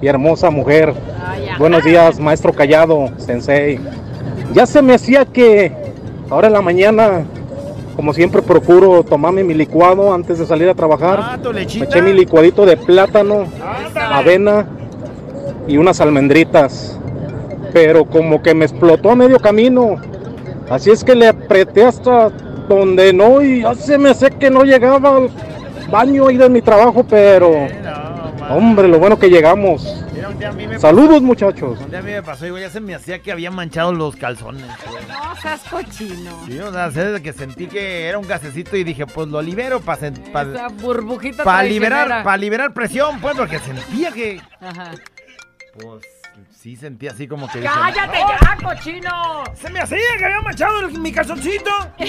y 0.02 0.08
hermosa 0.08 0.50
mujer. 0.50 0.92
Ay. 1.24 1.50
Buenos 1.60 1.84
días, 1.84 2.20
maestro 2.20 2.52
Callado, 2.52 3.10
sensei. 3.18 3.80
Ya 4.54 4.66
se 4.66 4.82
me 4.82 4.96
hacía 4.96 5.24
que 5.24 5.72
ahora 6.32 6.48
en 6.48 6.54
la 6.54 6.62
mañana, 6.62 7.26
como 7.96 8.12
siempre, 8.12 8.42
procuro 8.42 9.04
tomarme 9.04 9.44
mi 9.44 9.54
licuado 9.54 10.12
antes 10.16 10.40
de 10.40 10.48
salir 10.48 10.68
a 10.68 10.74
trabajar. 10.74 11.20
Ah, 11.22 11.38
Me 11.54 11.62
eché 11.62 12.02
mi 12.02 12.14
licuadito 12.14 12.66
de 12.66 12.78
plátano, 12.78 13.46
avena 13.96 14.66
y 15.68 15.78
unas 15.78 16.02
almendritas. 16.02 17.00
Pero 17.72 18.06
como 18.06 18.42
que 18.42 18.56
me 18.56 18.66
explotó 18.66 19.12
a 19.12 19.16
medio 19.16 19.38
camino. 19.40 19.98
Así 20.72 20.90
es 20.90 21.04
que 21.04 21.14
le 21.14 21.28
apreté 21.28 21.86
hasta 21.86 22.32
donde 22.68 23.14
no 23.14 23.42
y 23.42 23.62
ya 23.62 23.76
se 23.76 23.98
me 23.98 24.10
hace 24.10 24.30
que 24.32 24.50
no 24.50 24.64
llegaba 24.64 25.18
al 25.18 25.30
baño 25.90 26.28
ahí 26.28 26.38
de 26.38 26.50
mi 26.50 26.62
trabajo, 26.62 27.06
pero... 27.08 27.68
Hombre, 28.48 28.88
lo 28.88 29.00
bueno 29.00 29.18
que 29.18 29.28
llegamos. 29.28 30.04
Mira, 30.14 30.30
un 30.30 30.38
día 30.38 30.50
a 30.50 30.54
mí 30.54 30.68
me 30.68 30.78
Saludos 30.78 31.20
muchachos. 31.24 31.80
Un 31.80 31.90
día 31.90 32.00
a 32.00 32.04
mí 32.04 32.12
me 32.12 32.22
pasó, 32.22 32.46
igual 32.46 32.62
ya 32.62 32.70
se 32.70 32.80
me 32.80 32.94
hacía 32.94 33.20
que 33.20 33.32
había 33.32 33.50
manchado 33.50 33.92
los 33.92 34.16
calzones. 34.16 34.68
güey. 34.88 35.04
No 35.08 35.36
seas 35.42 35.62
cochino. 35.64 36.46
Sí, 36.46 36.60
o 36.60 36.72
sea, 36.72 36.90
desde 36.92 37.24
que 37.24 37.34
sentí 37.34 37.66
que 37.66 38.08
era 38.08 38.20
un 38.20 38.28
gasecito 38.28 38.78
y 38.78 38.84
dije, 38.84 39.08
pues 39.08 39.30
lo 39.30 39.42
libero 39.42 39.80
para 39.82 40.10
Esa 40.10 40.68
burbujita 40.68 41.44
para 41.44 41.64
liberar, 41.64 42.24
para 42.24 42.38
liberar 42.38 42.72
presión, 42.74 43.20
pues, 43.20 43.36
porque 43.36 43.58
sentía 43.58 44.12
que, 44.12 44.40
Ajá. 44.62 44.92
pues, 45.74 46.06
sí 46.52 46.76
sentía 46.76 47.12
así 47.12 47.28
como 47.28 47.48
que. 47.50 47.62
¡Cállate 47.62 48.20
"No, 48.20 48.30
ya, 48.30 48.58
cochino! 48.64 49.44
Se 49.56 49.70
me 49.70 49.80
hacía 49.80 49.98
que 50.18 50.26
había 50.26 50.42
manchado 50.42 50.80
el- 50.88 51.00
mi 51.00 51.12
calzoncito. 51.12 51.72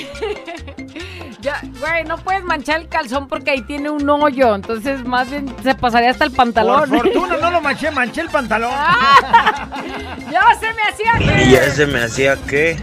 Ya, 1.41 1.61
güey, 1.79 2.03
no 2.05 2.16
puedes 2.18 2.43
manchar 2.43 2.81
el 2.81 2.89
calzón 2.89 3.29
porque 3.29 3.51
ahí 3.53 3.61
tiene 3.62 3.89
un 3.91 4.09
hoyo. 4.09 4.55
Entonces, 4.55 5.05
más 5.05 5.31
bien 5.31 5.55
se 5.62 5.74
pasaría 5.77 6.11
hasta 6.11 6.24
el 6.24 6.33
pantalón. 6.33 6.89
Por 6.89 6.99
fortuna 7.03 7.37
no 7.37 7.51
lo 7.53 7.61
manché, 7.61 7.91
manché 7.93 8.22
el 8.22 8.31
pantalón. 8.31 8.72
ya 10.33 10.43
se 10.59 10.72
me 10.72 10.83
hacía 10.83 11.12
que. 11.18 11.43
Y 11.45 11.51
ya 11.53 11.70
se 11.70 11.87
me 11.87 12.03
hacía 12.03 12.37
que 12.49 12.77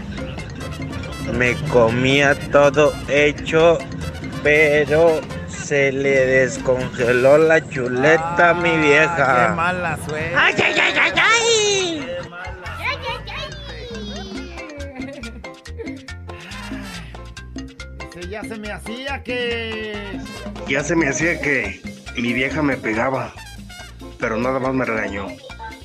me 1.32 1.54
comía 1.68 2.34
todo 2.50 2.94
hecho, 3.08 3.78
pero 4.42 5.20
se 5.48 5.92
le 5.92 6.24
descongeló 6.26 7.36
la 7.38 7.66
chuleta 7.68 8.50
a 8.50 8.54
mi 8.54 8.76
vieja. 8.78 9.48
Qué 9.48 9.54
mala 9.56 9.98
suerte. 10.06 10.34
¡Ay, 10.36 10.54
ay, 10.58 10.74
ay, 10.74 10.80
ay, 10.80 10.98
ay! 11.00 11.03
Ya 18.30 18.42
se 18.42 18.58
me 18.58 18.72
hacía 18.72 19.22
que. 19.22 20.18
Ya 20.68 20.82
se 20.82 20.96
me 20.96 21.08
hacía 21.08 21.40
que 21.40 21.80
mi 22.16 22.32
vieja 22.32 22.62
me 22.62 22.76
pegaba, 22.76 23.34
pero 24.18 24.36
nada 24.36 24.58
más 24.58 24.72
me 24.74 24.84
regañó. 24.84 25.26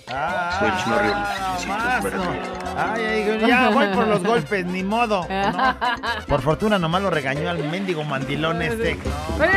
Soy 0.10 0.70
Río. 1.04 1.14
Sí, 1.60 1.68
más, 1.68 2.04
espérate. 2.04 2.40
Ay, 2.78 3.04
ay, 3.04 3.44
ya 3.48 3.70
voy 3.70 3.88
por 3.88 4.08
los 4.08 4.24
golpes, 4.24 4.66
ni 4.66 4.84
modo. 4.84 5.28
¿no? 5.30 5.76
Por 6.28 6.42
fortuna 6.42 6.80
nomás 6.80 7.02
lo 7.02 7.10
regañó 7.10 7.50
al 7.50 7.58
mendigo 7.66 8.04
mandilón 8.04 8.62
este. 8.62 8.98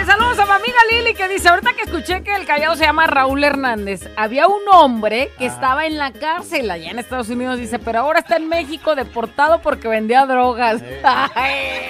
Saludos 0.06 0.38
a 0.38 0.44
mi 0.46 0.52
amiga 0.52 0.78
Lili 0.90 1.14
que 1.14 1.28
dice, 1.28 1.48
ahorita 1.48 1.72
que 1.74 1.82
escuché 1.82 2.22
que 2.22 2.34
el 2.34 2.46
callado 2.46 2.74
se 2.76 2.84
llama 2.84 3.06
Raúl 3.06 3.44
Hernández, 3.44 4.08
había 4.16 4.46
un 4.48 4.60
hombre 4.72 5.30
que 5.38 5.46
estaba 5.46 5.86
en 5.86 5.98
la 5.98 6.12
cárcel 6.12 6.70
allá 6.70 6.90
en 6.90 6.98
Estados 6.98 7.28
Unidos, 7.28 7.58
dice, 7.58 7.78
pero 7.78 8.00
ahora 8.00 8.20
está 8.20 8.36
en 8.36 8.48
México 8.48 8.94
deportado 8.94 9.60
porque 9.60 9.88
vendía 9.88 10.26
drogas. 10.26 10.82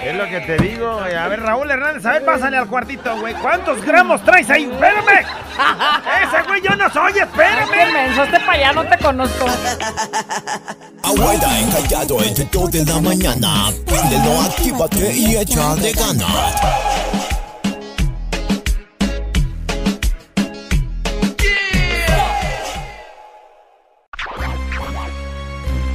Es 0.02 0.16
lo 0.16 0.24
que 0.28 0.40
te 0.40 0.56
digo. 0.58 0.98
güey. 0.98 1.14
A 1.14 1.28
ver, 1.28 1.40
Raúl 1.40 1.70
Hernández, 1.70 2.04
a 2.06 2.12
ver, 2.12 2.24
pásale 2.24 2.56
al 2.56 2.66
cuartito, 2.66 3.16
güey. 3.18 3.34
¿Cuántos 3.34 3.82
gramos 3.84 4.20
traes 4.24 4.50
ahí? 4.50 4.64
¡Espérame! 4.64 5.24
Ese 6.24 6.42
güey 6.48 6.60
yo 6.60 6.74
no 6.74 6.90
soy, 6.90 7.02
Ay, 7.06 7.12
qué 7.14 7.20
espérame. 7.20 7.92
menso, 7.92 8.24
este 8.24 8.40
para 8.52 8.68
allá 8.68 8.72
no 8.72 8.84
te 8.88 8.98
conozco. 8.98 9.46
Abuela 11.02 11.60
encallado 11.60 12.22
entre 12.22 12.44
2 12.44 12.70
de 12.70 12.84
la 12.84 13.00
mañana. 13.00 13.72
Préndelo, 13.86 14.40
actívate 14.42 15.16
y 15.16 15.36
échale 15.36 15.92
ganas. 15.92 16.54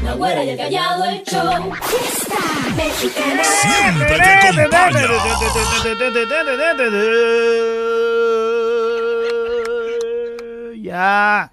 La 0.04 0.14
güera 0.14 0.44
y 0.44 0.50
el 0.50 0.58
callado 0.58 1.06
el 1.06 1.24
show. 1.24 1.74
Fiesta 1.84 2.38
mexicana. 2.76 3.44
Siempre 3.44 4.18
te 4.18 4.24
acompaña. 4.24 5.08
Ya 10.82 11.52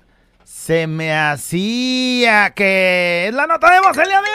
se 0.55 0.87
me 0.87 1.13
hacía 1.13 2.55
que 2.55 3.27
es 3.29 3.35
la 3.35 3.47
nota 3.47 3.71
de 3.71 3.81
voz 3.81 3.99
el 3.99 4.07
día 4.07 4.23
de 4.23 4.29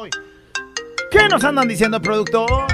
hoy. 0.00 0.10
¿Qué 1.12 1.28
nos 1.28 1.44
andan 1.44 1.68
diciendo, 1.68 2.02
productor? 2.02 2.66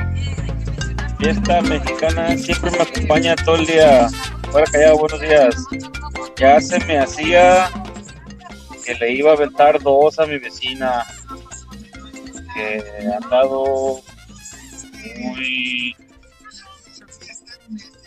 Fiesta 1.19 1.61
mexicana 1.61 2.39
siempre 2.39 2.71
me 2.71 2.79
acompaña 2.79 3.37
todo 3.37 3.57
el 3.57 3.67
día. 3.67 4.09
Callado, 4.73 4.99
buenos 4.99 5.21
días. 5.21 5.57
Ya 6.37 6.59
se 6.59 6.83
me 6.87 7.01
hacía 7.01 7.69
que 8.87 8.95
le 8.95 9.13
iba 9.13 9.33
a 9.33 9.35
aventar 9.35 9.83
dos 9.83 10.19
a 10.19 10.27
mi 10.27 10.39
vecina. 10.39 11.05
Que 12.55 12.83
ha 13.13 13.17
andado 13.17 14.01
muy 15.19 15.95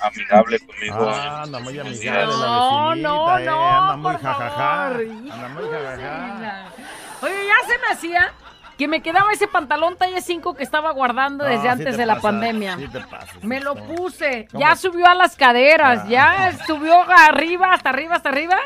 amigable 0.02 0.60
conmigo. 0.60 1.10
Ah, 1.14 1.42
anda 1.44 1.60
muy 1.60 1.80
amigable 1.80 2.00
días. 2.00 2.16
la 2.40 2.46
No, 2.48 2.90
vecinita, 2.90 3.10
no, 3.10 3.38
eh, 3.40 3.46
no, 3.46 3.68
anda 3.68 3.96
muy 3.98 4.14
jajaja. 4.14 4.86
Anda 4.88 5.50
muy 5.54 5.64
jajaja. 5.70 6.66
Oye, 7.22 7.34
ya 7.48 7.68
se 7.68 7.78
me 7.80 7.88
hacía 7.94 8.34
que 8.78 8.88
me 8.88 9.02
quedaba 9.02 9.32
ese 9.32 9.48
pantalón 9.48 9.98
talla 9.98 10.22
5 10.22 10.54
que 10.56 10.62
estaba 10.64 10.92
guardando 10.92 11.44
No, 11.44 11.50
desde 11.50 11.64
sí 11.64 11.68
antes 11.68 11.92
te 11.96 11.98
de 11.98 12.06
la 12.06 12.20
pandemia. 12.20 12.78
sí 12.78 12.88
te 12.88 13.00
pasas, 13.00 13.44
me 13.44 13.60
lo 13.60 13.74
puse, 13.74 14.48
¿Cómo? 14.52 14.62
ya 14.64 14.76
subió 14.76 15.08
a 15.08 15.16
las 15.16 15.36
caderas, 15.36 16.08
ya 16.08 16.52
subió 16.68 16.96
arriba, 17.12 17.74
hasta 17.74 17.90
arriba, 17.90 18.16
hasta 18.16 18.30
arriba. 18.30 18.58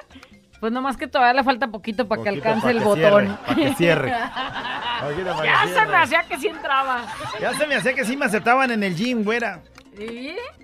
Pues 0.59 0.71
nomás 0.73 0.95
que 0.97 1.07
todavía 1.07 1.34
le 1.34 1.43
falta 1.45 1.67
poquito 1.69 2.07
para 2.07 2.21
que 2.23 2.29
alcance 2.29 2.61
pa' 2.65 2.69
el 2.71 2.77
que 2.79 2.84
botón. 2.84 3.25
cierre, 3.25 3.38
pa' 3.47 3.55
que 3.55 3.73
cierre. 3.75 4.11
Pa' 5.01 5.07
que 5.07 5.23
ya 5.47 5.65
se 5.67 5.86
me 5.88 5.95
hacía 5.97 6.23
que 6.23 6.38
sí 6.38 6.47
entraba. 6.47 7.01
Ya 7.39 7.53
se 7.55 7.65
me 7.65 7.75
hacía 7.75 7.93
que 7.95 8.05
sí 8.05 8.15
me 8.15 8.25
aceptaban 8.25 8.69
en 8.69 8.84
el 8.84 8.95
gym, 8.95 9.23
güera. 9.23 9.61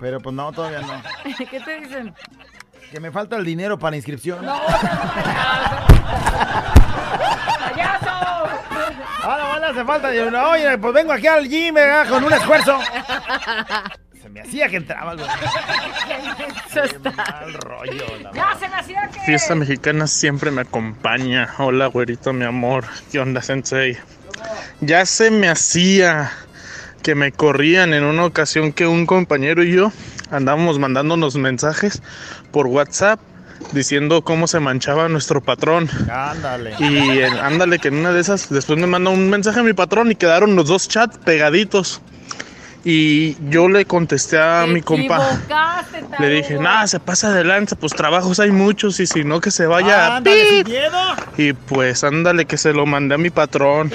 Pero 0.00 0.20
pues 0.20 0.34
no, 0.34 0.52
todavía 0.52 0.80
no. 0.80 1.02
¿Qué 1.50 1.60
te 1.60 1.80
dicen? 1.80 2.14
Que 2.90 3.00
me 3.00 3.10
falta 3.10 3.36
el 3.36 3.44
dinero 3.44 3.78
para 3.78 3.96
inscripción. 3.96 4.44
No, 4.44 4.58
¡Payaso! 7.60 8.08
Ahora 9.22 9.58
le 9.58 9.66
hace 9.66 9.84
falta. 9.84 10.14
Yo, 10.14 10.30
no, 10.30 10.50
oye, 10.50 10.78
pues 10.78 10.94
vengo 10.94 11.12
aquí 11.12 11.26
al 11.26 11.46
gym 11.48 11.74
¿verdad? 11.74 12.08
con 12.08 12.24
un 12.24 12.32
esfuerzo. 12.32 12.78
Se 14.22 14.28
me 14.30 14.40
hacía 14.40 14.68
que 14.68 14.76
entraba, 14.76 15.14
güey. 15.14 15.26
Eso 16.70 16.82
está. 16.84 17.10
Mal 17.10 17.52
rollo, 17.54 18.06
la 18.22 18.32
Ya 18.32 18.56
se 18.58 18.68
me 18.68 18.76
hacía 18.76 19.08
que. 19.08 19.20
Fiesta 19.20 19.54
mexicana 19.54 20.06
siempre 20.06 20.50
me 20.50 20.62
acompaña. 20.62 21.54
Hola, 21.58 21.86
güerito, 21.88 22.32
mi 22.32 22.44
amor. 22.46 22.84
¿Qué 23.12 23.18
onda, 23.18 23.42
sensei? 23.42 23.98
Ya 24.80 25.04
se 25.04 25.30
me 25.30 25.48
hacía 25.48 26.30
que 27.02 27.14
me 27.14 27.32
corrían 27.32 27.94
en 27.94 28.04
una 28.04 28.24
ocasión 28.24 28.72
que 28.72 28.86
un 28.86 29.06
compañero 29.06 29.62
y 29.62 29.72
yo 29.72 29.92
andábamos 30.30 30.78
mandándonos 30.78 31.36
mensajes 31.36 32.02
por 32.50 32.66
WhatsApp 32.66 33.20
diciendo 33.72 34.22
cómo 34.22 34.46
se 34.46 34.60
manchaba 34.60 35.08
nuestro 35.08 35.40
patrón. 35.40 35.88
Ándale. 36.10 36.74
Y 36.78 37.18
en- 37.20 37.36
ándale, 37.38 37.78
que 37.78 37.88
en 37.88 37.96
una 37.96 38.12
de 38.12 38.20
esas, 38.20 38.48
después 38.50 38.78
me 38.78 38.86
manda 38.86 39.10
un 39.10 39.28
mensaje 39.30 39.60
a 39.60 39.62
mi 39.62 39.72
patrón 39.72 40.10
y 40.10 40.14
quedaron 40.14 40.54
los 40.54 40.68
dos 40.68 40.88
chats 40.88 41.18
pegaditos. 41.18 42.00
Y 42.84 43.36
yo 43.50 43.68
le 43.68 43.84
contesté 43.84 44.40
a 44.40 44.66
mi 44.66 44.80
compa. 44.82 45.40
Le 46.18 46.28
dije, 46.28 46.58
nada, 46.58 46.86
se 46.86 47.00
pasa 47.00 47.32
de 47.32 47.44
lanza, 47.44 47.76
pues 47.76 47.92
trabajos 47.92 48.40
hay 48.40 48.50
muchos 48.50 48.98
y 49.00 49.06
si 49.06 49.24
no 49.24 49.40
que 49.40 49.50
se 49.50 49.66
vaya. 49.66 50.16
Ándale, 50.16 50.48
sin 50.48 50.64
¡pip! 50.64 50.68
miedo. 50.68 50.98
Y 51.36 51.52
pues 51.52 52.02
ándale 52.04 52.46
que 52.46 52.56
se 52.56 52.72
lo 52.72 52.86
mandé 52.86 53.16
a 53.16 53.18
mi 53.18 53.30
patrón, 53.30 53.92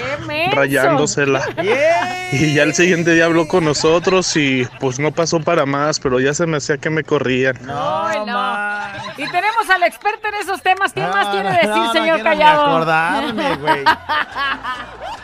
rayándosela. 0.52 1.42
Y 2.34 2.56
ya 2.56 2.64
el 2.64 2.74
siguiente 2.74 3.14
día 3.14 3.26
habló 3.26 3.48
con 3.48 3.64
nosotros 3.64 4.36
y 4.38 4.68
pues 4.80 4.98
no 4.98 5.12
pasó 5.12 5.40
para 5.40 5.68
más, 5.68 6.00
pero 6.00 6.20
ya 6.20 6.34
se 6.34 6.48
me 6.48 6.58
hacía 6.58 6.80
que 6.80 6.90
me 6.90 7.04
corrían. 7.04 7.56
Ay, 7.70 8.22
no. 8.26 9.24
Y 9.24 9.30
tenemos 9.30 9.70
al 9.70 9.84
experto 9.84 10.30
en 10.30 10.36
esos 10.42 10.60
temas. 10.64 10.94
¿Qué 10.94 11.02
más 11.02 11.28
quiere 11.28 11.50
no, 11.50 11.56
decir, 11.56 11.68
no, 11.70 11.94
señor 11.94 12.16
quiero 12.16 12.18
ni 12.18 12.40
Callado? 12.40 12.66
acordarme, 12.66 13.56
güey. 13.58 13.84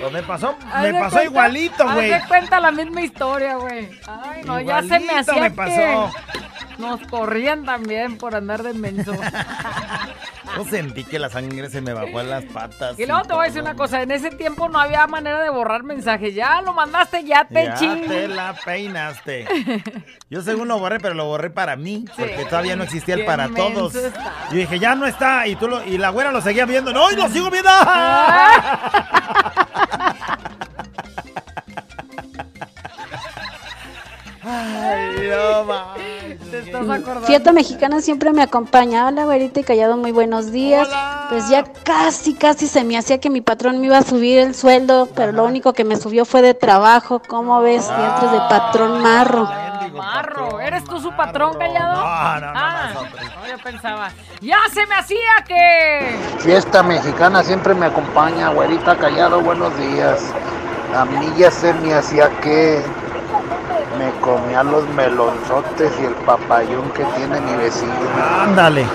Pues 0.00 0.12
me 0.12 0.22
pasó, 0.22 0.56
me 0.80 0.92
pasó 0.94 1.10
cuenta- 1.16 1.24
igualito, 1.24 1.84
güey. 1.92 2.10
de 2.10 2.20
cuenta 2.28 2.60
la 2.60 2.70
misma 2.70 3.02
historia, 3.02 3.56
güey. 3.56 3.88
Ay, 4.06 4.42
no, 4.44 4.60
ya 4.60 4.82
se 4.82 5.00
me 5.00 5.12
hacía 5.18 5.42
me 5.42 5.50
pasó. 5.50 5.72
que 5.74 6.38
nos 6.78 7.00
corrían 7.08 7.64
también 7.64 8.16
por 8.18 8.34
andar 8.36 8.62
de 8.62 8.72
menso. 8.74 9.12
Yo 10.56 10.64
sentí 10.64 11.04
que 11.04 11.18
la 11.18 11.28
sangre 11.28 11.68
se 11.68 11.80
me 11.80 11.92
bajó 11.92 12.20
en 12.20 12.30
las 12.30 12.44
patas. 12.44 12.98
Y 12.98 13.06
luego 13.06 13.22
te 13.22 13.34
voy 13.34 13.42
a 13.44 13.46
decir 13.48 13.62
una 13.62 13.74
cosa, 13.74 14.00
en 14.02 14.10
ese 14.10 14.30
tiempo 14.30 14.68
no 14.68 14.80
había 14.80 15.06
manera 15.06 15.40
de 15.42 15.50
borrar 15.50 15.82
mensajes. 15.84 16.34
Ya 16.34 16.62
lo 16.62 16.72
mandaste, 16.72 17.22
ya 17.24 17.44
te 17.44 17.64
Ya 17.66 17.74
ching. 17.74 18.06
te 18.08 18.26
la 18.28 18.54
peinaste. 18.64 19.46
Yo 20.30 20.40
según 20.42 20.66
lo 20.68 20.78
borré, 20.78 20.98
pero 21.00 21.14
lo 21.14 21.26
borré 21.26 21.50
para 21.50 21.76
mí, 21.76 22.04
porque 22.16 22.44
todavía 22.48 22.76
no 22.76 22.84
existía 22.84 23.14
el 23.16 23.24
para 23.24 23.48
todos. 23.48 23.94
está. 23.94 24.32
Yo 24.50 24.56
dije, 24.56 24.78
ya 24.78 24.94
no 24.94 25.06
está, 25.06 25.46
y 25.46 25.54
tú 25.56 25.68
lo, 25.68 25.84
y 25.84 25.98
la 25.98 26.08
güera 26.10 26.32
lo 26.32 26.40
seguía 26.40 26.64
viendo. 26.64 26.92
¡No, 26.92 27.10
y 27.12 27.16
lo 27.16 27.28
sigo 27.28 27.50
viendo! 27.50 27.70
no 35.50 35.64
mames. 35.64 36.38
Te 36.50 36.58
estás 36.60 36.88
acordando. 36.88 37.26
Fiesta 37.26 37.52
mexicana 37.52 38.00
siempre 38.00 38.32
me 38.32 38.42
acompaña. 38.42 39.06
Hola, 39.06 39.24
güerita 39.24 39.60
y 39.60 39.64
callado, 39.64 39.96
muy 39.96 40.12
buenos 40.12 40.50
días. 40.50 40.88
Pues 41.28 41.48
ya 41.48 41.64
casi, 41.84 42.34
casi 42.34 42.66
se 42.66 42.84
me 42.84 42.96
hacía 42.96 43.18
que 43.20 43.30
mi 43.30 43.40
patrón 43.40 43.80
me 43.80 43.86
iba 43.86 43.98
a 43.98 44.02
subir 44.02 44.38
el 44.38 44.54
sueldo, 44.54 45.08
pero 45.14 45.32
lo 45.32 45.44
único 45.44 45.72
que 45.72 45.84
me 45.84 45.96
subió 45.96 46.24
fue 46.24 46.42
de 46.42 46.54
trabajo. 46.54 47.20
¿Cómo 47.26 47.60
ves? 47.60 47.88
Vientres 47.96 48.32
de 48.32 48.38
patrón 48.48 49.02
marro. 49.02 49.48
Marro, 49.94 50.60
¿eres 50.60 50.84
tú 50.84 51.00
su 51.00 51.10
patrón, 51.16 51.58
Callado? 51.58 51.96
No, 51.96 52.40
no, 52.40 52.52
no, 52.52 52.52
Ah, 52.54 52.90
no, 52.94 53.48
yo 53.48 53.58
pensaba. 53.62 54.10
Ya 54.40 54.58
se 54.72 54.86
me 54.86 54.94
hacía 54.94 55.18
que... 55.46 56.16
Fiesta 56.38 56.84
mexicana 56.84 57.42
siempre 57.42 57.74
me 57.74 57.86
acompaña, 57.86 58.50
güerita 58.50 58.96
callado, 58.96 59.40
buenos 59.40 59.76
días. 59.76 60.22
A 60.94 61.04
mí 61.04 61.32
ya 61.36 61.50
se 61.50 61.72
me 61.74 61.94
hacía 61.94 62.30
que 62.40 62.80
me 63.98 64.10
comía 64.20 64.62
los 64.62 64.88
melonzotes 64.90 65.92
y 66.00 66.04
el 66.06 66.14
papayón 66.14 66.90
que 66.90 67.04
tiene 67.16 67.40
mi 67.40 67.56
vecino. 67.56 67.92
Ándale. 68.42 68.86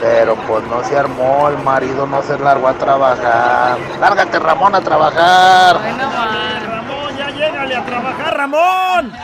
Pero 0.00 0.36
pues 0.46 0.64
no 0.68 0.82
se 0.84 0.96
armó, 0.96 1.48
el 1.48 1.58
marido 1.58 2.06
no 2.06 2.22
se 2.22 2.38
largó 2.38 2.68
a 2.68 2.74
trabajar. 2.74 3.76
Lárgate 4.00 4.38
Ramón 4.38 4.74
a 4.74 4.80
trabajar. 4.80 5.76
Ramón, 5.76 7.16
ya 7.16 7.30
llégale 7.30 7.74
a 7.76 7.84
trabajar, 7.84 8.36
Ramón. 8.36 9.12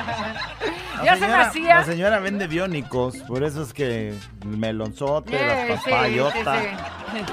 La 0.99 1.05
Ya 1.05 1.17
se 1.17 1.27
hacía. 1.27 1.75
La 1.77 1.85
señora 1.85 2.19
vende 2.19 2.47
biónicos, 2.47 3.17
por 3.29 3.45
eso 3.45 3.62
es 3.62 3.73
que 3.75 4.09
el 4.43 4.57
melonzote, 4.57 5.37
Eh, 5.37 5.67
las 5.69 5.83
sí, 5.85 5.91
papayotas. 5.91 6.59
sí, 6.62 6.69
sí. 7.12 7.25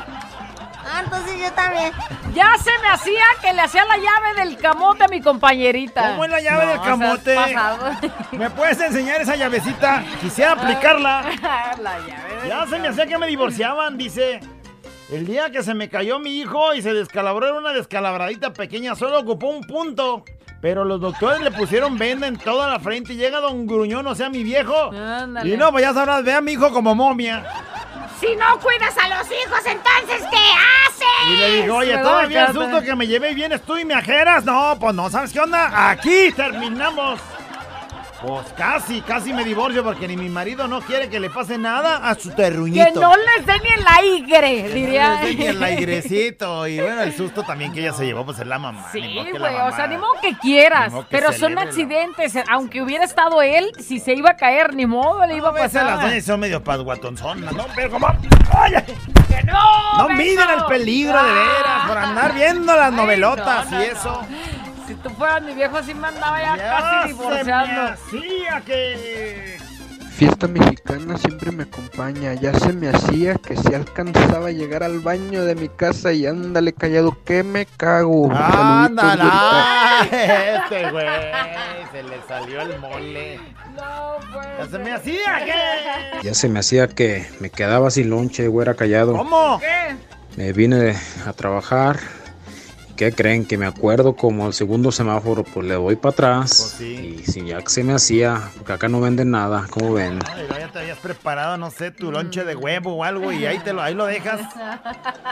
Ah, 0.91 1.01
entonces 1.03 1.39
yo 1.39 1.51
también. 1.53 1.91
Ya 2.33 2.55
se 2.61 2.71
me 2.81 2.89
hacía 2.89 3.23
que 3.41 3.53
le 3.53 3.61
hacía 3.61 3.85
la 3.85 3.97
llave 3.97 4.43
del 4.43 4.57
camote 4.57 5.05
a 5.05 5.07
mi 5.07 5.21
compañerita. 5.21 6.11
¿Cómo 6.11 6.25
es 6.25 6.31
la 6.31 6.41
llave 6.41 6.65
No, 6.65 6.71
del 6.71 6.81
camote? 6.81 7.35
¿Me 8.33 8.49
puedes 8.49 8.79
enseñar 8.79 9.21
esa 9.21 9.35
llavecita? 9.35 10.03
Quisiera 10.19 10.51
aplicarla. 10.53 11.23
la 11.81 11.99
llave 11.99 12.35
del 12.41 12.49
Ya 12.49 12.67
se 12.67 12.79
me 12.79 12.87
hacía 12.89 13.05
que 13.05 13.17
me 13.17 13.27
divorciaban, 13.27 13.97
dice. 13.97 14.39
El 15.12 15.28
día 15.28 15.51
que 15.51 15.62
se 15.62 15.74
me 15.74 15.89
cayó 15.89 16.20
mi 16.20 16.39
hijo 16.39 16.74
y 16.74 16.82
se 16.82 16.93
descalabró 16.93 17.45
era 17.45 17.57
una 17.57 17.74
descalabradita 17.74 18.53
pequeña, 18.53 18.95
solo 18.95 19.20
ocupó 19.20 19.47
un 19.49 19.62
punto. 19.66 20.24
Pero 20.62 20.86
los 20.86 21.01
doctores 21.01 21.41
le 21.41 21.51
pusieron 21.51 21.97
venda 21.97 22.28
en 22.28 22.38
toda 22.38 22.70
la 22.70 22.80
frente 22.80 23.12
y 23.12 23.18
llega 23.18 23.41
don 23.41 23.68
Gruñón, 23.68 24.07
o 24.07 24.16
sea, 24.16 24.30
mi 24.30 24.41
viejo. 24.41 24.91
Ándale. 24.91 25.49
Y 25.49 25.57
no, 25.57 25.70
pues 25.72 25.84
ya 25.84 25.93
sabrás, 25.93 26.24
ve 26.24 26.32
a 26.32 26.39
mi 26.39 26.53
hijo 26.53 26.72
como 26.72 26.95
momia. 26.95 27.43
Si 28.22 28.36
no 28.38 28.57
cuidas 28.62 28.95
a 28.97 29.09
los 29.18 29.28
hijos, 29.28 29.59
entonces 29.66 30.30
¿qué 30.30 30.38
haces? 30.88 31.28
Y 31.30 31.38
le 31.38 31.62
digo, 31.62 31.76
oye, 31.76 31.97
todavía 31.97 32.45
el 32.45 32.53
susto 32.53 32.82
que 32.82 32.95
me 32.95 33.05
llevé 33.05 33.32
y 33.32 33.36
vienes 33.36 33.64
tú 33.64 33.76
y 33.78 33.84
me 33.84 33.95
ajeras. 33.95 34.45
No, 34.45 34.78
pues 34.80 34.95
no, 34.95 35.09
¿sabes 35.09 35.34
qué 35.34 35.41
onda? 35.41 35.89
Aquí 35.89 36.32
terminamos. 36.34 37.20
Pues 38.26 38.47
casi, 38.55 39.01
casi 39.01 39.34
me 39.34 39.43
divorcio 39.43 39.84
porque 39.84 40.07
ni 40.07 40.15
mi 40.15 40.30
marido 40.30 40.67
no 40.67 40.82
quiere 40.82 41.09
que 41.09 41.19
le 41.19 41.30
pase 41.32 41.57
nada 41.57 42.07
a 42.07 42.13
su 42.13 42.30
terruñito. 42.32 42.86
Que 42.86 42.99
no 42.99 43.13
les 43.15 43.45
dé 43.47 43.53
ni 43.63 43.69
el 43.82 43.86
aire, 43.97 44.69
diría. 44.72 45.19
Que 45.22 45.24
no 45.24 45.24
les 45.26 45.38
dé 45.38 45.43
ni 45.43 45.45
el 45.47 45.63
airecito. 45.63 46.67
Y 46.67 46.80
bueno, 46.80 47.01
el 47.01 47.15
susto 47.17 47.41
también 47.43 47.74
que 47.74 47.80
ella 47.80 47.93
se 47.93 48.05
llevó, 48.05 48.24
pues 48.24 48.38
es 48.39 48.45
la 48.45 48.59
mamá. 48.59 48.89
Sí, 48.91 48.99
güey, 49.01 49.55
o 49.55 49.72
sea, 49.76 49.88
ni 49.88 49.97
modo 49.97 50.13
que 50.22 50.38
quieras, 50.38 50.89
Ni 50.89 50.93
modo 50.97 51.07
que 51.07 51.17
pero 51.17 51.34
son 51.34 51.55
la- 51.55 51.61
accidentes, 51.63 52.34
aunque 52.49 52.82
hubiera 52.84 53.05
estado 53.05 53.41
él, 53.41 53.72
si 53.80 53.99
se 53.99 54.13
iba 54.13 54.30
a 54.32 54.38
caer, 54.38 54.76
ni 54.76 54.86
modo, 54.86 55.26
le 55.26 55.38
iba 55.38 55.49
a 55.49 55.53
pasar. 55.53 55.86
las 55.88 56.01
doñas 56.01 56.24
son 56.24 56.39
medio 56.39 56.63
pasguatonzonas, 56.63 57.53
¿no? 57.53 57.65
Pero 57.76 57.89
como... 57.89 58.07
¡Oye! 58.07 58.84
¡Que 59.28 59.43
no! 59.43 59.97
No 59.97 60.09
miden 60.09 60.47
el 60.59 60.65
peligro 60.65 61.17
de 61.24 61.34
veras 61.34 61.88
por 61.88 61.97
andar 61.97 62.34
viendo 62.36 62.76
las 62.76 62.91
Ay, 62.91 62.97
novelotas 62.97 63.72
no, 63.72 63.78
no, 63.78 63.84
y 63.84 63.88
eso. 63.88 64.22
Tú 65.01 65.09
fueras 65.11 65.41
mi 65.41 65.53
viejo, 65.53 65.77
así 65.77 65.93
me 65.93 66.07
andaba 66.07 66.39
ya, 66.41 66.57
Ya 66.57 66.69
casi 66.79 67.01
se 67.01 67.07
divorciando. 67.13 67.81
me 67.83 67.89
hacía 67.89 68.61
que... 68.65 69.57
Fiesta 70.11 70.47
mexicana 70.47 71.17
siempre 71.17 71.51
me 71.51 71.63
acompaña. 71.63 72.35
Ya 72.35 72.53
se 72.53 72.73
me 72.73 72.89
hacía 72.89 73.33
que 73.35 73.57
si 73.57 73.73
alcanzaba 73.73 74.49
a 74.49 74.51
llegar 74.51 74.83
al 74.83 74.99
baño 74.99 75.43
de 75.45 75.55
mi 75.55 75.67
casa 75.67 76.13
y 76.13 76.27
ándale 76.27 76.73
callado 76.73 77.17
que 77.25 77.41
me 77.41 77.65
cago. 77.65 78.29
¡Ándale! 78.31 79.23
ay, 79.23 80.09
Este 80.11 80.91
güey, 80.91 81.07
se 81.91 82.03
le 82.03 82.21
salió 82.27 82.61
el 82.61 82.77
mole. 82.79 83.39
Ya 84.59 84.67
se 84.69 84.77
me 84.77 84.93
hacía 84.93 85.43
que... 85.43 86.27
Ya 86.27 86.33
se 86.35 86.49
me 86.49 86.59
hacía 86.59 86.87
que 86.87 87.27
me 87.39 87.49
quedaba 87.49 87.89
sin 87.89 88.11
lonche, 88.11 88.47
güera 88.47 88.75
callado. 88.75 89.17
¿Cómo? 89.17 89.59
¿Qué? 89.59 89.95
Me 90.37 90.53
vine 90.53 90.95
a 91.25 91.33
trabajar. 91.33 91.99
¿Qué 93.01 93.11
creen? 93.11 93.45
Que 93.47 93.57
me 93.57 93.65
acuerdo 93.65 94.13
como 94.15 94.45
el 94.45 94.53
segundo 94.53 94.91
semáforo, 94.91 95.43
pues 95.43 95.65
le 95.65 95.75
voy 95.75 95.95
para 95.95 96.11
atrás. 96.11 96.79
Y 96.79 97.17
si 97.25 97.43
ya 97.47 97.57
que 97.59 97.69
se 97.69 97.83
me 97.83 97.93
hacía, 97.93 98.39
porque 98.55 98.73
acá 98.73 98.89
no 98.89 99.01
venden 99.01 99.31
nada, 99.31 99.65
¿cómo 99.71 99.93
ven? 99.93 100.19
Ay, 100.31 100.45
ya 100.59 100.67
te 100.67 100.77
habías 100.81 100.99
preparado, 100.99 101.57
no 101.57 101.71
sé, 101.71 101.89
tu 101.89 102.11
lonche 102.11 102.43
de 102.43 102.55
huevo 102.55 102.93
o 102.93 103.03
algo 103.03 103.31
y 103.31 103.43
ahí 103.47 103.57
te 103.57 103.73
lo, 103.73 103.81
ahí 103.81 103.95
lo 103.95 104.05
dejas. 104.05 104.41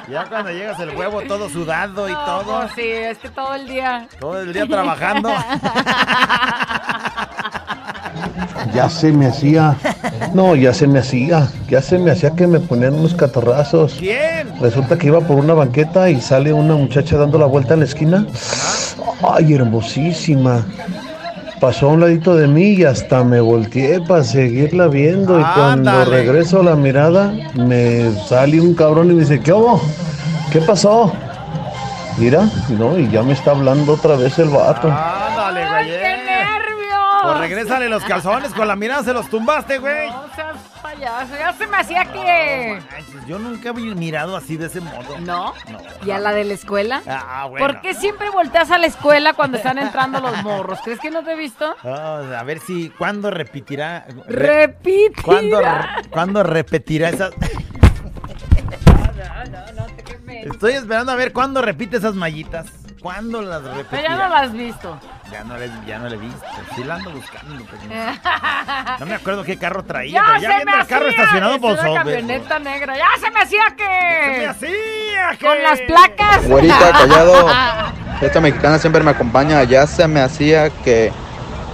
Ya 0.09 0.26
cuando 0.28 0.49
llegas 0.49 0.80
el 0.80 0.95
huevo 0.95 1.22
todo 1.28 1.47
sudado 1.49 2.09
y 2.09 2.11
No, 2.11 2.26
todo, 2.26 2.61
pues 2.61 2.72
sí, 2.74 2.82
es 2.88 3.17
que 3.20 3.30
todo 3.30 3.53
el 3.53 3.67
día. 3.67 4.07
todo 4.20 4.41
el 4.41 4.51
día 4.51 4.65
trabajando. 4.65 5.30
Ya 8.74 8.89
se 8.89 9.11
me 9.11 9.28
hacía. 9.28 9.76
No, 10.34 10.55
ya 10.55 10.74
se 10.74 10.88
me 10.88 10.99
hacía. 10.99 11.47
Ya 11.70 11.82
se 11.82 11.97
me 11.97 12.11
hacía 12.11 12.32
que 12.32 12.47
me 12.47 12.59
ponían 12.59 12.93
unos 12.93 13.13
catorrazos. 13.13 13.95
¿Quién? 13.99 14.47
Resulta 14.61 14.97
que 14.97 15.07
iba 15.07 15.22
por 15.22 15.38
una 15.38 15.53
banqueta 15.53 16.09
y 16.09 16.22
sale 16.22 16.53
una 16.53 16.76
muchacha 16.76 17.17
dando 17.17 17.38
la 17.38 17.45
vuelta 17.45 17.74
en 17.74 17.80
la 17.82 17.86
esquina. 17.86 18.26
Ay, 19.28 19.53
hermosísima. 19.53 20.65
Pasó 21.59 21.89
a 21.89 21.93
un 21.93 21.99
ladito 21.99 22.36
de 22.36 22.47
mí 22.47 22.70
y 22.70 22.84
hasta 22.86 23.24
me 23.24 23.41
volteé 23.41 23.99
para 23.99 24.24
seguirla 24.24 24.88
viendo. 24.88 25.39
Y 25.39 25.43
cuando 25.43 25.91
Ándale. 25.91 26.05
regreso 26.05 26.63
la 26.63 26.76
mirada, 26.76 27.34
me 27.55 28.11
sale 28.28 28.61
un 28.61 28.74
cabrón 28.76 29.11
y 29.11 29.15
me 29.15 29.22
dice, 29.22 29.41
¿qué 29.41 29.51
hubo? 29.51 29.82
¿Qué 30.51 30.61
pasó? 30.61 31.11
Mira, 32.17 32.49
no, 32.78 32.97
y 32.97 33.09
ya 33.09 33.24
me 33.24 33.34
está 33.34 33.51
hablando 33.51 33.93
otra 33.93 34.15
vez 34.15 34.38
el 34.39 34.49
vato. 34.49 34.88
Ándale, 34.89 35.61
güey. 35.70 36.29
Pues 37.24 37.38
regrésale 37.39 37.89
los 37.89 38.03
calzones, 38.03 38.53
con 38.53 38.67
la 38.67 38.76
mirada 38.76 39.03
se 39.03 39.13
los 39.13 39.30
tumbaste, 39.30 39.78
güey. 39.78 40.09
No 40.09 40.26
seas 40.36 40.55
payaso, 40.82 41.36
ya 41.38 41.53
se 41.53 41.67
me 41.67 41.78
hacía 41.78 42.05
que... 42.11 42.82
Manches, 42.91 43.26
Yo 43.28 43.39
nunca 43.39 43.70
había 43.72 43.93
mirado 43.95 44.36
así 44.38 44.57
de 44.57 44.67
ese 44.67 44.80
modo. 44.82 45.20
¿No? 45.20 45.53
No. 45.70 45.80
¿Y 46.05 46.11
a 46.11 46.20
la 46.20 46.32
de 46.32 46.45
la 46.45 46.53
escuela? 46.53 47.01
Ah, 47.07 47.45
bueno. 47.49 47.65
¿Por 47.65 47.82
qué 47.82 47.93
siempre 47.93 48.30
volteas 48.30 48.72
a 48.72 48.78
la 48.78 48.86
escuela 48.88 49.34
cuando 49.34 49.57
están 49.57 49.78
entrando 49.78 50.20
los 50.22 50.41
morros? 50.43 50.80
¿Crees 50.84 50.99
que 50.99 51.11
no 51.11 51.24
te 51.24 51.34
he 51.34 51.36
visto? 51.36 51.76
Ah, 51.84 52.22
a 52.39 52.43
ver 52.43 52.59
si, 52.59 52.89
¿cuándo 52.91 53.30
repetirá? 53.32 54.05
re- 54.28 54.67
Repetirá. 54.67 55.22
¿Cuándo, 55.24 55.59
re- 55.61 56.09
¿Cuándo 56.11 56.43
repetirá 56.43 57.09
esas? 57.09 57.32
Estoy 60.28 60.74
esperando 60.74 61.11
a 61.11 61.15
ver 61.15 61.34
cuándo 61.34 61.61
repite 61.61 61.97
esas 61.97 62.15
mallitas. 62.15 62.67
¿Cuándo 63.01 63.41
las 63.41 63.61
Pero 63.61 63.74
repetirá? 63.76 64.01
ya 64.03 64.09
no 64.15 64.30
las 64.30 64.43
has 64.43 64.53
visto. 64.53 64.99
Ya 65.32 65.44
no 65.44 65.58
le, 65.58 65.70
ya 65.86 66.00
no 66.00 66.10
le 66.10 66.18
visto. 66.18 66.46
Sí 66.76 66.84
la 66.84 66.96
ando 66.96 67.12
buscando. 67.12 67.64
pero 67.70 67.84
no, 67.84 69.00
no 69.00 69.06
me 69.06 69.16
acuerdo 69.16 69.44
qué 69.44 69.58
carro 69.58 69.84
traía. 69.84 70.14
Ya 70.14 70.26
pero 70.26 70.36
se 70.36 70.42
ya 70.42 70.50
me 70.50 70.56
viendo 70.56 70.82
el 70.82 70.88
carro 70.88 71.08
hacía. 71.08 71.24
estacionado 71.24 71.56
Es 71.56 71.62
por 71.62 71.72
una 71.72 72.60
negra. 72.60 72.98
Ya 72.98 73.08
se 73.20 73.32
me 73.32 73.40
hacía 73.42 73.64
que... 73.78 73.84
Se 73.84 74.40
me 74.40 74.48
hacía 74.48 75.38
que... 75.38 75.46
Con 75.46 75.64
las 75.64 75.82
placas. 75.82 76.48
Güerita, 76.48 76.92
callado. 76.92 77.48
Esta 78.22 78.42
mexicana 78.42 78.80
siempre 78.80 79.04
me 79.04 79.12
acompaña. 79.12 79.64
Ya 79.64 79.86
se 79.86 80.08
me 80.08 80.22
hacía 80.22 80.70
que 80.70 81.12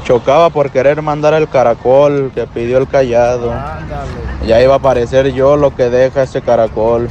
chocaba 0.03 0.49
por 0.49 0.69
querer 0.71 1.01
mandar 1.01 1.33
el 1.33 1.49
caracol 1.49 2.31
que 2.35 2.45
pidió 2.47 2.77
el 2.77 2.87
callado. 2.87 3.53
Ya 4.45 4.61
iba 4.61 4.75
a 4.75 4.77
aparecer 4.77 5.33
yo 5.33 5.55
lo 5.55 5.75
que 5.75 5.89
deja 5.89 6.23
ese 6.23 6.41
caracol. 6.41 7.09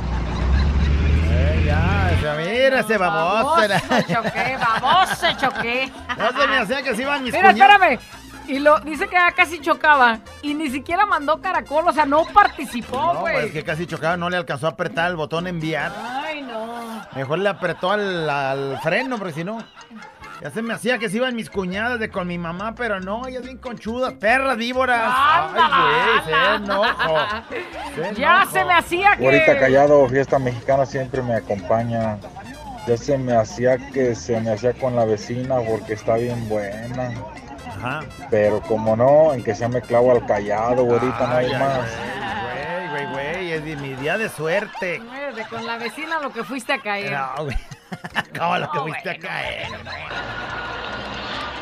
Eh, 2.78 2.84
ya, 2.88 2.94
ese- 2.94 2.98
mira 2.98 2.98
ese 2.98 2.98
baboso. 2.98 3.56
Baboso 3.56 4.12
choqué, 4.12 4.56
baboso 4.56 5.26
choqué. 5.40 5.92
No 6.18 6.40
se 6.40 6.46
me 6.48 6.58
hacía 6.58 6.82
que 6.82 6.94
se 6.96 7.02
iban 7.02 7.22
mis 7.24 7.32
Mira, 7.34 7.50
cuñados. 7.52 7.72
espérame. 7.74 8.00
Y 8.46 8.58
lo 8.58 8.78
dice 8.80 9.06
que 9.08 9.14
ya 9.14 9.32
casi 9.32 9.58
chocaba. 9.60 10.18
Y 10.42 10.52
ni 10.54 10.68
siquiera 10.68 11.06
mandó 11.06 11.40
caracol, 11.40 11.88
o 11.88 11.92
sea, 11.94 12.04
no 12.04 12.24
participó, 12.26 13.14
No, 13.14 13.20
güey. 13.20 13.34
pues, 13.34 13.46
es 13.46 13.52
que 13.52 13.64
casi 13.64 13.86
chocaba, 13.86 14.18
no 14.18 14.28
le 14.28 14.36
alcanzó 14.36 14.66
a 14.66 14.70
apretar 14.70 15.08
el 15.10 15.16
botón 15.16 15.46
enviar. 15.46 15.92
Ay, 15.96 16.42
no. 16.42 17.06
Mejor 17.16 17.38
le 17.38 17.48
apretó 17.48 17.90
al, 17.92 18.28
al 18.28 18.78
freno, 18.82 19.16
porque 19.16 19.32
si 19.32 19.44
no. 19.44 19.64
Ya 20.42 20.50
se 20.50 20.60
me 20.60 20.74
hacía 20.74 20.98
que 20.98 21.08
se 21.08 21.16
iban 21.16 21.34
mis 21.36 21.48
cuñadas 21.48 21.98
de 21.98 22.10
con 22.10 22.26
mi 22.26 22.36
mamá, 22.36 22.74
pero 22.74 23.00
no, 23.00 23.26
ellas 23.26 23.44
bien 23.44 23.56
conchudas, 23.56 24.12
perras 24.14 24.58
víboras. 24.58 25.10
Ay, 25.10 25.48
güey, 25.54 26.24
se 26.26 26.54
enojo. 26.56 27.18
Se 27.94 28.20
Ya 28.20 28.36
enojo. 28.42 28.50
se 28.52 28.64
me 28.66 28.74
hacía 28.74 29.16
que. 29.16 29.24
Ahorita 29.24 29.58
callado, 29.58 30.06
fiesta 30.08 30.38
mexicana 30.38 30.84
siempre 30.84 31.22
me 31.22 31.36
acompaña. 31.36 32.18
Ya 32.86 32.96
se 32.98 33.16
me 33.16 33.34
hacía 33.34 33.78
que 33.78 34.14
se 34.14 34.38
me 34.40 34.52
hacía 34.52 34.74
con 34.74 34.94
la 34.94 35.04
vecina 35.04 35.56
porque 35.66 35.94
está 35.94 36.16
bien 36.16 36.48
buena. 36.48 37.12
Ajá. 37.66 38.00
Pero 38.30 38.60
como 38.60 38.94
no, 38.94 39.32
en 39.32 39.42
que 39.42 39.54
se 39.54 39.66
me 39.68 39.80
clavo 39.80 40.12
al 40.12 40.26
callado, 40.26 40.82
ahorita 40.82 41.26
no 41.26 41.36
hay 41.36 41.46
Ay, 41.46 41.52
ay, 41.52 41.58
más. 41.58 41.88
Güey, 42.90 43.06
güey, 43.06 43.12
güey, 43.12 43.52
es 43.52 43.64
de 43.64 43.76
mi 43.76 43.94
día 43.94 44.18
de 44.18 44.28
suerte. 44.28 45.00
De 45.34 45.44
con 45.48 45.66
la 45.66 45.78
vecina 45.78 46.20
lo 46.20 46.30
que 46.30 46.44
fuiste 46.44 46.74
a 46.74 46.78
caer. 46.78 47.12
No, 47.12 47.44
güey. 47.44 47.56
¿Cómo 48.38 48.58
lo 48.58 48.70
que 48.70 48.80
fuiste 48.80 49.10
a 49.10 49.18
caer? 49.18 49.66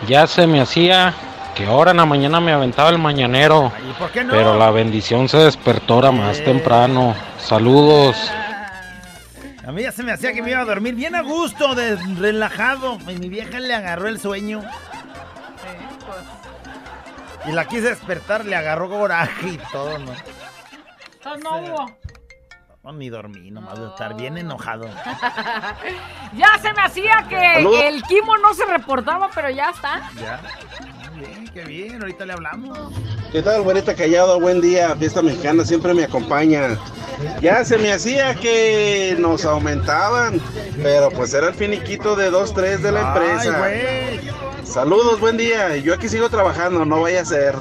Ya 0.08 0.26
se 0.26 0.46
me 0.48 0.60
hacía 0.60 1.14
que 1.54 1.66
ahora 1.66 1.92
en 1.92 1.98
la 1.98 2.06
mañana 2.06 2.40
me 2.40 2.52
aventaba 2.52 2.90
el 2.90 2.98
mañanero. 2.98 3.70
¿Y 3.88 3.92
por 3.92 4.10
qué 4.10 4.24
no? 4.24 4.32
Pero 4.32 4.58
la 4.58 4.70
bendición 4.70 5.28
se 5.28 5.38
despertó 5.38 5.94
ahora 5.94 6.10
más 6.10 6.42
temprano. 6.42 7.14
Saludos. 7.38 8.16
A 9.66 9.70
mí 9.70 9.82
ya 9.82 9.92
se 9.92 10.02
me 10.02 10.12
hacía 10.12 10.32
que 10.32 10.42
me 10.42 10.50
iba 10.50 10.60
a 10.60 10.64
dormir 10.64 10.94
bien 10.94 11.14
a 11.14 11.22
gusto, 11.22 11.74
de, 11.74 11.96
relajado. 12.18 12.98
Y 13.08 13.16
mi 13.16 13.28
vieja 13.28 13.60
le 13.60 13.74
agarró 13.74 14.08
el 14.08 14.18
sueño. 14.18 14.62
Y 17.46 17.52
la 17.52 17.66
quise 17.66 17.90
despertar, 17.90 18.44
le 18.44 18.56
agarró 18.56 18.88
coraje 18.88 19.48
y 19.48 19.58
todo, 19.70 19.98
¿no? 19.98 20.12
Entonces 21.14 21.44
no 21.44 21.56
hubo. 21.58 22.02
No, 22.82 22.92
ni 22.92 23.08
dormí, 23.08 23.52
nomás 23.52 23.78
de 23.78 23.86
estar 23.86 24.14
bien 24.16 24.38
enojado. 24.38 24.88
Ya 26.34 26.48
se 26.62 26.72
me 26.72 26.80
hacía 26.80 27.26
que 27.28 27.88
el 27.88 28.02
Kimo 28.04 28.38
no 28.38 28.54
se 28.54 28.64
reportaba, 28.64 29.28
pero 29.34 29.50
ya 29.50 29.68
está. 29.68 30.10
Ya. 30.14 30.40
Bien, 31.22 31.48
qué 31.54 31.64
bien, 31.64 32.00
ahorita 32.00 32.26
le 32.26 32.32
hablamos. 32.32 32.76
¿Qué 33.30 33.42
tal, 33.42 33.62
güerita 33.62 33.94
callado? 33.94 34.40
Buen 34.40 34.60
día, 34.60 34.96
fiesta 34.96 35.22
mexicana 35.22 35.64
siempre 35.64 35.94
me 35.94 36.02
acompaña. 36.02 36.76
Ya 37.40 37.64
se 37.64 37.78
me 37.78 37.92
hacía 37.92 38.34
que 38.34 39.14
nos 39.20 39.44
aumentaban, 39.44 40.40
pero 40.82 41.10
pues 41.10 41.32
era 41.32 41.48
el 41.48 41.54
finiquito 41.54 42.16
de 42.16 42.30
2, 42.30 42.54
3 42.54 42.82
de 42.82 42.92
la 42.92 43.14
Ay, 43.14 43.38
empresa. 43.46 44.32
Saludos, 44.64 45.20
buen 45.20 45.36
día. 45.36 45.76
Yo 45.76 45.94
aquí 45.94 46.08
sigo 46.08 46.28
trabajando, 46.28 46.84
no 46.84 47.02
vaya 47.02 47.20
a 47.20 47.24
ser. 47.24 47.54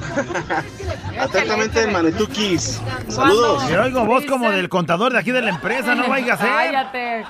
Atentamente, 1.20 1.86
Manetukis. 1.86 2.80
Saludos. 3.08 3.68
Yo 3.68 3.82
oigo 3.82 4.04
voz 4.04 4.24
como 4.26 4.50
del 4.50 4.68
contador 4.68 5.12
de 5.12 5.20
aquí 5.20 5.30
de 5.30 5.42
la 5.42 5.50
empresa, 5.50 5.94
no 5.94 6.08
vaya 6.08 6.34
a 6.34 6.36
ser. 6.38 6.48
Cállate. 6.48 7.24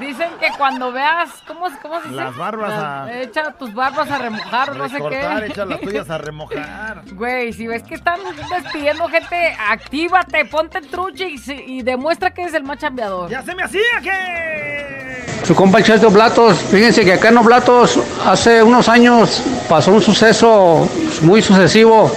Dicen 0.00 0.28
que 0.38 0.48
cuando 0.58 0.92
veas, 0.92 1.30
¿cómo, 1.46 1.66
cómo 1.80 2.00
se 2.00 2.08
dice? 2.08 2.20
Las 2.20 2.36
barbas 2.36 2.72
a- 2.72 3.20
Echa 3.22 3.52
tus 3.52 3.72
barbas 3.74 4.10
a 4.10 4.18
remojar, 4.18 4.76
no 4.76 4.88
sé 4.88 4.98
qué. 5.08 5.46
echa 5.46 5.64
las 5.64 5.80
tuyas 5.80 6.10
a 6.10 6.18
remojar. 6.18 7.02
Güey, 7.12 7.52
si 7.52 7.66
ves 7.66 7.82
que 7.82 7.94
están 7.94 8.20
despidiendo 8.50 9.08
gente, 9.08 9.56
actívate, 9.70 10.44
ponte 10.44 10.80
truche 10.82 11.28
y, 11.28 11.82
demuestra 11.82 12.30
que 12.32 12.42
eres 12.42 12.54
el 12.54 12.62
más 12.64 12.78
chambeador. 12.78 13.30
¡Ya 13.30 13.42
se 13.42 13.54
me 13.54 13.62
hacía 13.62 13.80
que! 14.02 15.24
Su 15.44 15.54
compa 15.54 15.78
el 15.78 15.84
chef 15.84 16.00
de 16.00 16.06
Oblatos, 16.08 16.58
fíjense 16.58 17.04
que 17.04 17.12
acá 17.14 17.28
en 17.28 17.38
Oblatos 17.38 17.98
hace 18.26 18.62
unos 18.62 18.88
años 18.88 19.42
pasó 19.68 19.92
un 19.92 20.02
suceso 20.02 20.88
muy 21.22 21.40
sucesivo. 21.40 22.10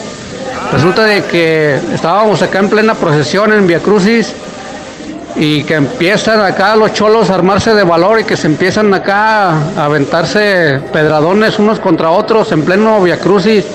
Resulta 0.71 1.03
de 1.03 1.23
que 1.25 1.75
estábamos 1.93 2.41
acá 2.41 2.59
en 2.59 2.69
plena 2.69 2.93
procesión 2.95 3.53
en 3.53 3.65
Via 3.67 3.79
Crucis 3.79 4.35
y 5.35 5.63
que 5.63 5.75
empiezan 5.75 6.41
acá 6.41 6.75
los 6.75 6.93
cholos 6.93 7.29
a 7.29 7.35
armarse 7.35 7.73
de 7.73 7.83
valor 7.83 8.19
y 8.19 8.23
que 8.23 8.35
se 8.35 8.47
empiezan 8.47 8.93
acá 8.93 9.51
a 9.51 9.85
aventarse 9.85 10.81
pedradones 10.91 11.59
unos 11.59 11.79
contra 11.79 12.09
otros 12.09 12.51
en 12.51 12.63
pleno 12.63 13.01
Via 13.01 13.19
Crucis. 13.19 13.65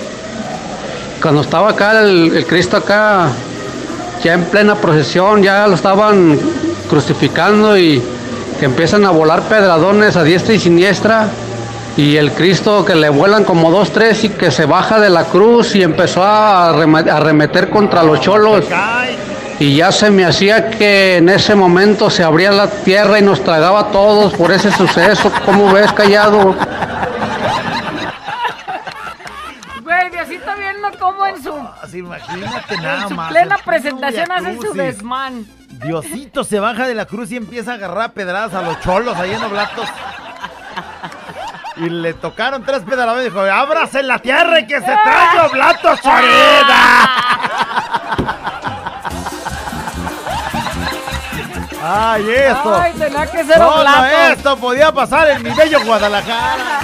Cuando 1.23 1.41
estaba 1.41 1.71
acá 1.71 2.01
el, 2.03 2.37
el 2.37 2.47
Cristo 2.47 2.77
acá 2.77 3.29
ya 4.23 4.35
en 4.35 4.45
plena 4.45 4.75
procesión, 4.75 5.43
ya 5.43 5.67
lo 5.67 5.75
estaban 5.75 6.39
crucificando 6.89 7.77
y 7.79 8.03
que 8.59 8.67
empiezan 8.67 9.05
a 9.05 9.11
volar 9.11 9.43
pedradones 9.43 10.17
a 10.17 10.23
diestra 10.23 10.55
y 10.55 10.59
siniestra 10.59 11.29
y 11.97 12.17
el 12.17 12.33
Cristo 12.33 12.85
que 12.85 12.95
le 12.95 13.09
vuelan 13.09 13.45
como 13.45 13.71
dos, 13.71 13.93
tres 13.93 14.25
y 14.25 14.31
que 14.31 14.51
se 14.51 14.67
baja 14.67 14.99
de 14.99 15.11
la 15.11 15.25
cruz 15.25 15.75
y 15.77 15.83
empezó 15.83 16.23
a 16.23 16.71
arremeter 16.71 17.71
contra 17.71 18.03
los 18.03 18.21
cholos. 18.21 18.65
Y 19.59 19.77
ya 19.77 19.93
se 19.93 20.11
me 20.11 20.25
hacía 20.25 20.71
que 20.71 21.19
en 21.19 21.29
ese 21.29 21.55
momento 21.55 22.11
se 22.11 22.25
abría 22.25 22.51
la 22.51 22.69
tierra 22.69 23.19
y 23.19 23.23
nos 23.23 23.43
tragaba 23.43 23.81
a 23.81 23.87
todos 23.89 24.35
por 24.35 24.51
ese 24.51 24.71
suceso. 24.73 25.33
¿Cómo 25.45 25.73
ves, 25.73 25.93
callado? 25.93 26.57
Güey, 29.83 30.11
Diosito 30.11 30.51
viendo 30.59 30.89
cómo 30.99 31.27
en 31.27 31.43
su, 31.43 31.55
imagínate 31.97 32.77
nada 32.79 33.03
en 33.03 33.09
su 33.09 33.15
más. 33.15 33.31
plena 33.31 33.59
presentación 33.65 34.33
hacen 34.33 34.61
su 34.61 34.73
desmán. 34.75 35.47
Diosito 35.85 36.43
se 36.43 36.59
baja 36.59 36.87
de 36.89 36.95
la 36.95 37.07
cruz 37.07 37.31
y 37.31 37.37
empieza 37.37 37.73
a 37.73 37.75
agarrar 37.75 38.13
pedradas 38.13 38.55
a 38.55 38.63
los 38.63 38.81
cholos 38.81 39.17
ahí 39.17 39.33
en 39.33 39.43
Oblatos. 39.43 39.89
Y 41.77 41.89
le 41.89 42.15
tocaron 42.15 42.63
tres 42.65 42.83
pedaladas 42.83 43.23
y 43.23 43.25
dijo, 43.25 43.41
ábrase 43.41 44.03
la 44.03 44.19
tierra 44.19 44.61
y 44.61 44.67
que 44.67 44.81
se 44.81 44.87
traiga 44.87 45.47
Oblatos, 45.51 46.01
chorida. 46.01 47.11
Ay, 51.87 52.31
esto. 52.31 52.75
Ay, 52.75 52.93
tenía 52.95 53.27
que 53.27 53.45
ser 53.45 53.59
Solo 53.59 53.81
Oblatos. 53.81 54.39
esto 54.39 54.57
podía 54.57 54.91
pasar 54.91 55.29
en 55.33 55.43
mi 55.43 55.51
bello 55.51 55.85
Guadalajara. 55.85 56.81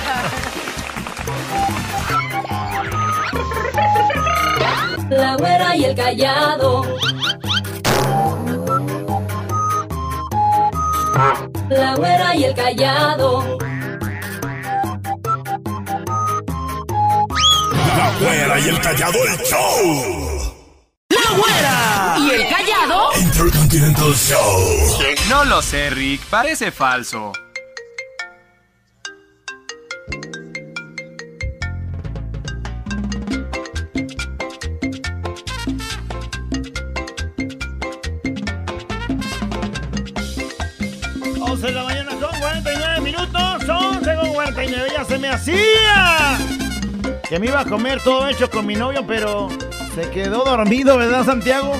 La 5.08 5.36
güera 5.36 5.74
y 5.76 5.84
el 5.86 5.96
callado. 5.96 6.82
La 11.70 11.94
güera 11.96 12.36
y 12.36 12.44
el 12.44 12.54
callado. 12.54 13.58
La 17.96 18.12
güera 18.20 18.60
y 18.60 18.68
el 18.68 18.80
callado, 18.82 19.18
el 19.24 19.38
show. 19.46 20.29
¡La 21.10 21.36
güera! 21.36 22.16
¿Y 22.18 22.30
el 22.30 22.48
callado? 22.48 23.10
Intercontinental 23.18 24.14
Show. 24.14 24.98
No 25.28 25.44
lo 25.44 25.60
sé, 25.60 25.90
Rick. 25.90 26.22
Parece 26.26 26.70
falso. 26.70 27.32
Once 41.40 41.66
de 41.66 41.72
la 41.72 41.84
mañana 41.84 42.10
con 42.20 42.38
49 42.38 43.00
minutos. 43.00 43.68
11 43.68 44.14
con 44.16 44.32
49. 44.32 44.88
Ya 44.96 45.04
se 45.04 45.18
me 45.18 45.28
hacía. 45.28 46.38
Que 47.28 47.38
me 47.38 47.46
iba 47.46 47.60
a 47.60 47.64
comer 47.64 48.00
todo 48.02 48.28
hecho 48.28 48.48
con 48.48 48.66
mi 48.66 48.74
novio, 48.74 49.04
pero 49.06 49.48
se 50.02 50.10
quedó 50.10 50.44
dormido, 50.44 50.96
¿verdad, 50.96 51.24
Santiago? 51.24 51.72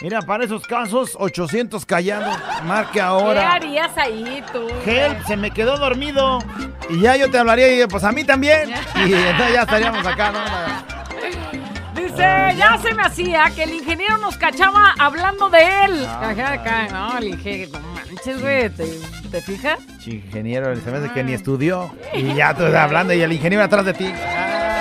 Mira, 0.00 0.22
para 0.22 0.44
esos 0.44 0.62
casos, 0.62 1.16
800 1.18 1.84
callados. 1.84 2.36
Marque 2.64 2.94
¿Qué 2.94 3.00
ahora. 3.00 3.52
harías 3.52 3.96
ahí 3.96 4.42
tú? 4.52 4.68
Help, 4.86 5.24
se 5.26 5.36
me 5.36 5.50
quedó 5.50 5.76
dormido. 5.76 6.38
Y 6.88 7.00
ya 7.00 7.16
yo 7.16 7.30
te 7.30 7.38
hablaría 7.38 7.82
y 7.82 7.86
pues 7.86 8.04
a 8.04 8.12
mí 8.12 8.24
también. 8.24 8.70
Y 8.96 9.12
entonces 9.12 9.54
ya 9.54 9.62
estaríamos 9.62 10.06
acá, 10.06 10.32
¿no? 10.32 12.00
Dice, 12.00 12.16
ya 12.56 12.78
se 12.80 12.94
me 12.94 13.02
hacía 13.02 13.50
que 13.54 13.64
el 13.64 13.74
ingeniero 13.74 14.18
nos 14.18 14.36
cachaba 14.36 14.94
hablando 14.98 15.50
de 15.50 15.58
él. 15.84 16.06
Ah. 16.06 16.28
Acá, 16.30 16.52
acá, 16.52 16.88
no, 16.88 17.18
el 17.18 17.28
ingeniero, 17.28 17.80
no 17.80 17.88
manches, 17.92 18.40
güey, 18.40 18.70
¿te, 18.70 18.86
te 19.30 19.42
fijas? 19.42 19.80
Sí, 20.00 20.22
ingeniero, 20.24 20.74
se 20.76 20.90
me 20.92 20.98
hace 20.98 21.12
que 21.12 21.24
ni 21.24 21.32
estudió. 21.32 21.92
Y 22.14 22.34
ya 22.34 22.54
tú 22.54 22.64
estás 22.64 22.82
hablando 22.82 23.12
y 23.14 23.20
el 23.20 23.32
ingeniero 23.32 23.64
atrás 23.64 23.84
de 23.84 23.94
ti. 23.94 24.12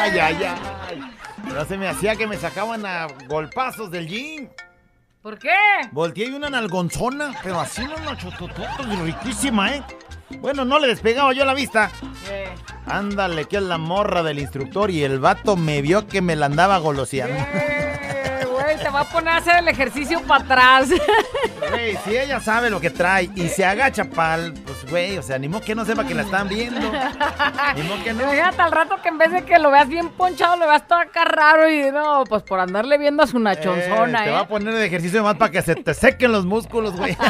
Ay, 0.09 0.19
ay, 0.19 0.43
ay. 0.43 1.11
Pero 1.43 1.65
se 1.65 1.77
me 1.77 1.87
hacía 1.89 2.15
que 2.15 2.27
me 2.27 2.37
sacaban 2.37 2.85
a 2.85 3.07
golpazos 3.27 3.91
del 3.91 4.07
gym. 4.07 4.47
¿Por 5.21 5.37
qué? 5.37 5.49
Volteé 5.91 6.27
y 6.29 6.33
una 6.33 6.49
nalgonzona, 6.49 7.33
pero 7.43 7.59
así 7.59 7.83
no, 7.83 7.97
no, 7.97 8.15
chotototo, 8.15 8.83
riquísima, 9.03 9.75
¿eh? 9.75 9.83
Bueno, 10.39 10.63
no 10.63 10.79
le 10.79 10.87
despegaba 10.87 11.33
yo 11.33 11.43
la 11.43 11.53
vista. 11.53 11.91
Ándale, 12.85 13.45
que 13.45 13.57
es 13.57 13.63
la 13.63 13.77
morra 13.77 14.23
del 14.23 14.39
instructor 14.39 14.91
y 14.91 15.03
el 15.03 15.19
vato 15.19 15.57
me 15.57 15.81
vio 15.81 16.07
que 16.07 16.21
me 16.21 16.37
la 16.37 16.45
andaba 16.45 16.77
goloseando. 16.77 17.35
Te 18.77 18.89
va 18.89 19.01
a 19.01 19.05
poner 19.05 19.29
a 19.33 19.37
hacer 19.37 19.57
el 19.57 19.67
ejercicio 19.67 20.21
para 20.21 20.43
atrás. 20.43 20.89
Güey, 21.69 21.97
si 22.05 22.15
ella 22.17 22.39
sabe 22.39 22.69
lo 22.69 22.79
que 22.79 22.89
trae 22.89 23.29
y 23.35 23.49
se 23.49 23.65
agacha 23.65 24.05
pal, 24.05 24.53
pues 24.65 24.89
güey, 24.89 25.17
o 25.17 25.21
sea, 25.21 25.37
ni 25.37 25.49
modo 25.49 25.61
que 25.61 25.75
no 25.75 25.83
sepa 25.83 26.05
que 26.05 26.13
la 26.13 26.21
están 26.21 26.47
viendo. 26.47 26.79
Ni 27.75 27.83
modo 27.83 28.03
que 28.03 28.13
no. 28.13 28.29
Fíjate 28.31 28.61
al 28.61 28.71
rato 28.71 28.95
que 29.01 29.09
en 29.09 29.17
vez 29.17 29.31
de 29.33 29.43
que 29.43 29.59
lo 29.59 29.69
veas 29.71 29.87
bien 29.89 30.09
ponchado, 30.09 30.55
lo 30.55 30.65
veas 30.67 30.87
todo 30.87 30.99
acá 30.99 31.25
raro 31.25 31.69
y 31.69 31.91
no, 31.91 32.23
pues 32.29 32.43
por 32.43 32.59
andarle 32.59 32.97
viendo 32.97 33.23
a 33.23 33.27
su 33.27 33.37
nachonzona, 33.39 34.21
Eh, 34.21 34.23
te 34.25 34.29
¿eh? 34.29 34.33
va 34.33 34.39
a 34.41 34.47
poner 34.47 34.73
de 34.73 34.85
ejercicio 34.85 35.23
más 35.23 35.35
para 35.35 35.51
que 35.51 35.61
se 35.61 35.75
te 35.75 35.93
sequen 35.93 36.31
los 36.31 36.45
músculos, 36.45 36.95
güey. 36.95 37.17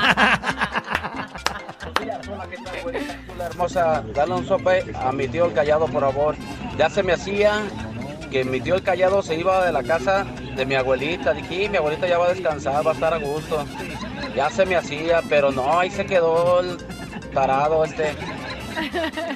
Chula 3.28 3.45
hermosa, 3.45 4.04
dale 4.14 4.34
un 4.34 4.45
sope 4.48 4.84
a 4.95 5.12
mi 5.12 5.28
tío 5.28 5.45
el 5.45 5.54
callado, 5.54 5.88
por 5.88 6.02
favor. 6.02 6.36
Ya 6.78 6.89
se 6.89 7.04
me 7.04 7.14
hacía 7.14 7.62
que 8.30 8.43
mi 8.43 8.61
tío 8.61 8.75
el 8.75 8.84
callado 8.84 9.21
se 9.21 9.36
iba 9.36 9.65
de 9.65 9.71
la 9.71 9.84
casa 9.84 10.25
de 10.55 10.65
mi 10.65 10.75
abuelita. 10.75 11.34
Dije, 11.34 11.69
mi 11.69 11.78
abuelita 11.78 12.07
ya 12.07 12.17
va 12.17 12.25
a 12.25 12.34
descansar, 12.34 12.86
va 12.86 12.91
a 12.91 12.93
estar 12.93 13.13
a 13.13 13.17
gusto. 13.17 13.65
Ya 14.36 14.49
se 14.49 14.65
me 14.65 14.75
hacía, 14.75 15.21
pero 15.28 15.51
no, 15.51 15.80
ahí 15.80 15.89
se 15.89 16.05
quedó 16.05 16.59
el 16.59 16.78
tarado 17.34 17.84
este. 17.86 18.13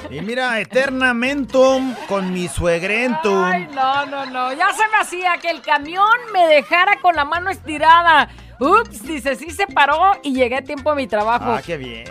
Y 0.10 0.22
mira, 0.22 0.60
Eternamentum 0.60 1.96
con 2.08 2.32
mi 2.32 2.48
suegrentum. 2.48 3.44
Ay, 3.44 3.68
no, 3.74 4.06
no, 4.06 4.26
no. 4.26 4.54
Ya 4.54 4.72
se 4.74 4.88
me 4.90 4.98
hacía 5.00 5.38
que 5.42 5.50
el 5.50 5.62
camión 5.62 6.06
me 6.34 6.48
dejara 6.48 7.00
con 7.02 7.16
la 7.16 7.26
mano 7.26 7.50
estirada. 7.50 8.30
Ups, 8.60 9.04
dice, 9.04 9.36
sí 9.36 9.50
se 9.50 9.66
paró 9.66 10.20
y 10.22 10.34
llegué 10.34 10.58
a 10.58 10.62
tiempo 10.62 10.92
a 10.92 10.96
mi 10.96 11.08
trabajo. 11.08 11.54
Ah, 11.54 11.62
qué 11.66 11.78
bien. 11.78 12.06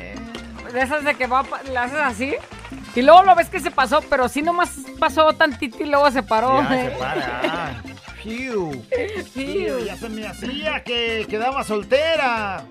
De 0.72 0.80
esas 0.80 1.04
de 1.04 1.14
que 1.14 1.26
va, 1.26 1.44
le 1.70 1.78
haces 1.78 1.98
así. 1.98 2.34
Y 2.94 3.02
luego 3.02 3.22
lo 3.22 3.34
ves 3.34 3.48
que 3.48 3.60
se 3.60 3.70
pasó, 3.70 4.00
pero 4.10 4.28
sí 4.28 4.42
nomás 4.42 4.70
pasó 4.98 5.32
tantito 5.32 5.82
y 5.82 5.86
luego 5.86 6.10
se 6.10 6.22
paró. 6.22 6.60
Ya 6.62 6.68
se 6.68 6.86
¿eh? 6.86 6.96
para. 6.98 7.40
ah. 7.44 7.82
Fiu. 8.22 8.84
Fiu. 9.32 9.78
Ya 9.86 9.96
se 9.96 10.08
me 10.10 10.26
hacía 10.26 10.84
que 10.84 11.26
quedaba 11.30 11.64
soltera. 11.64 12.64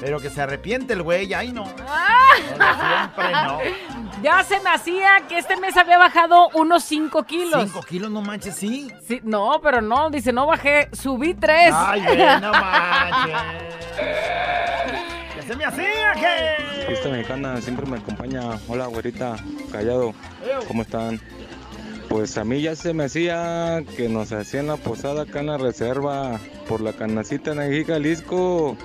Pero 0.00 0.18
que 0.20 0.30
se 0.30 0.40
arrepiente 0.40 0.94
el 0.94 1.02
güey. 1.02 1.34
Ay, 1.34 1.52
no. 1.52 1.64
Ah. 1.86 3.10
Siempre 3.12 3.32
no. 3.32 3.58
Ya 4.22 4.42
se 4.42 4.58
me 4.60 4.70
hacía 4.70 5.22
que 5.28 5.36
este 5.36 5.56
mes 5.58 5.76
había 5.76 5.98
bajado 5.98 6.48
unos 6.54 6.84
5 6.84 7.24
kilos. 7.24 7.62
¿Cinco 7.64 7.82
kilos? 7.82 8.10
No 8.10 8.22
manches, 8.22 8.54
sí. 8.56 8.90
Sí, 9.06 9.20
no, 9.22 9.60
pero 9.62 9.82
no, 9.82 10.08
dice, 10.08 10.32
no 10.32 10.46
bajé, 10.46 10.88
subí 10.92 11.34
3. 11.34 11.74
Ay, 11.76 12.00
no 12.40 12.50
manches. 12.52 13.36
Ya 15.36 15.42
se 15.46 15.56
me 15.56 15.64
hacía 15.66 16.12
que. 16.14 16.63
Fiesta 16.86 17.08
mexicana 17.08 17.60
siempre 17.60 17.86
me 17.86 17.96
acompaña. 17.98 18.58
Hola, 18.68 18.86
güerita, 18.86 19.36
callado. 19.72 20.14
¿Cómo 20.68 20.82
están? 20.82 21.20
Pues 22.08 22.36
a 22.38 22.44
mí 22.44 22.60
ya 22.60 22.76
se 22.76 22.92
me 22.92 23.04
hacía 23.04 23.82
que 23.96 24.08
nos 24.08 24.32
hacían 24.32 24.66
la 24.66 24.76
posada 24.76 25.22
acá 25.22 25.40
en 25.40 25.46
la 25.46 25.58
reserva 25.58 26.38
por 26.68 26.80
la 26.80 26.92
canacita 26.92 27.52
en 27.52 27.60
Ají, 27.60 27.84
Jalisco. 27.84 28.76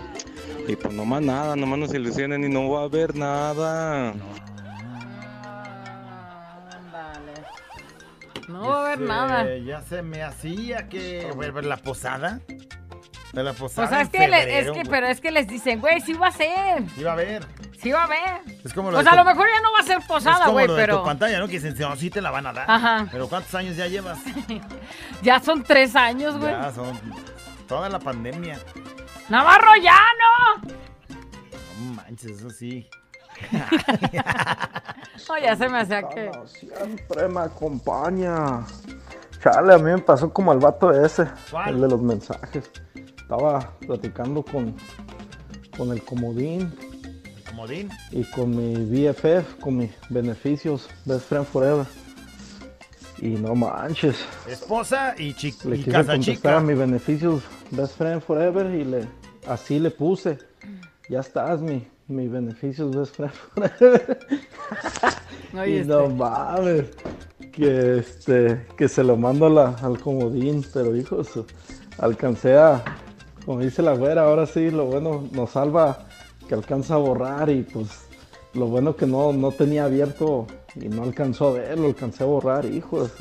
Y 0.68 0.76
pues 0.76 0.94
nomás 0.94 1.22
nada, 1.22 1.56
nomás 1.56 1.80
nos 1.80 1.94
ilusionen 1.94 2.44
y 2.44 2.50
no 2.50 2.70
va 2.70 2.82
a 2.82 2.84
haber 2.86 3.16
nada. 3.16 4.14
No 8.48 8.68
va 8.68 8.78
a 8.78 8.82
haber 8.82 8.94
Este, 8.94 9.06
nada. 9.08 9.58
Ya 9.58 9.82
se 9.82 10.02
me 10.02 10.24
hacía 10.24 10.90
que. 10.90 11.32
Güey, 11.36 11.52
¿La 11.64 11.78
posada? 11.78 12.40
De 13.34 13.44
la 13.44 13.54
posada. 13.54 13.88
O 13.88 13.90
sea, 13.90 14.02
es 14.02 14.10
que, 14.10 14.18
febrero, 14.18 14.52
es 14.52 14.72
que, 14.72 14.90
pero 14.90 15.08
es 15.08 15.22
que 15.22 15.32
les 15.32 15.48
dicen, 15.48 15.80
güey, 15.80 16.02
sí 16.02 16.14
va 16.14 16.28
a 16.28 16.32
ser. 16.32 16.90
Sí 16.96 17.04
va 17.04 17.12
a 17.12 17.14
haber. 17.14 17.46
Sí 17.80 17.92
va 17.92 18.02
a 18.02 18.06
haber. 18.06 18.42
Es 18.64 18.74
como 18.74 18.90
lo 18.90 18.98
O 18.98 19.00
de 19.00 19.04
sea, 19.04 19.14
a 19.14 19.16
lo 19.16 19.24
mejor 19.24 19.48
ya 19.54 19.62
no 19.62 19.72
va 19.72 19.80
a 19.80 19.84
ser 19.84 20.00
posada, 20.08 20.48
güey, 20.48 20.68
de 20.68 20.76
pero 20.76 20.98
tu 21.00 21.06
pantalla, 21.06 21.40
¿no? 21.40 21.48
Que 21.48 21.60
dicen, 21.60 21.76
no, 21.78 21.96
sí 21.96 22.10
te 22.10 22.22
la 22.22 22.32
van 22.32 22.48
a 22.48 22.54
dar. 22.54 22.66
Ajá. 22.70 23.08
Pero 23.12 23.30
¿cuántos 23.30 23.54
años 23.54 23.76
ya 23.76 23.88
llevas? 23.88 24.20
ya 25.22 25.40
son 25.40 25.64
tres 25.64 25.96
años, 25.96 26.38
güey. 26.38 26.52
Ya 26.52 26.72
son 26.74 27.00
toda 27.68 27.88
la 27.88 28.00
pandemia. 28.00 28.60
Navarro, 29.30 29.76
ya 29.82 30.00
no. 30.20 30.68
No 31.86 31.94
manches, 31.94 32.32
eso 32.32 32.50
sí. 32.50 32.90
No, 35.30 35.38
ya 35.38 35.56
se 35.56 35.70
me 35.70 35.80
hacía 35.80 36.02
que. 36.10 36.32
Siempre 36.48 37.28
me 37.28 37.42
acompaña. 37.42 38.66
Chale, 39.44 39.76
a 39.76 39.78
mí 39.78 39.92
me 39.92 40.00
pasó 40.00 40.34
como 40.34 40.52
al 40.52 40.58
vato 40.58 40.92
ese, 40.92 41.28
¿Cuál? 41.52 41.76
el 41.76 41.82
de 41.82 41.88
los 41.88 42.02
mensajes. 42.02 42.72
Estaba 43.32 43.74
platicando 43.86 44.42
con, 44.42 44.74
con 45.78 45.92
el 45.92 46.02
comodín 46.04 46.74
Comodín. 47.48 47.88
y 48.12 48.24
con 48.24 48.50
mi 48.58 48.74
BFF, 48.74 49.60
con 49.62 49.78
mis 49.78 49.92
beneficios, 50.10 50.90
Best 51.06 51.30
Friend 51.30 51.46
Forever. 51.46 51.86
Y 53.20 53.28
no 53.36 53.54
manches, 53.54 54.16
Esposa 54.48 55.14
y, 55.16 55.34
chi 55.36 55.54
le 55.66 55.76
y 55.76 55.80
quise 55.80 55.92
casa 55.92 56.14
contestar 56.14 56.54
a 56.56 56.58
chica. 56.58 56.60
mis 56.72 56.76
beneficios 56.80 57.44
Best 57.70 57.98
Friend 58.00 58.20
Forever 58.20 58.74
y 58.74 58.84
le 58.84 59.08
así 59.48 59.78
le 59.78 59.92
puse. 59.92 60.40
Ya 61.08 61.20
estás, 61.20 61.62
mi, 61.62 61.88
mi 62.08 62.28
beneficios 62.28 62.96
Best 62.96 63.16
Friend 63.16 63.32
Forever. 63.54 64.20
Oye, 65.54 65.82
y 65.82 65.86
no 65.86 66.10
mames. 66.10 66.86
Que 67.52 68.00
este, 68.00 68.66
que 68.76 68.88
se 68.88 69.04
lo 69.04 69.16
mando 69.18 69.46
a 69.46 69.50
la- 69.52 69.76
al 69.84 70.00
comodín, 70.00 70.66
pero 70.74 70.96
hijo, 70.96 71.24
su- 71.24 71.46
alcancé 72.00 72.58
a, 72.58 72.84
como 73.46 73.60
dice 73.60 73.82
la 73.82 73.94
güera, 73.94 74.24
ahora 74.24 74.46
sí, 74.46 74.70
lo 74.72 74.86
bueno 74.86 75.28
nos 75.32 75.52
salva 75.52 76.00
que 76.48 76.56
alcanza 76.56 76.96
a 76.96 76.98
borrar 76.98 77.50
y 77.50 77.64
pues 77.64 77.88
lo 78.54 78.68
bueno 78.68 78.96
que 78.96 79.06
no, 79.06 79.32
no 79.34 79.52
tenía 79.52 79.86
abierto 79.86 80.48
y 80.76 80.88
no 80.90 81.04
alcanzó 81.04 81.50
a 81.50 81.54
verlo, 81.54 81.88
alcancé 81.88 82.24
a 82.24 82.28
borrar, 82.28 82.66
hijos. 82.66 83.12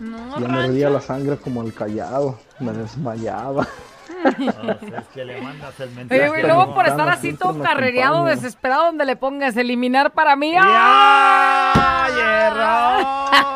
No, 0.00 0.38
Ya 0.38 0.48
me 0.48 0.58
ardía 0.64 0.90
la 0.90 1.00
sangre 1.00 1.36
como 1.38 1.62
el 1.62 1.72
callado, 1.72 2.38
me 2.60 2.72
desmayaba. 2.72 3.66
es 4.26 5.06
que 5.14 5.24
le 5.24 5.40
mandas 5.40 5.78
el 5.80 5.90
mensaje. 5.90 6.20
Oye, 6.20 6.28
güey, 6.28 6.42
luego 6.42 6.74
por 6.74 6.86
estar 6.86 7.08
así 7.08 7.32
todo 7.32 7.58
carrereado, 7.62 8.24
desesperado, 8.26 8.86
donde 8.86 9.04
le 9.06 9.16
pongas 9.16 9.56
eliminar 9.56 10.12
para 10.12 10.36
mí. 10.36 10.54
¡Ay, 10.58 12.12
error! 12.12 13.06
Ya 13.30 13.54
se 13.54 13.55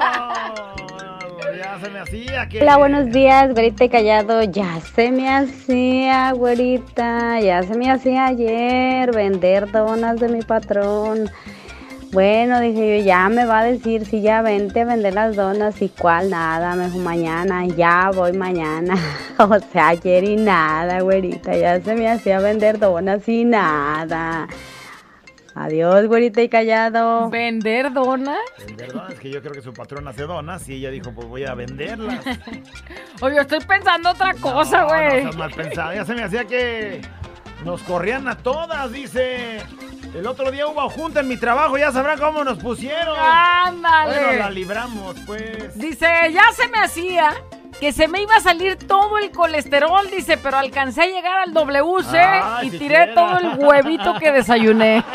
Hola, 2.63 2.79
buenos 2.79 3.11
días, 3.11 3.53
güerita 3.53 3.85
y 3.85 3.89
callado. 3.91 4.43
Ya 4.45 4.81
se 4.95 5.11
me 5.11 5.29
hacía, 5.29 6.33
güerita. 6.33 7.41
Ya 7.41 7.63
se 7.63 7.75
me 7.75 7.91
hacía 7.91 8.27
ayer 8.27 9.15
vender 9.15 9.71
donas 9.71 10.19
de 10.19 10.31
mi 10.31 10.41
patrón. 10.41 11.31
Bueno, 12.11 12.59
dije 12.59 12.99
yo, 13.01 13.05
ya 13.05 13.29
me 13.29 13.45
va 13.45 13.61
a 13.61 13.65
decir 13.65 14.07
si 14.07 14.23
ya 14.23 14.41
vente 14.41 14.81
a 14.81 14.85
vender 14.87 15.13
las 15.13 15.37
donas 15.37 15.83
y 15.83 15.91
cuál 15.91 16.31
nada. 16.31 16.75
Me 16.75 16.87
dijo, 16.87 16.99
mañana, 17.01 17.67
ya 17.67 18.11
voy 18.15 18.33
mañana. 18.33 18.95
o 19.39 19.59
sea, 19.71 19.89
ayer 19.89 20.25
y 20.25 20.37
nada, 20.37 21.03
güerita. 21.03 21.55
Ya 21.55 21.83
se 21.83 21.95
me 21.95 22.09
hacía 22.09 22.41
vender 22.41 22.79
donas 22.79 23.29
y 23.29 23.45
nada. 23.45 24.49
Adiós, 25.61 26.07
güerita 26.07 26.41
y 26.41 26.49
callado. 26.49 27.29
¿Vender 27.29 27.93
donas? 27.93 28.39
Vender 28.67 28.93
donas, 28.95 29.15
que 29.21 29.31
yo 29.31 29.43
creo 29.43 29.53
que 29.53 29.61
su 29.61 29.75
patrón 29.75 30.09
hace 30.09 30.23
donas 30.23 30.67
y 30.71 30.77
ella 30.77 30.91
dijo, 30.91 31.13
pues 31.13 31.29
voy 31.29 31.45
a 31.45 31.55
venderlas. 31.55 32.25
Oye, 33.21 33.39
estoy 33.39 33.61
pensando 33.61 34.09
otra 34.09 34.33
cosa, 34.41 34.85
güey. 34.85 35.25
No, 35.25 35.33
mal 35.35 35.51
pensada. 35.51 35.95
Ya 35.95 36.07
se 36.07 36.15
me 36.15 36.23
hacía 36.23 36.47
que 36.47 37.03
nos 37.65 37.83
corrían 37.83 38.29
a 38.29 38.37
todas, 38.37 38.91
dice. 38.93 39.63
El 40.15 40.27
otro 40.27 40.51
día 40.51 40.67
hubo 40.67 40.89
junta 40.91 41.21
en 41.21 41.29
mi 41.29 41.37
trabajo, 41.37 41.79
ya 41.79 41.93
sabrán 41.93 42.19
cómo 42.19 42.43
nos 42.43 42.59
pusieron. 42.59 43.17
Ándale. 43.19 44.15
Bueno, 44.15 44.39
la 44.39 44.51
libramos, 44.51 45.17
pues. 45.27 45.79
Dice, 45.79 46.07
ya 46.33 46.51
se 46.53 46.69
me 46.69 46.79
hacía 46.79 47.35
que 47.79 47.93
se 47.93 48.09
me 48.09 48.21
iba 48.21 48.35
a 48.35 48.41
salir 48.41 48.77
todo 48.77 49.19
el 49.19 49.31
colesterol, 49.31 50.07
dice, 50.11 50.37
pero 50.37 50.59
alcancé 50.59 51.03
a 51.03 51.07
llegar 51.07 51.39
al 51.39 51.55
WC 51.55 52.19
Ay, 52.19 52.69
y 52.69 52.79
tiré 52.79 53.09
todo 53.15 53.39
el 53.39 53.59
huevito 53.59 54.19
que 54.19 54.33
desayuné. 54.33 55.03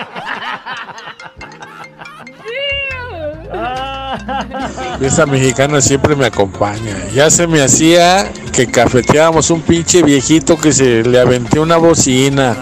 Esta 5.02 5.26
mexicana 5.26 5.82
siempre 5.82 6.16
me 6.16 6.26
acompaña. 6.28 6.96
Ya 7.14 7.30
se 7.30 7.48
me 7.48 7.62
hacía 7.62 8.32
que 8.54 8.68
cafeteábamos 8.68 9.50
un 9.50 9.62
pinche 9.62 10.02
viejito 10.04 10.58
que 10.58 10.72
se 10.72 11.04
le 11.04 11.20
aventé 11.20 11.60
una 11.60 11.78
bocina 11.78 12.56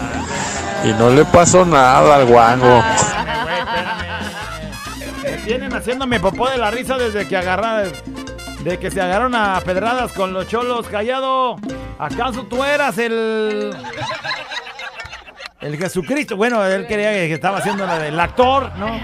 y 0.84 0.90
no 1.00 1.10
le 1.10 1.26
pasó 1.26 1.66
nada 1.66 2.16
al 2.16 2.26
guango. 2.26 2.84
Me 5.24 5.38
tienen 5.46 5.74
haciéndome 5.74 6.20
popó 6.20 6.50
de 6.50 6.58
la 6.58 6.72
risa 6.72 6.98
desde 6.98 7.28
que 7.28 7.38
agarraron. 7.38 7.92
De 8.64 8.80
que 8.80 8.90
se 8.90 9.02
agarraron 9.02 9.36
a 9.36 9.60
pedradas 9.62 10.12
con 10.14 10.34
los 10.34 10.48
cholos. 10.48 10.88
Callado. 10.88 11.58
¿Acaso 12.00 12.44
tú 12.44 12.64
eras 12.64 12.98
el. 12.98 13.76
El 15.60 15.78
Jesucristo? 15.78 16.36
Bueno, 16.36 16.66
él 16.66 16.88
quería 16.88 17.12
que 17.12 17.34
estaba 17.34 17.60
haciendo 17.60 17.86
la 17.86 18.00
del 18.00 18.20
actor, 18.20 18.72
¿no? 18.78 19.00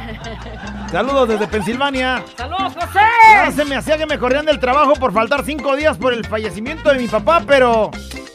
Saludos 0.91 1.27
desde 1.29 1.47
Pensilvania. 1.47 2.23
¡Saludos, 2.35 2.73
José! 2.73 2.99
Ya 3.31 3.51
se 3.51 3.63
me 3.65 3.75
hacía 3.75 3.97
que 3.97 4.05
me 4.07 4.17
corrían 4.17 4.45
del 4.45 4.59
trabajo 4.59 4.93
por 4.95 5.13
faltar 5.13 5.43
cinco 5.45 5.75
días 5.75 5.97
por 5.97 6.13
el 6.13 6.25
fallecimiento 6.25 6.89
de 6.89 6.97
mi 6.97 7.07
papá, 7.07 7.43
pero 7.45 7.91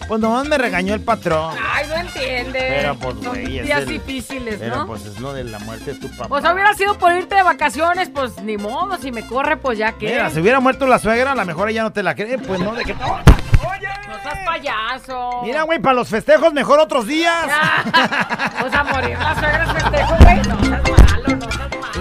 Pues 0.06 0.20
nomás 0.20 0.46
me 0.46 0.56
regañó 0.58 0.94
el 0.94 1.00
patrón. 1.00 1.56
Ay, 1.72 1.86
no 1.88 1.94
entiende. 1.96 2.58
Pero, 2.60 2.94
pues, 2.96 3.16
güey, 3.16 3.58
es 3.58 3.64
días 3.64 3.80
el- 3.80 3.88
difíciles, 3.88 4.56
Pero 4.60 4.76
¿no? 4.76 4.86
pues 4.86 5.04
es 5.06 5.18
lo 5.18 5.32
de 5.32 5.44
la 5.44 5.58
muerte 5.60 5.94
de 5.94 5.98
tu 5.98 6.10
papá. 6.10 6.28
Pues 6.28 6.44
hubiera 6.44 6.74
sido 6.74 6.96
por 6.98 7.10
irte 7.12 7.34
de 7.36 7.42
vacaciones, 7.42 8.10
pues 8.10 8.40
ni 8.42 8.56
modo, 8.58 8.98
si 8.98 9.10
me 9.10 9.26
corre, 9.26 9.56
pues 9.56 9.78
ya 9.78 9.92
que. 9.92 10.06
Mira, 10.06 10.28
si 10.30 10.40
hubiera 10.40 10.60
muerto 10.60 10.86
la 10.86 10.98
suegra, 10.98 11.32
a 11.32 11.34
lo 11.34 11.44
mejor 11.46 11.70
ella 11.70 11.82
no 11.82 11.92
te 11.92 12.02
la 12.02 12.14
cree, 12.14 12.38
pues 12.38 12.60
no, 12.60 12.74
de 12.74 12.84
que... 12.84 12.94
No 12.94 14.20
seas 14.22 14.38
payaso. 14.46 15.40
Mira, 15.42 15.62
güey, 15.62 15.78
para 15.80 15.94
los 15.94 16.08
festejos 16.08 16.52
mejor 16.52 16.78
otros 16.80 17.06
días. 17.06 17.46
Pues 18.60 18.72
a 18.74 18.84
morir 18.84 19.18
la 19.18 19.34
suegra 19.34 19.64
es 19.64 19.72
festejo, 19.82 20.14
güey. 20.20 20.36
No 20.36 20.64
seas 20.64 20.82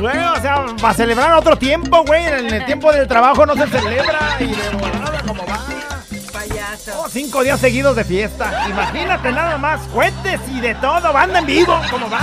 Güey, 0.04 0.18
o 0.18 0.42
sea, 0.42 0.66
para 0.82 0.94
celebrar 0.94 1.34
otro 1.36 1.58
tiempo, 1.58 2.04
güey. 2.04 2.26
En 2.26 2.54
el 2.54 2.66
tiempo 2.66 2.92
del 2.92 3.08
trabajo 3.08 3.46
no 3.46 3.56
se 3.56 3.68
celebra 3.68 4.36
y 4.38 4.48
de 4.48 4.70
volada 4.72 5.22
como 5.26 5.46
va. 5.46 5.62
Payaso. 6.34 7.00
Oh, 7.00 7.08
cinco 7.08 7.42
días 7.42 7.58
seguidos 7.58 7.96
de 7.96 8.04
fiesta. 8.04 8.66
Imagínate 8.70 9.32
nada 9.32 9.58
más, 9.58 9.80
cuentes 9.94 10.42
y 10.52 10.60
de 10.60 10.76
todo, 10.76 11.14
banda 11.14 11.40
en 11.40 11.46
vivo, 11.46 11.80
como 11.90 12.10
va. 12.10 12.20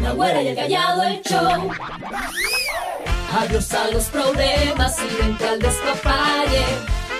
La 0.00 0.12
güera 0.12 0.42
y 0.42 0.46
el 0.46 0.54
callado 0.54 1.02
el 1.02 1.22
show. 1.22 1.72
Adiós 3.42 3.74
a 3.74 3.90
los 3.90 4.04
problemas 4.04 4.96
y 5.00 5.08
vente 5.20 5.48
al 5.48 5.58
despapalle. 5.58 6.64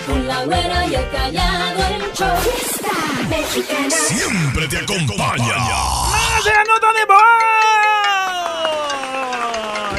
Con 0.07 0.29
la 0.29 0.45
güera 0.45 0.87
y 0.87 0.95
el 0.95 1.11
callado 1.11 1.81
el 1.85 2.13
show. 2.13 2.37
Siempre 3.91 4.69
te 4.69 4.79
acompaña. 4.79 5.57
¡Más 5.57 6.45
de 6.45 6.53
la 6.53 6.63
nota 6.63 6.93
de 6.93 7.05
voz! 7.07 7.19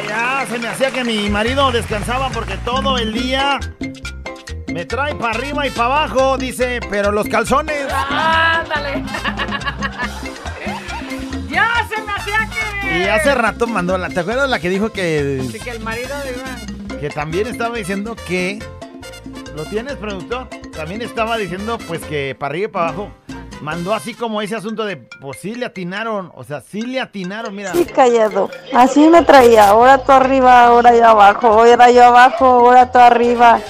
Ya 0.08 0.46
se 0.50 0.60
me 0.60 0.68
hacía 0.70 0.92
que 0.92 1.04
mi 1.04 1.30
marido 1.30 1.70
descansaba 1.74 2.30
porque 2.30 2.56
todo 2.58 2.98
el 2.98 3.12
día 3.14 3.60
me 4.68 4.86
trae 4.86 5.16
para 5.16 5.32
arriba 5.38 5.68
y 5.68 5.72
para 5.72 6.04
abajo, 6.04 6.38
dice, 6.38 6.80
pero 6.90 7.12
los 7.12 7.28
calzones. 7.28 7.86
Ándale. 7.92 9.04
ya 11.50 11.86
se 11.90 12.02
me 12.02 12.14
hacía 12.14 12.50
que. 12.50 12.53
Y 12.94 13.04
hace 13.08 13.34
rato 13.36 13.68
mandó 13.68 13.98
la. 13.98 14.10
¿Te 14.10 14.20
acuerdas 14.20 14.50
la 14.50 14.60
que 14.60 14.70
dijo 14.70 14.92
que, 14.92 15.42
Sí, 15.52 15.60
que 15.60 15.72
el 15.72 15.80
marido 15.80 16.16
de 16.20 16.36
una. 16.40 17.00
que 17.00 17.10
también 17.10 17.48
estaba 17.48 17.76
diciendo 17.76 18.16
que. 18.28 18.60
¿Lo 19.56 19.66
tienes, 19.66 19.96
productor? 19.98 20.48
También 20.76 21.02
estaba 21.02 21.38
diciendo, 21.38 21.78
pues, 21.88 22.02
que 22.04 22.36
para 22.38 22.52
arriba 22.52 22.66
y 22.66 22.72
para 22.72 22.88
abajo. 22.90 23.12
Mandó 23.62 23.94
así 23.94 24.14
como 24.14 24.42
ese 24.42 24.56
asunto 24.58 24.84
de, 24.84 24.98
pues 24.98 25.38
sí 25.40 25.56
le 25.56 25.66
atinaron. 25.66 26.32
O 26.36 26.44
sea, 26.44 26.60
sí 26.62 26.82
le 26.82 27.00
atinaron, 27.00 27.56
mira. 27.56 27.72
Sí, 27.72 27.86
callado. 27.86 28.50
Así 28.74 29.08
me 29.08 29.22
traía. 29.22 29.70
Ahora 29.70 30.00
tú 30.04 30.12
arriba, 30.12 30.66
ahora 30.66 30.94
yo 30.96 31.08
abajo. 31.08 31.48
Ahora 31.48 31.90
yo 31.90 32.04
abajo, 32.04 32.46
ahora 32.46 32.92
tú 32.92 33.00
arriba. 33.00 33.62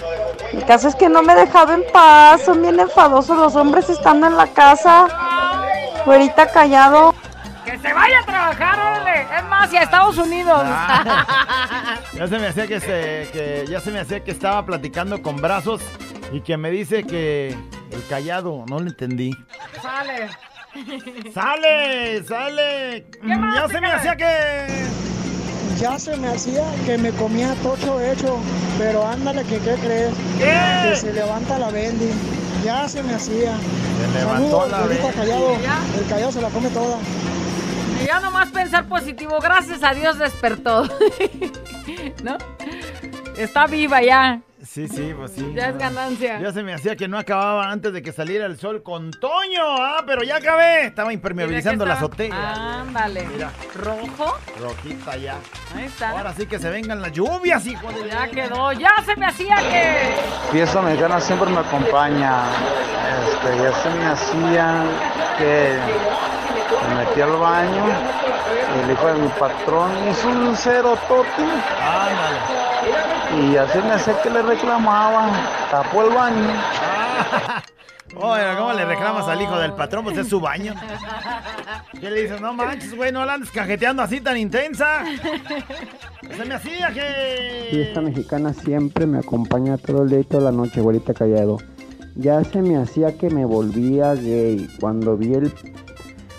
El 0.51 0.65
caso 0.65 0.87
es 0.87 0.95
que 0.95 1.09
no 1.09 1.21
me 1.21 1.35
dejaba 1.35 1.75
en 1.75 1.83
paz. 1.93 2.41
Son 2.43 2.61
bien 2.61 2.79
enfadosos 2.79 3.37
los 3.37 3.55
hombres 3.55 3.87
estando 3.89 4.25
en 4.27 4.35
la 4.35 4.47
casa. 4.47 5.07
Ahorita 6.05 6.49
callado. 6.51 7.13
Que 7.65 7.77
se 7.79 7.93
vaya 7.93 8.19
a 8.19 8.25
trabajar, 8.25 8.79
órale. 8.79 9.21
Es 9.37 9.43
más, 9.45 9.71
y 9.73 9.77
a 9.77 9.83
Estados 9.83 10.17
Unidos. 10.17 10.61
Ah. 10.63 11.99
Ya 12.13 12.27
se 12.27 12.37
me 12.37 12.47
hacía 12.47 12.67
que 12.67 12.79
se, 12.79 13.27
que 13.33 13.65
ya 13.67 13.79
se 13.79 13.89
me 13.91 13.99
hacía 13.99 14.23
que 14.23 14.29
estaba 14.31 14.63
platicando 14.65 15.21
con 15.23 15.37
brazos 15.37 15.81
y 16.31 16.41
que 16.41 16.57
me 16.57 16.69
dice 16.69 17.03
que 17.05 17.57
el 17.91 18.05
callado, 18.07 18.65
no 18.69 18.79
lo 18.79 18.87
entendí. 18.89 19.31
Sale. 19.81 20.29
¡Sale! 21.33 22.23
¡Sale! 22.23 23.05
más, 23.23 23.55
Ya 23.55 23.67
se 23.67 23.81
me 23.81 23.87
hacía 23.91 24.15
que. 24.15 24.85
Ya 25.79 25.99
se 25.99 26.15
me 26.17 26.27
hacía 26.29 26.63
que 26.85 26.97
me 26.99 27.11
comía 27.11 27.53
tocho 27.63 27.99
hecho, 27.99 28.39
pero 28.77 29.05
ándale, 29.07 29.43
que 29.43 29.57
qué 29.59 29.73
crees? 29.75 30.13
¿Qué? 30.37 30.89
Que 30.89 30.95
se 30.95 31.13
levanta 31.13 31.57
la 31.57 31.71
Bendy. 31.71 32.11
Ya 32.63 32.87
se 32.87 33.01
me 33.03 33.15
hacía. 33.15 33.55
Se 33.57 34.19
levantó 34.19 34.61
Saludos, 34.61 34.71
la 34.71 34.81
Bendy. 34.87 35.07
callado. 35.17 35.55
El 35.99 36.07
callado 36.09 36.31
se 36.31 36.41
la 36.41 36.49
come 36.49 36.69
toda. 36.69 36.97
Ya 38.05 38.19
nomás 38.19 38.49
pensar 38.49 38.87
positivo, 38.87 39.39
gracias 39.39 39.83
a 39.83 39.93
Dios 39.93 40.17
despertó. 40.19 40.87
¿No? 42.23 42.37
Está 43.37 43.65
viva 43.67 44.01
ya. 44.01 44.41
Sí, 44.65 44.87
sí, 44.87 45.13
pues 45.15 45.33
sí. 45.33 45.53
Ya 45.53 45.69
es 45.69 45.77
ganancia. 45.77 46.39
Ya 46.39 46.53
se 46.53 46.63
me 46.63 46.73
hacía 46.73 46.95
que 46.95 47.09
no 47.09 47.17
acababa 47.17 47.69
antes 47.69 47.91
de 47.91 48.01
que 48.01 48.13
saliera 48.13 48.45
el 48.45 48.57
sol 48.57 48.81
con 48.81 49.11
Toño. 49.11 49.61
Ah, 49.61 50.03
pero 50.05 50.23
ya 50.23 50.37
acabé. 50.37 50.85
Estaba 50.85 51.11
impermeabilizando 51.11 51.85
la 51.85 51.95
azotea. 51.95 52.81
Ándale. 52.81 53.27
Mira. 53.27 53.51
Rojo. 53.75 54.37
Rojita 54.59 55.17
ya. 55.17 55.35
Ahí 55.75 55.85
está. 55.85 56.11
Ahora 56.11 56.33
sí 56.33 56.45
que 56.45 56.59
se 56.59 56.69
vengan 56.69 57.01
las 57.01 57.11
lluvias, 57.11 57.65
hijo 57.67 57.91
de. 57.91 58.07
Ya 58.07 58.29
quedó. 58.29 58.71
Ya 58.71 58.95
se 59.05 59.17
me 59.17 59.25
hacía 59.25 59.57
que. 59.57 60.51
Fiesta 60.51 60.81
mexicana 60.81 61.19
siempre 61.19 61.49
me 61.49 61.59
acompaña. 61.59 62.43
Este, 63.27 63.63
ya 63.63 63.73
se 63.73 63.89
me 63.89 64.05
hacía 64.05 64.85
que 65.37 65.77
me 66.93 67.05
metí 67.05 67.21
al 67.21 67.31
baño. 67.31 67.85
El 68.83 68.91
hijo 68.91 69.07
de 69.07 69.13
mi 69.13 69.27
patrón 69.29 69.91
hizo 70.09 70.29
un 70.29 70.55
cero 70.55 70.97
tote. 71.07 71.43
Y 73.41 73.55
así 73.55 73.79
me 73.79 73.91
hacía 73.93 74.21
que 74.21 74.29
le 74.29 74.41
reclamaba. 74.41 75.31
Tapó 75.71 76.03
el 76.03 76.13
baño. 76.13 76.47
Oye, 78.15 78.43
¿cómo 78.57 78.73
le 78.73 78.85
reclamas 78.85 79.27
al 79.27 79.41
hijo 79.41 79.57
del 79.57 79.73
patrón? 79.73 80.03
Pues 80.03 80.17
es 80.19 80.27
su 80.27 80.39
baño. 80.39 80.75
¿Qué 81.99 82.11
le 82.11 82.21
dices? 82.21 82.39
No 82.39 82.53
manches, 82.53 82.95
güey, 82.95 83.11
no 83.11 83.25
la 83.25 83.33
andes 83.33 83.49
cajeteando 83.49 84.03
así 84.03 84.21
tan 84.21 84.37
intensa. 84.37 85.03
Se 86.35 86.45
me 86.45 86.53
hacía 86.53 86.91
que. 86.93 87.69
Fiesta 87.71 88.01
mexicana 88.01 88.53
siempre 88.53 89.07
me 89.07 89.17
acompaña 89.17 89.77
todo 89.77 90.03
el 90.03 90.09
día 90.09 90.19
y 90.19 90.23
toda 90.25 90.43
la 90.43 90.51
noche, 90.51 90.81
güerita 90.81 91.15
callado. 91.15 91.57
Ya 92.15 92.43
se 92.43 92.61
me 92.61 92.77
hacía 92.77 93.17
que 93.17 93.31
me 93.31 93.45
volvía 93.45 94.13
gay 94.13 94.69
cuando 94.79 95.17
vi 95.17 95.33
el, 95.33 95.51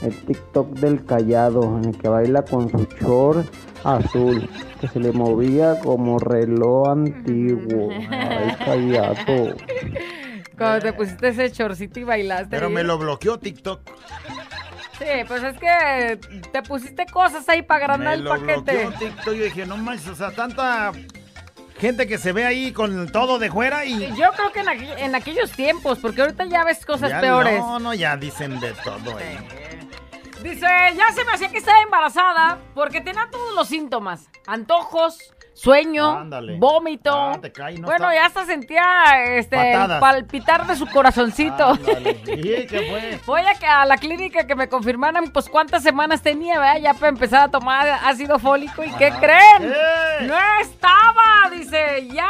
el 0.05 0.15
TikTok 0.27 0.69
del 0.79 1.05
callado 1.05 1.79
en 1.79 1.87
el 1.91 1.99
que 1.99 2.09
baila 2.09 2.43
con 2.45 2.71
su 2.71 2.87
short 3.01 3.47
azul, 3.85 4.49
que 4.81 4.89
se 4.89 5.01
le 5.01 5.13
movía 5.13 5.79
como 5.81 6.19
reloj 6.19 6.89
antiguo. 6.91 7.91
Ay, 8.11 8.57
callado. 8.65 9.57
Cuando 10.57 10.81
te 10.81 10.93
pusiste 10.93 11.29
ese 11.29 11.51
chorcito 11.51 11.99
y 12.01 12.05
bailaste. 12.05 12.49
Pero 12.51 12.71
me 12.71 12.85
lo 12.85 12.97
bloqueó 12.99 13.39
TikTok. 13.39 13.81
Sí, 14.99 15.05
pues 15.27 15.43
es 15.43 15.59
que 15.59 16.19
te 16.53 16.63
pusiste 16.63 17.07
cosas 17.07 17.49
ahí 17.49 17.63
para 17.63 17.85
agrandar 17.85 18.13
Me 18.13 18.19
el 18.19 18.25
lo 18.25 18.31
paquete. 18.31 18.85
bloqueó 18.87 18.91
TikTok. 18.99 19.25
Yo 19.35 19.45
dije, 19.45 19.67
no 19.67 19.77
manches, 19.77 20.09
o 20.11 20.15
sea, 20.15 20.31
tanta 20.31 20.93
gente 21.79 22.07
que 22.07 22.17
se 22.19 22.31
ve 22.33 22.45
ahí 22.45 22.71
con 22.71 23.09
todo 23.11 23.41
de 23.41 23.51
fuera 23.51 23.85
y. 23.85 23.99
Yo 24.17 24.31
creo 24.37 24.53
que 24.53 24.61
en, 24.61 24.67
aqu- 24.67 24.95
en 24.99 25.15
aquellos 25.17 25.51
tiempos, 25.51 25.99
porque 25.99 26.23
ahorita 26.23 26.45
ya 26.47 26.65
ves 26.65 26.87
cosas 26.87 27.11
Ya 27.11 27.21
peores. 27.21 27.59
No, 27.59 27.81
no, 27.81 27.93
ya 27.93 28.17
dicen 28.17 28.61
de 28.61 28.71
todo. 28.85 29.19
eh. 29.19 29.37
Dice, 30.45 30.67
ya 30.95 31.11
se 31.15 31.25
me 31.25 31.33
hacía 31.33 31.49
que 31.49 31.57
estaba 31.59 31.81
embarazada 31.81 32.59
porque 32.75 33.01
tenía 33.01 33.27
todos 33.31 33.55
los 33.55 33.67
síntomas. 33.67 34.29
Antojos, 34.47 35.19
sueño, 35.55 36.19
Ándale. 36.19 36.59
vómito. 36.59 37.11
Ah, 37.15 37.39
te 37.41 37.51
cae, 37.51 37.79
no 37.79 37.87
bueno, 37.87 38.11
está- 38.11 38.15
ya 38.15 38.27
hasta 38.27 38.45
sentía 38.45 39.25
este 39.37 39.57
Patadas. 39.57 40.01
palpitar 40.01 40.67
de 40.67 40.77
su 40.77 40.87
corazoncito. 40.87 41.79
¿Y 42.27 42.67
qué 42.67 42.87
fue? 42.91 43.21
Voy 43.27 43.41
a, 43.41 43.81
a 43.81 43.87
la 43.87 43.97
clínica 43.97 44.47
que 44.47 44.55
me 44.55 44.69
confirmaran 44.69 45.31
pues 45.33 45.49
cuántas 45.49 45.83
semanas 45.83 46.21
tenía, 46.21 46.59
¿verdad? 46.59 46.77
Ya 46.81 46.93
para 46.93 47.09
empezar 47.09 47.45
a 47.45 47.51
tomar 47.51 47.89
ácido 48.05 48.39
fólico. 48.39 48.85
¿Y 48.85 48.91
qué 48.93 49.11
creen? 49.19 49.73
No 50.29 50.37
estaba, 50.61 51.49
dice, 51.51 52.07
ya 52.13 52.29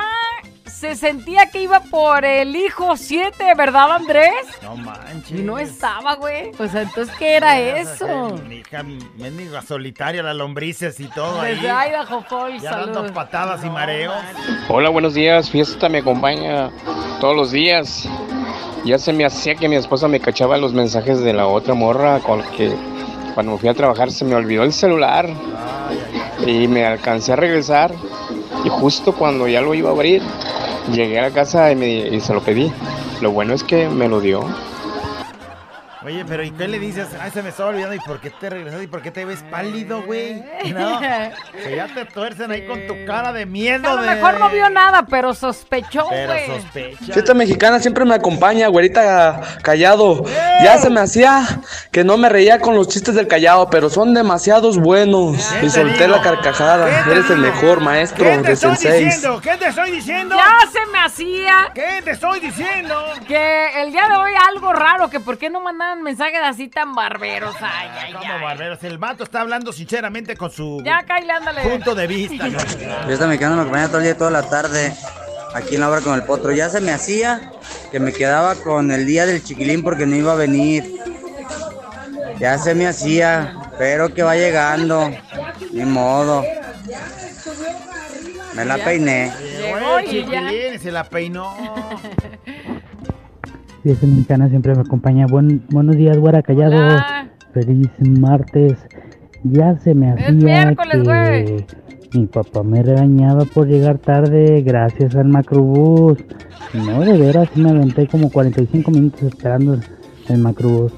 se 0.74 0.96
sentía 0.96 1.46
que 1.50 1.62
iba 1.62 1.80
por 1.80 2.24
el 2.24 2.56
hijo 2.56 2.96
7, 2.96 3.54
¿verdad, 3.56 3.92
Andrés? 3.92 4.32
No 4.62 4.76
manches. 4.76 5.30
Y 5.38 5.42
no 5.42 5.58
estaba, 5.58 6.16
güey. 6.16 6.50
O 6.58 6.66
sea, 6.66 6.82
entonces, 6.82 7.14
¿qué 7.16 7.36
era 7.36 7.58
eso? 7.60 8.36
Mi 8.48 8.56
hija, 8.56 8.82
mendiga 9.16 9.62
solitaria, 9.62 10.22
las 10.22 10.34
lombrices 10.36 10.98
y 10.98 11.06
todo 11.08 11.40
ahí. 11.40 11.54
Desde 11.54 11.68
Idaho 11.68 12.22
Falls, 12.28 12.62
Ya 12.62 12.70
dando 12.72 12.94
saludos. 12.94 13.12
patadas 13.12 13.64
y 13.64 13.70
mareos. 13.70 14.16
Hola, 14.68 14.88
buenos 14.90 15.14
días. 15.14 15.48
Fiesta 15.48 15.88
me 15.88 15.98
acompaña 15.98 16.70
todos 17.20 17.36
los 17.36 17.52
días. 17.52 18.08
Ya 18.84 18.98
se 18.98 19.12
me 19.12 19.24
hacía 19.24 19.54
que 19.54 19.68
mi 19.68 19.76
esposa 19.76 20.08
me 20.08 20.20
cachaba 20.20 20.58
los 20.58 20.72
mensajes 20.74 21.20
de 21.20 21.32
la 21.32 21.46
otra 21.46 21.74
morra 21.74 22.18
con 22.20 22.42
que 22.50 22.74
cuando 23.34 23.52
me 23.52 23.58
fui 23.58 23.68
a 23.68 23.74
trabajar 23.74 24.10
se 24.10 24.24
me 24.24 24.34
olvidó 24.34 24.64
el 24.64 24.72
celular 24.72 25.28
y 26.46 26.68
me 26.68 26.84
alcancé 26.84 27.32
a 27.32 27.36
regresar 27.36 27.94
y 28.64 28.68
justo 28.68 29.14
cuando 29.14 29.48
ya 29.48 29.60
lo 29.62 29.72
iba 29.74 29.88
a 29.88 29.92
abrir 29.92 30.22
llegué 30.92 31.18
a 31.18 31.22
la 31.22 31.30
casa 31.30 31.70
y, 31.72 31.76
me- 31.76 32.08
y 32.08 32.20
se 32.20 32.32
lo 32.34 32.40
pedí. 32.42 32.72
Lo 33.20 33.30
bueno 33.32 33.54
es 33.54 33.62
que 33.64 33.88
me 33.88 34.08
lo 34.08 34.20
dio. 34.20 34.44
Oye, 36.04 36.22
pero 36.26 36.42
¿y 36.42 36.50
qué 36.50 36.68
le 36.68 36.78
dices? 36.78 37.08
Ay, 37.18 37.30
se 37.30 37.42
me 37.42 37.48
estaba 37.48 37.70
olvidando. 37.70 37.94
¿Y 37.94 37.98
por 38.00 38.20
qué 38.20 38.28
te 38.28 38.50
regresaste? 38.50 38.84
¿Y 38.84 38.88
por 38.88 39.00
qué 39.00 39.10
te 39.10 39.24
ves 39.24 39.42
pálido, 39.50 40.02
güey? 40.02 40.44
No. 40.72 41.00
Que 41.64 41.76
ya 41.76 41.86
te 41.86 42.04
tuercen 42.04 42.50
ahí 42.50 42.66
con 42.66 42.86
tu 42.86 42.94
cara 43.06 43.32
de 43.32 43.46
miedo. 43.46 43.88
A 43.88 43.94
lo 43.94 44.02
de- 44.02 44.10
mejor 44.14 44.38
no 44.38 44.50
vio 44.50 44.68
nada, 44.68 45.06
pero 45.08 45.32
sospechó, 45.32 46.06
Pero 46.10 46.32
güey. 46.32 46.46
sospecha. 46.60 47.12
Fiesta 47.14 47.32
mexicana 47.32 47.78
siempre 47.80 48.04
me 48.04 48.14
acompaña, 48.14 48.68
güerita 48.68 49.40
callado. 49.62 50.24
Ya 50.62 50.76
se 50.78 50.90
me 50.90 51.00
hacía 51.00 51.42
que 51.90 52.04
no 52.04 52.18
me 52.18 52.28
reía 52.28 52.58
con 52.58 52.74
los 52.74 52.88
chistes 52.88 53.14
del 53.14 53.26
callado, 53.28 53.70
pero 53.70 53.88
son 53.88 54.12
demasiados 54.12 54.78
buenos. 54.78 55.38
Y 55.62 55.70
solté 55.70 56.06
la 56.06 56.20
carcajada. 56.20 57.04
Eres 57.10 57.30
el 57.30 57.38
mejor 57.38 57.80
maestro 57.80 58.24
¿Qué 58.24 58.36
te 58.38 58.42
de 58.42 58.52
estoy 58.52 58.76
Sensei. 58.76 59.04
diciendo? 59.06 59.40
¿Qué 59.40 59.56
te 59.56 59.68
estoy 59.68 59.90
diciendo? 59.90 60.36
Ya 60.36 60.70
se 60.70 60.84
me 60.92 60.98
hacía. 60.98 61.70
¿Qué 61.74 62.02
te 62.04 62.10
estoy 62.10 62.40
diciendo? 62.40 62.94
Que 63.26 63.82
el 63.82 63.90
día 63.92 64.06
de 64.08 64.16
hoy 64.16 64.32
algo 64.50 64.72
raro, 64.74 65.08
que 65.08 65.20
por 65.20 65.38
qué 65.38 65.48
no 65.48 65.60
mensajes 66.02 66.40
así 66.42 66.68
tan 66.68 66.94
barberos. 66.94 67.54
Ay, 67.60 67.88
ay, 68.06 68.12
Como 68.12 68.32
ay. 68.34 68.42
barberos. 68.42 68.82
El 68.84 68.98
vato 68.98 69.24
está 69.24 69.40
hablando 69.40 69.72
sinceramente 69.72 70.36
con 70.36 70.50
su 70.50 70.82
Ya, 70.84 71.02
Kyle, 71.04 71.30
ándale. 71.30 71.62
punto 71.62 71.94
de 71.94 72.06
vista. 72.06 72.46
Fiesta 73.06 73.26
mexicana 73.26 73.56
me 73.56 73.62
acompaña 73.62 73.88
todo 73.88 73.98
el 73.98 74.04
día, 74.04 74.16
toda 74.16 74.30
la 74.30 74.42
tarde, 74.48 74.94
aquí 75.54 75.74
en 75.76 75.80
la 75.80 75.90
obra 75.90 76.00
con 76.00 76.14
el 76.14 76.22
potro. 76.24 76.52
Ya 76.52 76.68
se 76.68 76.80
me 76.80 76.92
hacía 76.92 77.52
que 77.90 78.00
me 78.00 78.12
quedaba 78.12 78.54
con 78.56 78.90
el 78.90 79.06
día 79.06 79.26
del 79.26 79.42
chiquilín 79.42 79.82
porque 79.82 80.06
no 80.06 80.16
iba 80.16 80.32
a 80.32 80.36
venir. 80.36 80.84
Ya 82.38 82.58
se 82.58 82.74
me 82.74 82.86
hacía, 82.86 83.54
pero 83.78 84.12
que 84.12 84.22
va 84.22 84.34
llegando. 84.36 85.10
Ni 85.72 85.84
modo. 85.84 86.44
Me 88.54 88.64
la 88.64 88.76
peiné. 88.78 89.32
Llegó 89.60 89.98
el 89.98 90.04
chiquilín 90.08 90.74
y 90.74 90.78
se 90.78 90.92
la 90.92 91.04
peinó. 91.04 91.56
Fiesta 93.84 94.06
mexicana 94.06 94.48
siempre 94.48 94.74
me 94.74 94.80
acompaña. 94.80 95.26
Buen, 95.26 95.62
buenos 95.68 95.94
días, 95.94 96.16
güera 96.16 96.40
callado. 96.40 96.74
Hola. 96.74 97.28
Feliz 97.52 97.90
martes. 98.00 98.78
Ya 99.42 99.76
se 99.76 99.94
me 99.94 100.10
hacía 100.10 100.74
que 100.74 101.66
mi 102.14 102.26
papá 102.26 102.62
me 102.62 102.82
regañaba 102.82 103.44
por 103.44 103.68
llegar 103.68 103.98
tarde 103.98 104.62
gracias 104.62 105.14
al 105.16 105.28
macrobús. 105.28 106.16
No, 106.72 107.00
de 107.00 107.18
veras, 107.18 107.50
sí 107.52 107.60
me 107.60 107.72
aventé 107.72 108.06
como 108.06 108.30
45 108.30 108.90
minutos 108.90 109.20
esperando 109.20 109.74
el, 109.74 109.82
el 110.30 110.38
macrobús. 110.38 110.92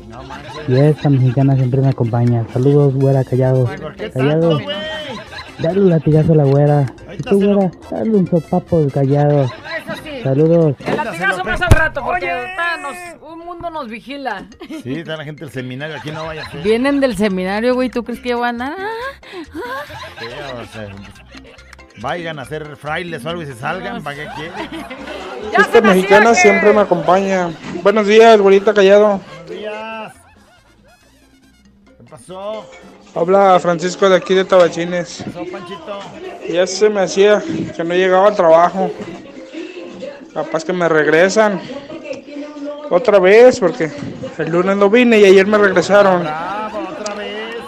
Fiesta 0.68 1.10
mexicana 1.10 1.56
siempre 1.56 1.80
me 1.80 1.88
acompaña. 1.88 2.46
Saludos, 2.52 2.94
güera 2.94 3.24
callado. 3.24 3.68
Callado. 4.14 4.60
Dale 5.60 5.80
un 5.80 5.90
latigazo 5.90 6.34
a 6.34 6.36
la 6.36 6.44
güera. 6.44 6.86
Y 7.18 7.20
tú, 7.20 7.42
güera, 7.42 7.68
dale 7.90 8.16
un 8.16 8.28
sopapo 8.28 8.76
al 8.76 8.92
callado. 8.92 9.46
Saludos. 10.26 10.74
El 10.84 10.96
latigazo 10.96 11.44
más 11.44 11.60
al 11.62 11.70
rato, 11.70 12.02
porque 12.04 12.26
nos- 12.82 13.22
un 13.32 13.38
mundo 13.40 13.70
nos 13.70 13.88
vigila. 13.88 14.46
Sí, 14.82 14.94
está 15.00 15.16
la 15.16 15.24
gente 15.24 15.44
del 15.44 15.52
seminario. 15.52 15.96
Aquí 15.96 16.10
no 16.10 16.26
vaya 16.26 16.42
a 16.42 16.50
ser. 16.50 16.62
Vienen 16.62 17.00
del 17.00 17.16
seminario, 17.16 17.74
güey. 17.74 17.88
¿Tú 17.90 18.02
crees 18.04 18.20
que 18.20 18.34
van 18.34 18.60
a.? 18.62 18.74
Sí, 20.18 20.26
o 20.26 20.66
sea, 20.72 20.88
vayan 22.00 22.38
a 22.38 22.42
hacer 22.42 22.76
frailes 22.76 23.24
o 23.24 23.28
algo 23.30 23.42
y 23.42 23.46
se 23.46 23.54
salgan. 23.54 24.02
¿Para 24.02 24.16
qué 24.16 24.28
quieren? 24.36 24.68
Fiesta 25.54 25.80
mexicana 25.80 26.34
siempre 26.34 26.72
me 26.72 26.80
acompaña. 26.82 27.50
Buenos 27.82 28.06
días, 28.06 28.40
güerita 28.40 28.74
callado. 28.74 29.20
Buenos 29.46 29.50
días. 29.50 30.12
¿Qué 31.98 32.04
pasó? 32.10 32.68
Habla 33.14 33.58
Francisco 33.60 34.08
de 34.10 34.16
aquí 34.16 34.34
de 34.34 34.44
Tabachines. 34.44 35.22
¿Qué 35.24 35.30
pasó, 35.30 35.50
Panchito? 35.50 36.00
Ya 36.52 36.66
se 36.66 36.90
me 36.90 37.00
hacía 37.02 37.42
que 37.74 37.82
no 37.84 37.94
llegaba 37.94 38.28
al 38.28 38.36
trabajo. 38.36 38.90
Capaz 40.36 40.66
que 40.66 40.74
me 40.74 40.86
regresan. 40.86 41.58
Otra 42.90 43.18
vez, 43.18 43.58
porque 43.58 43.90
el 44.36 44.52
lunes 44.52 44.76
no 44.76 44.90
vine 44.90 45.18
y 45.18 45.24
ayer 45.24 45.46
me 45.46 45.56
regresaron. 45.56 46.28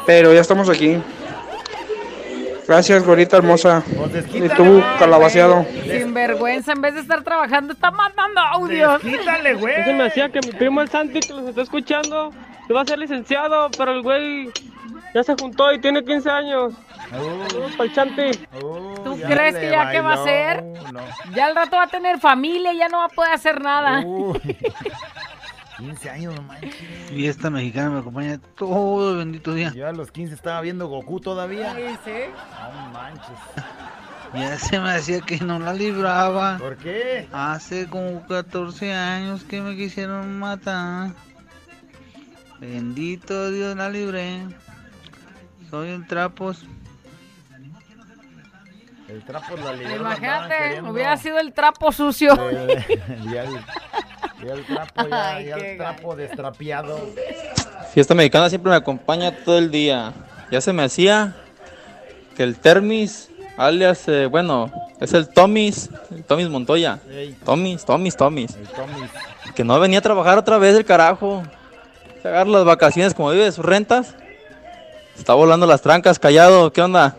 Pero 0.04 0.34
ya 0.34 0.42
estamos 0.42 0.68
aquí. 0.68 0.98
Gracias, 2.66 3.06
güerita 3.06 3.38
hermosa. 3.38 3.82
Y 4.34 4.50
tú, 4.50 4.82
calabaceado. 4.98 5.64
Sin 5.82 6.12
vergüenza, 6.12 6.72
en 6.72 6.82
vez 6.82 6.94
de 6.94 7.00
estar 7.00 7.24
trabajando, 7.24 7.72
está 7.72 7.90
mandando 7.90 8.38
audio. 8.38 8.98
Quítale, 8.98 9.54
güey. 9.54 9.74
Ya 9.74 9.84
se 9.86 9.94
me 9.94 10.04
hacía 10.04 10.28
que 10.28 10.40
mi 10.40 10.52
primo 10.52 10.82
el 10.82 10.90
Santi, 10.90 11.20
que 11.20 11.32
los 11.32 11.48
está 11.48 11.62
escuchando, 11.62 12.34
iba 12.68 12.82
a 12.82 12.84
ser 12.84 12.98
licenciado, 12.98 13.70
pero 13.78 13.92
el 13.92 14.02
güey 14.02 14.50
ya 15.14 15.22
se 15.22 15.34
juntó 15.40 15.72
y 15.72 15.80
tiene 15.80 16.04
15 16.04 16.28
años. 16.28 16.74
Pa'l 17.10 17.92
Chanti. 17.92 18.30
¿Tú 19.04 19.18
crees 19.26 19.56
que 19.56 19.70
ya 19.70 19.90
qué 19.90 20.00
va 20.00 20.12
a 20.12 20.22
hacer? 20.22 20.64
Ya 21.34 21.46
al 21.46 21.54
rato 21.54 21.76
va 21.76 21.84
a 21.84 21.88
tener 21.88 22.18
familia 22.18 22.72
y 22.72 22.78
ya 22.78 22.88
no 22.88 22.98
va 22.98 23.04
a 23.06 23.08
poder 23.08 23.32
hacer 23.32 23.60
nada. 23.60 24.02
15 25.78 26.10
años, 26.10 26.34
no 26.34 26.42
manches. 26.42 26.74
Fiesta 27.08 27.50
mexicana 27.50 27.90
me 27.90 27.98
acompaña 28.00 28.38
todo 28.56 29.12
el 29.12 29.18
bendito 29.18 29.54
día. 29.54 29.72
Yo 29.74 29.86
a 29.86 29.92
los 29.92 30.10
15 30.10 30.34
estaba 30.34 30.60
viendo 30.60 30.88
Goku 30.88 31.20
todavía. 31.20 31.74
Sí, 31.74 31.98
sí. 32.04 32.12
No 32.72 32.90
manches. 32.90 33.38
Ya 34.34 34.58
se 34.58 34.78
me 34.78 34.90
hacía 34.90 35.22
que 35.22 35.38
no 35.38 35.58
la 35.58 35.72
libraba. 35.72 36.58
¿Por 36.58 36.76
qué? 36.76 37.26
Hace 37.32 37.88
como 37.88 38.26
14 38.26 38.92
años 38.92 39.42
que 39.42 39.62
me 39.62 39.74
quisieron 39.74 40.38
matar. 40.38 41.12
Bendito 42.60 43.50
Dios 43.50 43.74
la 43.74 43.88
libré. 43.88 44.42
Soy 45.70 45.92
un 45.92 46.06
trapos. 46.06 46.66
El 49.08 49.24
trapo 49.24 49.56
la. 49.56 49.74
Imagínate, 49.74 50.82
hubiera 50.82 51.16
sido 51.16 51.38
el 51.38 51.52
trapo 51.52 51.90
sucio. 51.92 52.34
ya, 53.32 53.44
el, 53.44 53.54
ya 54.44 54.52
el 54.52 54.66
trapo, 54.66 55.08
ya, 55.08 55.34
Ay, 55.34 55.48
el 55.50 55.76
trapo 55.78 56.14
destrapiado. 56.14 57.00
Fiesta 57.92 58.14
mexicana 58.14 58.50
siempre 58.50 58.70
me 58.70 58.76
acompaña 58.76 59.34
todo 59.44 59.56
el 59.58 59.70
día. 59.70 60.12
Ya 60.50 60.60
se 60.60 60.72
me 60.72 60.82
hacía 60.82 61.34
que 62.36 62.42
el 62.42 62.56
Termis, 62.56 63.30
alias, 63.56 64.06
eh, 64.08 64.26
bueno, 64.26 64.70
es 65.00 65.14
el 65.14 65.28
Tomis, 65.28 65.90
el 66.10 66.24
Tomis 66.24 66.48
Montoya. 66.48 66.98
Tomis, 67.44 67.84
Tomis, 67.84 68.16
Tomis. 68.16 68.56
El 68.56 68.68
Tomis. 68.68 69.10
Que 69.54 69.64
no 69.64 69.80
venía 69.80 70.00
a 70.00 70.02
trabajar 70.02 70.38
otra 70.38 70.58
vez 70.58 70.76
el 70.76 70.84
carajo. 70.84 71.42
Se 72.22 72.28
agarra 72.28 72.50
las 72.50 72.64
vacaciones 72.64 73.14
como 73.14 73.30
vive 73.30 73.44
de 73.44 73.52
sus 73.52 73.64
rentas. 73.64 74.14
Está 75.16 75.34
volando 75.34 75.66
las 75.66 75.82
trancas, 75.82 76.18
callado. 76.18 76.72
¿Qué 76.72 76.82
onda? 76.82 77.16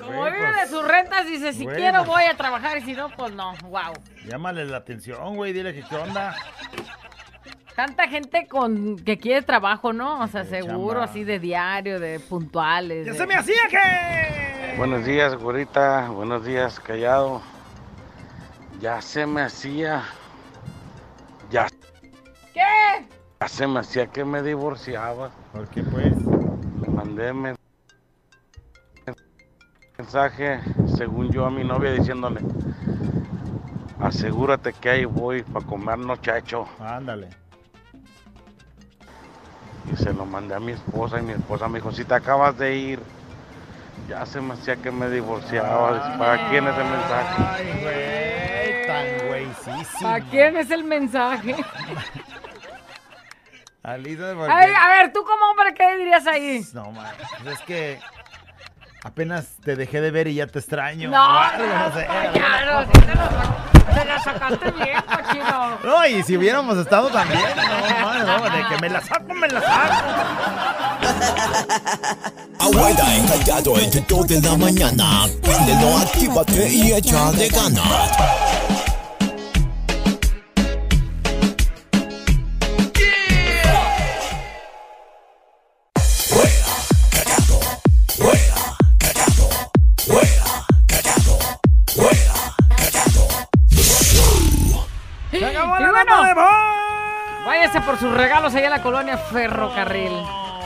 Como 0.00 0.24
dice, 1.28 1.52
si 1.52 1.66
quiero 1.66 2.04
voy 2.04 2.24
a 2.24 2.36
trabajar 2.36 2.78
y 2.78 2.82
si 2.82 2.92
no, 2.94 3.08
pues 3.10 3.32
no. 3.32 3.54
Wow. 3.62 3.92
Llámale 4.26 4.64
la 4.64 4.78
atención, 4.78 5.36
güey. 5.36 5.52
Dile 5.52 5.72
que 5.74 5.82
qué 5.82 5.96
onda. 5.96 6.34
Tanta 7.76 8.08
gente 8.08 8.48
con 8.48 8.96
que 8.96 9.18
quiere 9.18 9.42
trabajo, 9.42 9.92
¿no? 9.92 10.20
O 10.20 10.26
sea, 10.26 10.42
De 10.42 10.62
seguro, 10.62 10.94
chamba. 10.94 11.04
así 11.04 11.22
de 11.24 11.38
diario, 11.38 12.00
de 12.00 12.18
puntuales. 12.18 13.06
¡Ya 13.06 13.12
de- 13.12 13.18
se 13.18 13.26
me 13.26 13.34
hacía 13.36 13.62
que! 13.70 14.74
Buenos 14.76 15.04
días, 15.04 15.34
güerita. 15.36 16.08
Buenos 16.08 16.44
días, 16.44 16.80
callado. 16.80 17.40
Ya 18.80 19.00
se 19.00 19.26
me 19.26 19.42
hacía. 19.42 20.02
Ya, 21.50 21.66
¿Qué? 22.52 22.60
ya 23.40 23.48
se 23.48 23.66
me 23.66 23.80
hacía 23.80 24.06
que 24.08 24.24
me 24.24 24.42
divorciaba. 24.42 25.30
¿Por 25.52 25.68
qué, 25.68 25.82
pues? 25.82 26.12
Le 26.16 26.88
mandé 26.88 27.32
mensaje, 29.98 30.60
según 30.96 31.28
yo, 31.32 31.44
a 31.44 31.50
mi 31.50 31.64
novia 31.64 31.90
diciéndole: 31.92 32.40
Asegúrate 34.00 34.72
que 34.72 34.90
ahí 34.90 35.04
voy 35.04 35.42
para 35.42 35.66
comernos 35.66 36.22
chacho. 36.22 36.68
Ándale. 36.78 37.28
Y 39.92 39.96
se 39.96 40.12
lo 40.12 40.24
mandé 40.24 40.54
a 40.54 40.60
mi 40.60 40.70
esposa 40.72 41.18
y 41.18 41.22
mi 41.22 41.32
esposa 41.32 41.66
me 41.66 41.78
dijo, 41.80 41.90
si 41.90 42.04
te 42.04 42.14
acabas 42.14 42.56
de 42.58 42.76
ir, 42.76 43.00
ya 44.08 44.24
se 44.24 44.40
me 44.40 44.54
hacía 44.54 44.76
que 44.76 44.92
me 44.92 45.10
divorciaba. 45.10 46.16
¿Para 46.16 46.48
quién 46.50 46.68
es 46.68 46.76
el 46.78 46.84
mensaje? 46.84 47.42
Ay, 47.48 47.80
güey. 47.82 48.86
Tan 48.86 49.06
güeyísimo. 49.28 49.82
¿Para 50.02 50.24
quién 50.26 50.56
es 50.58 50.70
el 50.70 50.84
mensaje? 50.84 51.56
Alisa, 53.82 54.32
porque- 54.36 54.52
Ay, 54.52 54.70
a 54.80 54.88
ver, 54.90 55.12
tú 55.12 55.24
como 55.24 55.50
hombre, 55.50 55.74
¿qué 55.74 55.96
dirías 55.96 56.24
ahí? 56.28 56.64
No, 56.74 56.92
man. 56.92 57.12
pues 57.42 57.54
es 57.58 57.60
que 57.64 57.98
apenas 59.04 59.46
te 59.64 59.76
dejé 59.76 60.00
de 60.00 60.10
ver 60.10 60.28
y 60.28 60.34
ya 60.34 60.46
te 60.46 60.58
extraño. 60.58 61.10
No, 61.10 61.22
O 61.22 61.38
algo, 61.38 61.66
no 61.66 61.94
sé. 61.94 62.06
Ya, 62.34 62.64
no, 62.64 62.82
sí 62.82 63.00
te 63.00 63.14
la, 63.14 63.94
te 63.94 64.04
la 64.04 64.18
sacaste 64.22 64.70
bien, 64.72 64.98
cochino. 65.06 65.78
No, 65.84 66.06
y 66.06 66.22
si 66.22 66.36
hubiéramos 66.36 66.76
estado 66.78 67.08
también, 67.08 67.40
no, 67.56 68.06
man, 68.06 68.26
no, 68.26 68.42
de 68.50 68.66
que 68.68 68.80
me 68.80 68.90
la 68.90 69.00
saco, 69.00 69.34
me 69.34 69.48
la 69.48 69.60
saco. 69.60 69.94
Abuela 72.58 73.16
encallado 73.16 73.74
2 74.08 74.26
de 74.26 74.40
la 74.42 74.56
mañana. 74.56 75.26
Préndelo, 75.42 75.98
actívate 75.98 76.68
y 76.68 76.90
ganas. 76.90 77.34
¡Se 77.34 77.46
acabó 77.46 77.68
Y 77.68 77.76
la 77.76 77.76
bueno, 77.76 77.86
nota 77.86 78.24
de 78.24 78.30
voz! 78.40 78.47
Por 97.88 97.98
sus 97.98 98.12
regalos 98.12 98.54
allá 98.54 98.66
en 98.66 98.70
la 98.70 98.82
colonia 98.82 99.16
Ferrocarril. 99.16 100.12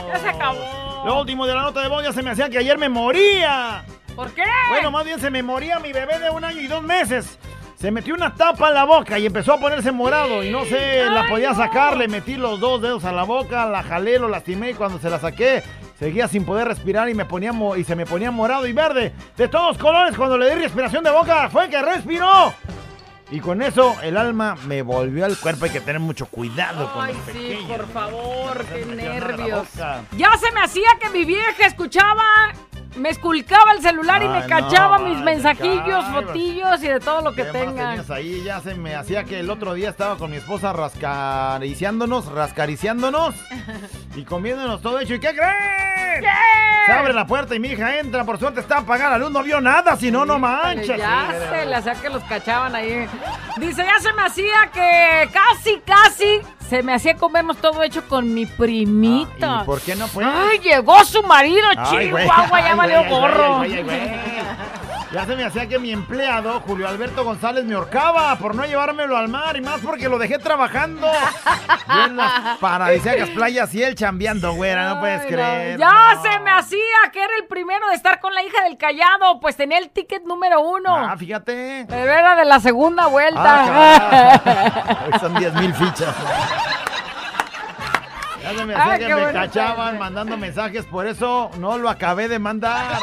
Ya 0.09 0.19
se 0.19 0.27
acabó. 0.27 0.59
Lo 1.05 1.21
último 1.21 1.47
de 1.47 1.55
la 1.55 1.61
nota 1.61 1.79
de 1.79 1.87
voz 1.87 2.03
ya 2.03 2.11
se 2.11 2.21
me 2.21 2.31
hacía 2.31 2.49
que 2.49 2.57
ayer 2.57 2.77
me 2.77 2.89
moría. 2.89 3.85
¿Por 4.13 4.31
qué? 4.31 4.43
Bueno, 4.67 4.91
más 4.91 5.05
bien 5.05 5.21
se 5.21 5.29
me 5.29 5.41
moría 5.41 5.79
mi 5.79 5.93
bebé 5.93 6.19
de 6.19 6.29
un 6.29 6.43
año 6.43 6.59
y 6.59 6.67
dos 6.67 6.83
meses. 6.83 7.39
Se 7.75 7.91
metió 7.91 8.13
una 8.13 8.35
tapa 8.35 8.67
en 8.67 8.73
la 8.73 8.83
boca 8.83 9.17
y 9.17 9.25
empezó 9.25 9.53
a 9.53 9.57
ponerse 9.57 9.93
morado 9.93 10.43
y 10.43 10.51
no 10.51 10.65
sé, 10.65 11.05
la 11.09 11.25
podía 11.29 11.53
sacar, 11.53 11.95
le 11.95 12.09
metí 12.09 12.35
los 12.35 12.59
dos 12.59 12.81
dedos 12.81 13.05
a 13.05 13.13
la 13.13 13.23
boca, 13.23 13.67
la 13.67 13.83
jalé, 13.83 14.19
lo 14.19 14.27
lastimé 14.27 14.71
y 14.71 14.73
cuando 14.73 14.99
se 14.99 15.09
la 15.09 15.17
saqué 15.17 15.63
seguía 15.97 16.27
sin 16.27 16.43
poder 16.43 16.67
respirar 16.67 17.07
y 17.07 17.13
me 17.13 17.23
ponía 17.23 17.53
y 17.77 17.85
se 17.85 17.95
me 17.95 18.05
ponía 18.05 18.31
morado 18.31 18.67
y 18.67 18.73
verde 18.73 19.13
de 19.37 19.47
todos 19.47 19.77
colores 19.77 20.17
cuando 20.17 20.37
le 20.37 20.53
di 20.53 20.61
respiración 20.61 21.05
de 21.05 21.11
boca 21.11 21.49
fue 21.49 21.69
que 21.69 21.81
respiró. 21.81 22.53
Y 23.31 23.39
con 23.39 23.61
eso 23.61 23.95
el 24.03 24.17
alma 24.17 24.55
me 24.67 24.81
volvió 24.81 25.25
al 25.25 25.37
cuerpo, 25.39 25.65
hay 25.65 25.71
que 25.71 25.81
tener 25.81 25.99
mucho 25.99 26.25
cuidado 26.27 26.91
con 26.93 27.05
Ay, 27.05 27.13
los 27.13 27.25
sí, 27.25 27.31
pequeños. 27.31 27.77
por 27.77 27.87
favor, 27.89 28.65
qué 28.65 28.85
nervios. 28.85 29.67
Ya 30.17 30.37
se 30.37 30.51
me 30.51 30.61
hacía 30.61 30.89
que 31.01 31.09
mi 31.09 31.25
vieja 31.25 31.65
escuchaba, 31.65 32.53
me 32.95 33.09
esculcaba 33.09 33.71
el 33.73 33.81
celular 33.81 34.21
y 34.23 34.27
me 34.27 34.45
cachaba 34.45 34.97
no, 34.97 35.05
mis 35.05 35.19
vale, 35.19 35.25
mensajillos, 35.35 36.05
fotillos 36.05 36.83
y 36.83 36.87
de 36.87 36.99
todo 36.99 37.21
lo 37.21 37.33
que 37.33 37.43
¿Qué 37.43 37.51
tengan. 37.51 38.03
ahí? 38.09 38.43
Ya 38.43 38.59
se 38.61 38.75
me 38.75 38.95
hacía 38.95 39.23
que 39.23 39.39
el 39.39 39.49
otro 39.49 39.73
día 39.73 39.89
estaba 39.89 40.17
con 40.17 40.31
mi 40.31 40.37
esposa 40.37 40.73
rascariciándonos, 40.73 42.25
rascariciándonos 42.31 43.35
y 44.15 44.23
comiéndonos 44.23 44.81
todo 44.81 44.99
hecho. 44.99 45.15
¿Y 45.15 45.19
qué 45.19 45.33
creen? 45.33 46.23
Se 46.85 46.91
abre 46.91 47.13
la 47.13 47.25
puerta 47.25 47.55
y 47.55 47.59
mi 47.59 47.69
hija 47.69 47.97
entra. 47.99 48.23
Por 48.23 48.37
suerte 48.37 48.59
está 48.59 48.79
apagada 48.79 49.11
la 49.11 49.17
luz. 49.17 49.31
No 49.31 49.41
vio 49.41 49.61
nada, 49.61 49.95
si 49.95 50.11
no, 50.11 50.25
no 50.25 50.37
manches. 50.37 50.97
Ya 50.97 51.27
Sí, 51.31 51.45
se 51.49 51.65
le 51.65 51.75
hacía 51.75 51.93
que 51.95 52.09
los 52.09 52.23
cachaban 52.23 52.75
ahí. 52.75 53.07
Dice, 53.57 53.83
ya 53.83 53.99
se 53.99 54.13
me 54.13 54.23
hacía 54.23 54.69
que 54.73 55.29
casi, 55.31 55.79
casi 55.85 56.41
se 56.73 56.81
me 56.81 56.91
hacía 56.91 57.15
comernos 57.15 57.57
todo 57.57 57.83
hecho 57.83 58.01
con 58.07 58.33
mi 58.33 58.47
primita. 58.47 59.59
Ah, 59.59 59.61
¿Y 59.61 59.65
por 59.67 59.79
qué 59.79 59.95
no 59.95 60.07
fue? 60.07 60.25
Ay, 60.25 60.57
llegó 60.57 61.03
su 61.05 61.21
marido, 61.21 61.67
Ay, 61.77 62.09
güey. 62.09 62.23
Chihuahua, 62.23 62.61
ya 62.61 62.71
Ay, 62.71 62.75
valió 62.77 63.03
gorro. 63.09 63.57
güey, 63.57 63.83
güey. 63.83 63.99
Ya 65.13 65.27
se 65.27 65.35
me 65.35 65.43
hacía 65.45 65.67
que 65.67 65.77
mi 65.77 65.91
empleado, 65.91 66.59
Julio 66.61 66.87
Alberto 66.87 67.23
González, 67.23 67.63
me 67.65 67.75
ahorcaba 67.75 68.35
por 68.37 68.55
no 68.55 68.65
llevármelo 68.65 69.15
al 69.15 69.29
mar 69.29 69.55
y 69.55 69.61
más 69.61 69.79
porque 69.79 70.09
lo 70.09 70.17
dejé 70.17 70.39
trabajando. 70.39 71.07
Yo 71.87 72.05
en 72.05 72.17
las 72.17 72.57
paradisíacas 72.57 73.29
playas 73.29 73.71
y 73.75 73.83
él 73.83 73.93
chambeando, 73.93 74.53
güera, 74.53 74.89
no 74.95 74.99
puedes 75.01 75.21
Ay, 75.21 75.25
no. 75.29 75.35
creer. 75.37 75.79
Ya 75.79 76.17
se 76.19 76.39
me 76.39 76.49
hacía 76.49 76.79
que 77.11 77.23
era 77.23 77.35
el 77.39 77.45
primero 77.45 77.87
de 77.89 77.95
estar 77.95 78.19
con 78.19 78.33
la 78.33 78.41
hija 78.41 78.63
del 78.63 78.75
callado, 78.75 79.39
pues 79.39 79.55
tenía 79.55 79.77
el 79.77 79.91
ticket 79.91 80.23
número 80.23 80.61
uno. 80.61 80.95
Ah, 80.95 81.15
fíjate. 81.15 81.85
Pero 81.87 82.11
era 82.11 82.35
de 82.35 82.45
la 82.45 82.59
segunda 82.59 83.05
vuelta. 83.05 83.43
Ah. 83.45 85.05
Hoy 85.13 85.19
son 85.19 85.35
10 85.35 85.53
mil 85.53 85.73
fichas. 85.75 86.15
Ya 88.41 88.49
se 88.57 88.65
me 88.65 88.73
hacía 88.73 88.93
Ay, 88.93 88.99
que 88.99 89.15
me 89.15 89.31
cachaban 89.31 89.99
mandando 89.99 90.37
mensajes, 90.37 90.85
por 90.85 91.05
eso 91.05 91.51
no 91.59 91.77
lo 91.77 91.87
acabé 91.87 92.27
de 92.27 92.39
mandar. 92.39 92.97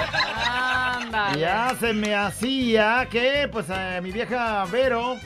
Ya 1.38 1.74
se 1.78 1.92
me 1.92 2.14
hacía 2.14 3.06
que, 3.10 3.48
pues, 3.50 3.68
a 3.70 4.00
mi 4.00 4.12
vieja 4.12 4.64
Vero, 4.70 5.16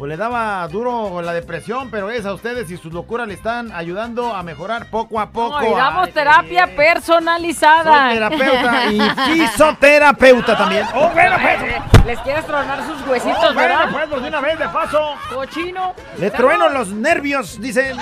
pues 0.00 0.08
le 0.08 0.16
daba 0.16 0.66
duro 0.68 1.10
con 1.12 1.26
la 1.26 1.34
depresión, 1.34 1.90
pero 1.90 2.08
es 2.10 2.24
a 2.24 2.32
ustedes 2.32 2.70
y 2.70 2.78
sus 2.78 2.90
locuras 2.90 3.28
le 3.28 3.34
están 3.34 3.70
ayudando 3.70 4.34
a 4.34 4.42
mejorar 4.42 4.86
poco 4.86 5.20
a 5.20 5.28
poco. 5.30 5.60
No, 5.60 5.68
y 5.68 5.74
damos 5.74 6.06
Ay, 6.06 6.12
terapia 6.12 6.66
personalizada. 6.74 8.06
Soy 8.08 8.14
terapeuta 8.14 8.86
y 8.92 9.00
fisioterapeuta 9.34 10.56
también. 10.56 10.86
¡Oh, 10.94 11.10
bueno, 11.10 11.36
pues! 11.42 12.06
Les 12.06 12.18
quieres 12.20 12.46
tronar 12.46 12.82
sus 12.86 13.06
huesitos, 13.06 13.50
Oh, 13.50 13.54
¿verdad? 13.54 13.88
pues, 13.92 14.06
pues, 14.08 14.22
de 14.22 14.28
una 14.28 14.40
vez, 14.40 14.58
de 14.58 14.68
paso. 14.70 15.14
Cochino. 15.34 15.94
Le 16.18 16.30
trueno 16.30 16.70
los 16.70 16.88
nervios, 16.88 17.60
dicen. 17.60 17.94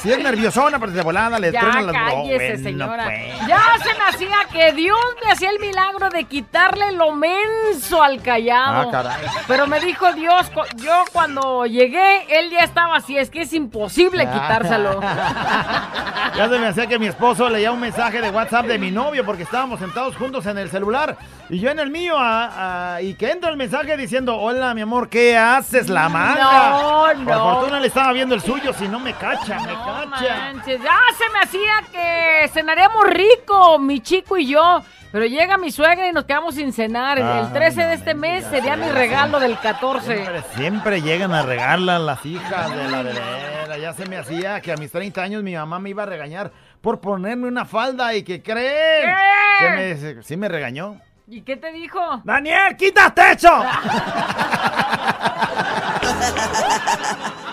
Si 0.00 0.12
es 0.12 0.18
nerviosona, 0.22 0.78
pues 0.78 0.92
de 0.92 1.02
volada, 1.02 1.40
le 1.40 1.50
Ya 1.50 1.60
trueno 1.60 1.80
los 1.82 1.92
cállese, 1.92 2.36
bueno, 2.36 2.62
señora. 2.62 3.04
pues. 3.04 3.48
Ya 3.48 3.62
se 3.82 3.94
me 3.98 4.04
hacía 4.04 4.36
que 4.52 4.72
Dios 4.74 4.96
me 5.24 5.32
hacía 5.32 5.50
el 5.50 5.58
milagro 5.58 6.08
de 6.08 6.24
quitarle 6.24 6.92
lo 6.92 7.10
menso 7.16 8.00
al 8.02 8.22
callado. 8.22 8.88
Ah, 8.88 8.92
caray. 8.92 9.26
Pero 9.48 9.66
me 9.66 9.80
dijo 9.80 10.12
Dios, 10.12 10.50
yo 10.76 11.04
cuando 11.12 11.31
llegué, 11.66 12.38
él 12.38 12.50
ya 12.50 12.60
estaba 12.60 12.96
así, 12.96 13.16
es 13.16 13.30
que 13.30 13.42
es 13.42 13.52
imposible 13.52 14.24
quitárselo. 14.26 15.00
Ya 16.36 16.48
se 16.48 16.58
me 16.58 16.66
hacía 16.68 16.86
que 16.86 16.98
mi 16.98 17.08
esposo 17.08 17.50
leía 17.50 17.72
un 17.72 17.80
mensaje 17.80 18.22
de 18.22 18.30
WhatsApp 18.30 18.64
de 18.64 18.78
mi 18.78 18.90
novio 18.90 19.22
porque 19.26 19.42
estábamos 19.42 19.80
sentados 19.80 20.16
juntos 20.16 20.46
en 20.46 20.56
el 20.56 20.70
celular 20.70 21.18
y 21.50 21.58
yo 21.58 21.68
en 21.68 21.78
el 21.78 21.90
mío 21.90 22.14
ah, 22.16 22.94
ah, 22.94 23.02
y 23.02 23.14
que 23.14 23.30
entra 23.30 23.50
el 23.50 23.58
mensaje 23.58 23.98
diciendo, 23.98 24.38
hola 24.38 24.72
mi 24.72 24.80
amor, 24.80 25.10
¿qué 25.10 25.36
haces 25.36 25.90
la 25.90 26.08
manga? 26.08 26.70
No, 26.70 27.00
Por 27.24 27.36
no. 27.36 27.54
fortuna 27.56 27.80
le 27.80 27.88
estaba 27.88 28.12
viendo 28.14 28.34
el 28.34 28.40
suyo, 28.40 28.72
si 28.72 28.88
no 28.88 28.98
me 28.98 29.12
cacha, 29.12 29.58
me 29.60 29.74
cacha. 29.74 30.36
manches, 30.54 30.80
ya 30.82 30.98
se 31.18 31.32
me 31.34 31.38
hacía 31.40 31.82
que 31.92 32.48
cenaríamos 32.48 33.04
rico, 33.10 33.78
mi 33.78 34.00
chico 34.00 34.38
y 34.38 34.46
yo. 34.46 34.82
Pero 35.12 35.26
llega 35.26 35.58
mi 35.58 35.70
suegra 35.70 36.08
y 36.08 36.12
nos 36.12 36.24
quedamos 36.24 36.54
sin 36.54 36.72
cenar. 36.72 37.20
Ah, 37.20 37.40
el 37.40 37.52
13 37.52 37.82
de 37.82 37.94
este 37.94 38.14
mes 38.14 38.46
sería 38.46 38.76
mi 38.76 38.88
regalo 38.88 39.38
del 39.38 39.58
14. 39.58 40.06
Siempre, 40.16 40.42
siempre 40.54 41.02
llegan 41.02 41.34
a 41.34 41.42
regarla 41.42 41.98
las 41.98 42.24
hijas 42.24 42.74
de 42.74 42.88
la 42.88 43.02
vereda. 43.02 43.76
Ya 43.78 43.92
se 43.92 44.06
me 44.06 44.16
hacía 44.16 44.60
que 44.62 44.72
a 44.72 44.76
mis 44.76 44.90
30 44.90 45.22
años 45.22 45.42
mi 45.42 45.54
mamá 45.54 45.78
me 45.78 45.90
iba 45.90 46.04
a 46.04 46.06
regañar 46.06 46.50
por 46.80 47.00
ponerme 47.00 47.46
una 47.46 47.66
falda 47.66 48.14
y 48.14 48.22
que 48.22 48.42
creen. 48.42 49.14
¿Qué? 49.60 49.66
Que 49.66 50.14
me, 50.14 50.22
sí 50.22 50.36
me 50.38 50.48
regañó. 50.48 50.98
¿Y 51.28 51.42
qué 51.42 51.56
te 51.56 51.70
dijo? 51.72 52.00
Daniel, 52.24 52.74
quita 52.76 53.12
techo. 53.14 53.48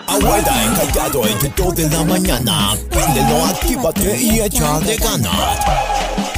Abuela 0.06 0.64
encallado 0.64 1.22
2 1.56 1.74
de 1.76 1.88
la 1.88 2.04
mañana. 2.04 2.72
Actívate 3.50 4.16
y 4.16 4.40
echa 4.40 4.80
de 4.80 4.96
ganas. 4.96 6.29